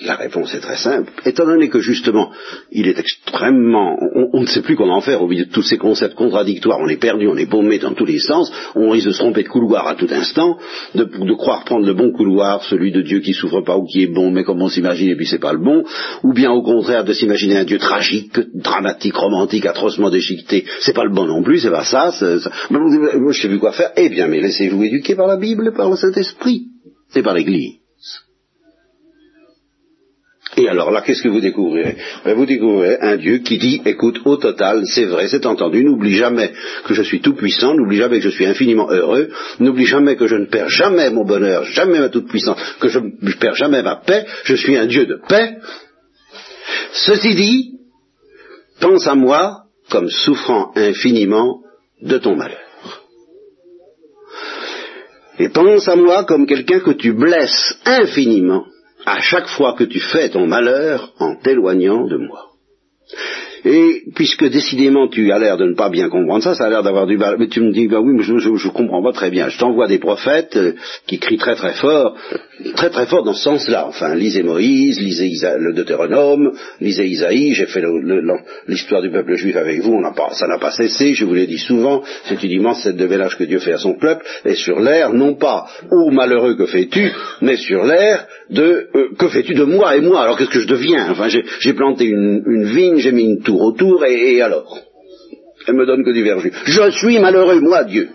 la 0.01 0.15
réponse 0.15 0.53
est 0.53 0.59
très 0.59 0.77
simple. 0.77 1.11
Étant 1.25 1.45
donné 1.45 1.69
que 1.69 1.79
justement, 1.79 2.31
il 2.71 2.87
est 2.87 2.99
extrêmement, 2.99 3.97
on, 4.33 4.41
ne 4.41 4.45
sait 4.45 4.61
plus 4.61 4.75
comment 4.75 5.01
faire 5.01 5.21
au 5.21 5.27
milieu 5.27 5.45
de 5.45 5.51
tous 5.51 5.61
ces 5.61 5.77
concepts 5.77 6.15
contradictoires, 6.15 6.79
on 6.79 6.87
est 6.87 6.99
perdu, 6.99 7.27
on 7.27 7.37
est 7.37 7.49
paumé 7.49 7.79
dans 7.79 7.93
tous 7.93 8.05
les 8.05 8.19
sens, 8.19 8.51
on 8.75 8.89
risque 8.89 9.07
de 9.07 9.11
se 9.13 9.19
tromper 9.19 9.43
de 9.43 9.49
couloir 9.49 9.87
à 9.87 9.95
tout 9.95 10.07
instant, 10.09 10.57
de, 10.95 11.03
croire 11.33 11.63
prendre 11.63 11.85
le 11.85 11.93
bon 11.93 12.11
couloir, 12.11 12.63
celui 12.63 12.91
de 12.91 13.01
Dieu 13.01 13.19
qui 13.19 13.33
souffre 13.33 13.61
pas 13.61 13.77
ou 13.77 13.85
qui 13.85 14.03
est 14.03 14.13
bon, 14.13 14.31
mais 14.31 14.43
comme 14.43 14.61
on 14.61 14.69
s'imagine 14.69 15.09
et 15.09 15.15
puis 15.15 15.27
c'est 15.27 15.39
pas 15.39 15.53
le 15.53 15.59
bon, 15.59 15.83
ou 16.23 16.33
bien 16.33 16.51
au 16.51 16.61
contraire 16.61 17.03
de 17.03 17.13
s'imaginer 17.13 17.57
un 17.57 17.65
Dieu 17.65 17.77
tragique, 17.77 18.39
dramatique, 18.53 19.15
romantique, 19.15 19.65
atrocement 19.65 20.09
déchiqueté, 20.09 20.65
c'est 20.79 20.93
pas 20.93 21.03
le 21.03 21.13
bon 21.13 21.25
non 21.25 21.43
plus, 21.43 21.59
c'est 21.59 21.71
pas 21.71 21.83
ça, 21.83 22.11
ça. 22.11 22.39
Moi, 22.69 22.81
je 23.31 23.41
sais 23.41 23.47
plus 23.47 23.59
quoi 23.59 23.71
faire. 23.71 23.91
Eh 23.95 24.09
bien, 24.09 24.27
mais 24.27 24.41
laissez-vous 24.41 24.83
éduquer 24.83 25.15
par 25.15 25.27
la 25.27 25.37
Bible 25.37 25.67
et 25.67 25.75
par 25.75 25.89
le 25.89 25.95
Saint-Esprit, 25.95 26.67
c'est 27.09 27.23
par 27.23 27.33
l'Église. 27.33 27.83
Et 30.57 30.67
alors 30.67 30.91
là, 30.91 31.01
qu'est-ce 31.01 31.23
que 31.23 31.29
vous 31.29 31.39
découvrirez 31.39 31.97
ben, 32.23 32.35
Vous 32.35 32.45
découvrirez 32.45 32.97
un 33.01 33.17
Dieu 33.17 33.39
qui 33.39 33.57
dit, 33.57 33.81
écoute, 33.85 34.19
au 34.25 34.37
total, 34.37 34.83
c'est 34.85 35.05
vrai, 35.05 35.27
c'est 35.27 35.45
entendu, 35.45 35.83
n'oublie 35.83 36.15
jamais 36.15 36.51
que 36.85 36.93
je 36.93 37.01
suis 37.01 37.21
tout 37.21 37.33
puissant, 37.33 37.73
n'oublie 37.73 37.97
jamais 37.97 38.17
que 38.17 38.23
je 38.23 38.29
suis 38.29 38.45
infiniment 38.45 38.89
heureux, 38.91 39.29
n'oublie 39.59 39.85
jamais 39.85 40.15
que 40.15 40.27
je 40.27 40.35
ne 40.35 40.45
perds 40.45 40.69
jamais 40.69 41.09
mon 41.09 41.25
bonheur, 41.25 41.63
jamais 41.65 41.99
ma 41.99 42.09
toute 42.09 42.27
puissance, 42.27 42.59
que 42.79 42.87
je 42.87 42.99
ne 42.99 43.31
perds 43.39 43.55
jamais 43.55 43.81
ma 43.81 43.95
paix, 43.95 44.25
je 44.43 44.55
suis 44.55 44.77
un 44.77 44.85
Dieu 44.85 45.05
de 45.05 45.19
paix. 45.27 45.57
Ceci 46.91 47.33
dit, 47.33 47.71
pense 48.79 49.07
à 49.07 49.15
moi 49.15 49.63
comme 49.89 50.09
souffrant 50.09 50.71
infiniment 50.75 51.61
de 52.01 52.17
ton 52.19 52.35
malheur. 52.35 52.59
Et 55.39 55.49
pense 55.49 55.87
à 55.87 55.95
moi 55.95 56.25
comme 56.25 56.45
quelqu'un 56.45 56.79
que 56.79 56.91
tu 56.91 57.13
blesses 57.13 57.75
infiniment 57.85 58.65
à 59.05 59.19
chaque 59.21 59.47
fois 59.47 59.73
que 59.73 59.83
tu 59.83 59.99
fais 59.99 60.29
ton 60.29 60.47
malheur 60.47 61.13
en 61.19 61.35
t'éloignant 61.35 62.07
de 62.07 62.17
moi. 62.17 62.49
Et 63.65 64.03
puisque 64.15 64.45
décidément 64.49 65.07
tu 65.07 65.31
as 65.31 65.39
l'air 65.39 65.57
de 65.57 65.65
ne 65.65 65.73
pas 65.73 65.89
bien 65.89 66.09
comprendre 66.09 66.43
ça, 66.43 66.53
ça 66.53 66.65
a 66.65 66.69
l'air 66.69 66.83
d'avoir 66.83 67.07
du 67.07 67.17
mal, 67.17 67.37
mais 67.39 67.47
tu 67.47 67.61
me 67.61 67.71
dis, 67.71 67.87
bah 67.87 68.01
oui, 68.01 68.13
mais 68.13 68.23
je, 68.23 68.37
je, 68.37 68.67
comprends 68.69 69.01
pas 69.01 69.13
très 69.13 69.29
bien. 69.29 69.47
Je 69.47 69.57
t'envoie 69.57 69.87
des 69.87 69.99
prophètes 69.99 70.57
euh, 70.57 70.73
qui 71.07 71.17
crient 71.17 71.37
très 71.37 71.55
très 71.55 71.73
fort, 71.73 72.17
très 72.75 72.89
très 72.89 73.05
fort 73.07 73.23
dans 73.23 73.33
ce 73.33 73.43
sens-là. 73.43 73.85
Enfin, 73.87 74.15
lisez 74.15 74.43
Moïse, 74.43 74.99
lisez 74.99 75.31
le 75.57 75.73
Deutéronome, 75.73 76.53
lisez 76.79 77.05
Isaïe, 77.07 77.53
j'ai 77.53 77.65
fait 77.65 77.83
l'histoire 78.67 79.01
du 79.01 79.09
peuple 79.09 79.35
juif 79.35 79.55
avec 79.55 79.81
vous, 79.81 80.01
ça 80.31 80.47
n'a 80.47 80.59
pas 80.59 80.71
cessé, 80.71 81.13
je 81.13 81.25
vous 81.25 81.33
l'ai 81.33 81.47
dit 81.47 81.57
souvent, 81.57 82.03
c'est 82.25 82.41
une 82.43 82.51
immense 82.51 82.83
scène 82.83 82.97
de 82.97 83.07
ménage 83.07 83.37
que 83.37 83.43
Dieu 83.43 83.59
fait 83.59 83.73
à 83.73 83.77
son 83.77 83.95
peuple, 83.95 84.25
et 84.45 84.55
sur 84.55 84.79
l'air, 84.79 85.13
non 85.13 85.35
pas 85.35 85.67
«ô 85.91 86.11
malheureux 86.11 86.55
que 86.55 86.65
fais-tu», 86.65 87.11
mais 87.41 87.57
sur 87.57 87.85
l'air 87.85 88.27
de 88.49 88.87
euh, 88.95 89.09
que 89.17 89.29
fais-tu 89.29 89.53
de 89.53 89.63
moi 89.63 89.95
et 89.95 90.01
moi? 90.01 90.21
Alors 90.21 90.37
qu'est-ce 90.37 90.51
que 90.51 90.59
je 90.59 90.67
deviens? 90.67 91.11
Enfin, 91.11 91.27
j'ai 91.27 91.73
planté 91.73 92.05
une, 92.05 92.65
vigne, 92.65 92.97
j'ai 92.97 93.11
mis 93.11 93.23
une 93.23 93.41
tour 93.41 93.61
autour, 93.61 94.05
et, 94.05 94.41
alors? 94.41 94.79
Elle 95.67 95.75
me 95.75 95.85
donne 95.85 96.03
que 96.03 96.11
du 96.11 96.23
verger. 96.23 96.51
Je 96.65 96.91
suis 96.91 97.19
malheureux, 97.19 97.61
moi, 97.61 97.83
Dieu. 97.85 98.09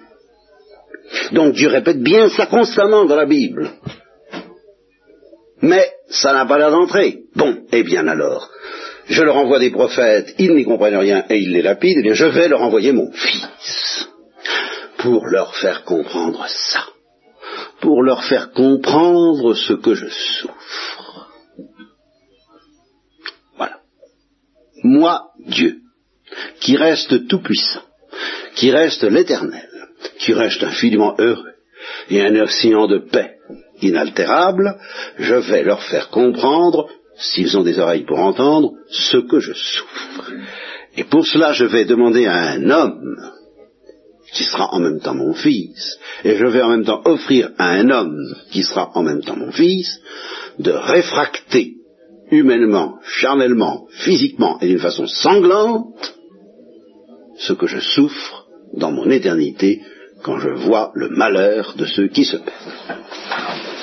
Donc 1.32 1.55
Dieu 1.55 1.68
répète 1.68 2.03
bien 2.03 2.28
ça 2.28 2.47
constamment 2.47 3.07
dans 3.07 3.16
la 3.16 3.24
Bible. 3.24 3.70
Mais 5.62 5.90
ça 6.09 6.32
n'a 6.32 6.46
pas 6.46 6.59
l'air 6.59 6.70
d'entrer. 6.70 7.20
Bon, 7.34 7.64
eh 7.72 7.82
bien 7.82 8.06
alors, 8.06 8.50
je 9.09 9.22
leur 9.22 9.36
envoie 9.36 9.59
des 9.59 9.70
prophètes, 9.70 10.34
ils 10.38 10.54
n'y 10.54 10.64
comprennent 10.64 10.96
rien 10.96 11.24
et 11.28 11.38
ils 11.38 11.52
les 11.52 11.62
lapident, 11.62 12.00
eh 12.00 12.02
bien 12.02 12.14
je 12.14 12.26
vais 12.26 12.48
leur 12.48 12.62
envoyer 12.62 12.92
mon 12.92 13.11
fils 13.12 14.09
pour 14.98 15.26
leur 15.26 15.56
faire 15.56 15.84
comprendre 15.84 16.44
ça, 16.46 16.84
pour 17.80 18.02
leur 18.02 18.24
faire 18.24 18.50
comprendre 18.52 19.54
ce 19.54 19.72
que 19.72 19.94
je 19.94 20.09
souffre. 20.09 21.28
Voilà. 23.56 23.78
Moi, 24.82 25.30
Dieu, 25.46 25.78
qui 26.61 26.76
reste 26.76 27.28
tout-puissant, 27.28 27.82
qui 28.54 28.70
reste 28.70 29.04
l'éternel, 29.04 29.68
qui 30.18 30.34
reste 30.34 30.62
infiniment 30.62 31.14
heureux 31.18 31.54
et 32.11 32.20
un 32.20 32.34
océan 32.36 32.86
de 32.86 32.98
paix 32.98 33.38
inaltérable, 33.82 34.76
je 35.18 35.34
vais 35.34 35.62
leur 35.62 35.82
faire 35.82 36.10
comprendre, 36.10 36.88
s'ils 37.16 37.56
ont 37.56 37.62
des 37.62 37.78
oreilles 37.78 38.04
pour 38.04 38.18
entendre, 38.18 38.72
ce 38.90 39.16
que 39.18 39.40
je 39.40 39.52
souffre. 39.52 40.32
Et 40.96 41.04
pour 41.04 41.26
cela, 41.26 41.52
je 41.52 41.64
vais 41.64 41.84
demander 41.84 42.26
à 42.26 42.36
un 42.36 42.70
homme, 42.70 43.16
qui 44.32 44.44
sera 44.44 44.74
en 44.74 44.80
même 44.80 45.00
temps 45.00 45.14
mon 45.14 45.32
fils, 45.32 45.98
et 46.24 46.36
je 46.36 46.46
vais 46.46 46.62
en 46.62 46.70
même 46.70 46.84
temps 46.84 47.02
offrir 47.04 47.50
à 47.58 47.70
un 47.70 47.90
homme, 47.90 48.18
qui 48.50 48.62
sera 48.62 48.90
en 48.94 49.02
même 49.02 49.22
temps 49.22 49.36
mon 49.36 49.52
fils, 49.52 50.00
de 50.58 50.70
réfracter 50.70 51.74
humainement, 52.30 52.98
charnellement, 53.04 53.86
physiquement 53.90 54.58
et 54.60 54.68
d'une 54.68 54.78
façon 54.78 55.06
sanglante, 55.06 56.14
ce 57.38 57.52
que 57.52 57.66
je 57.66 57.80
souffre 57.80 58.46
dans 58.74 58.92
mon 58.92 59.08
éternité 59.10 59.80
quand 60.22 60.38
je 60.38 60.48
vois 60.48 60.90
le 60.94 61.08
malheur 61.08 61.74
de 61.76 61.86
ceux 61.86 62.08
qui 62.08 62.24
se 62.24 62.36
perdent. 62.36 63.77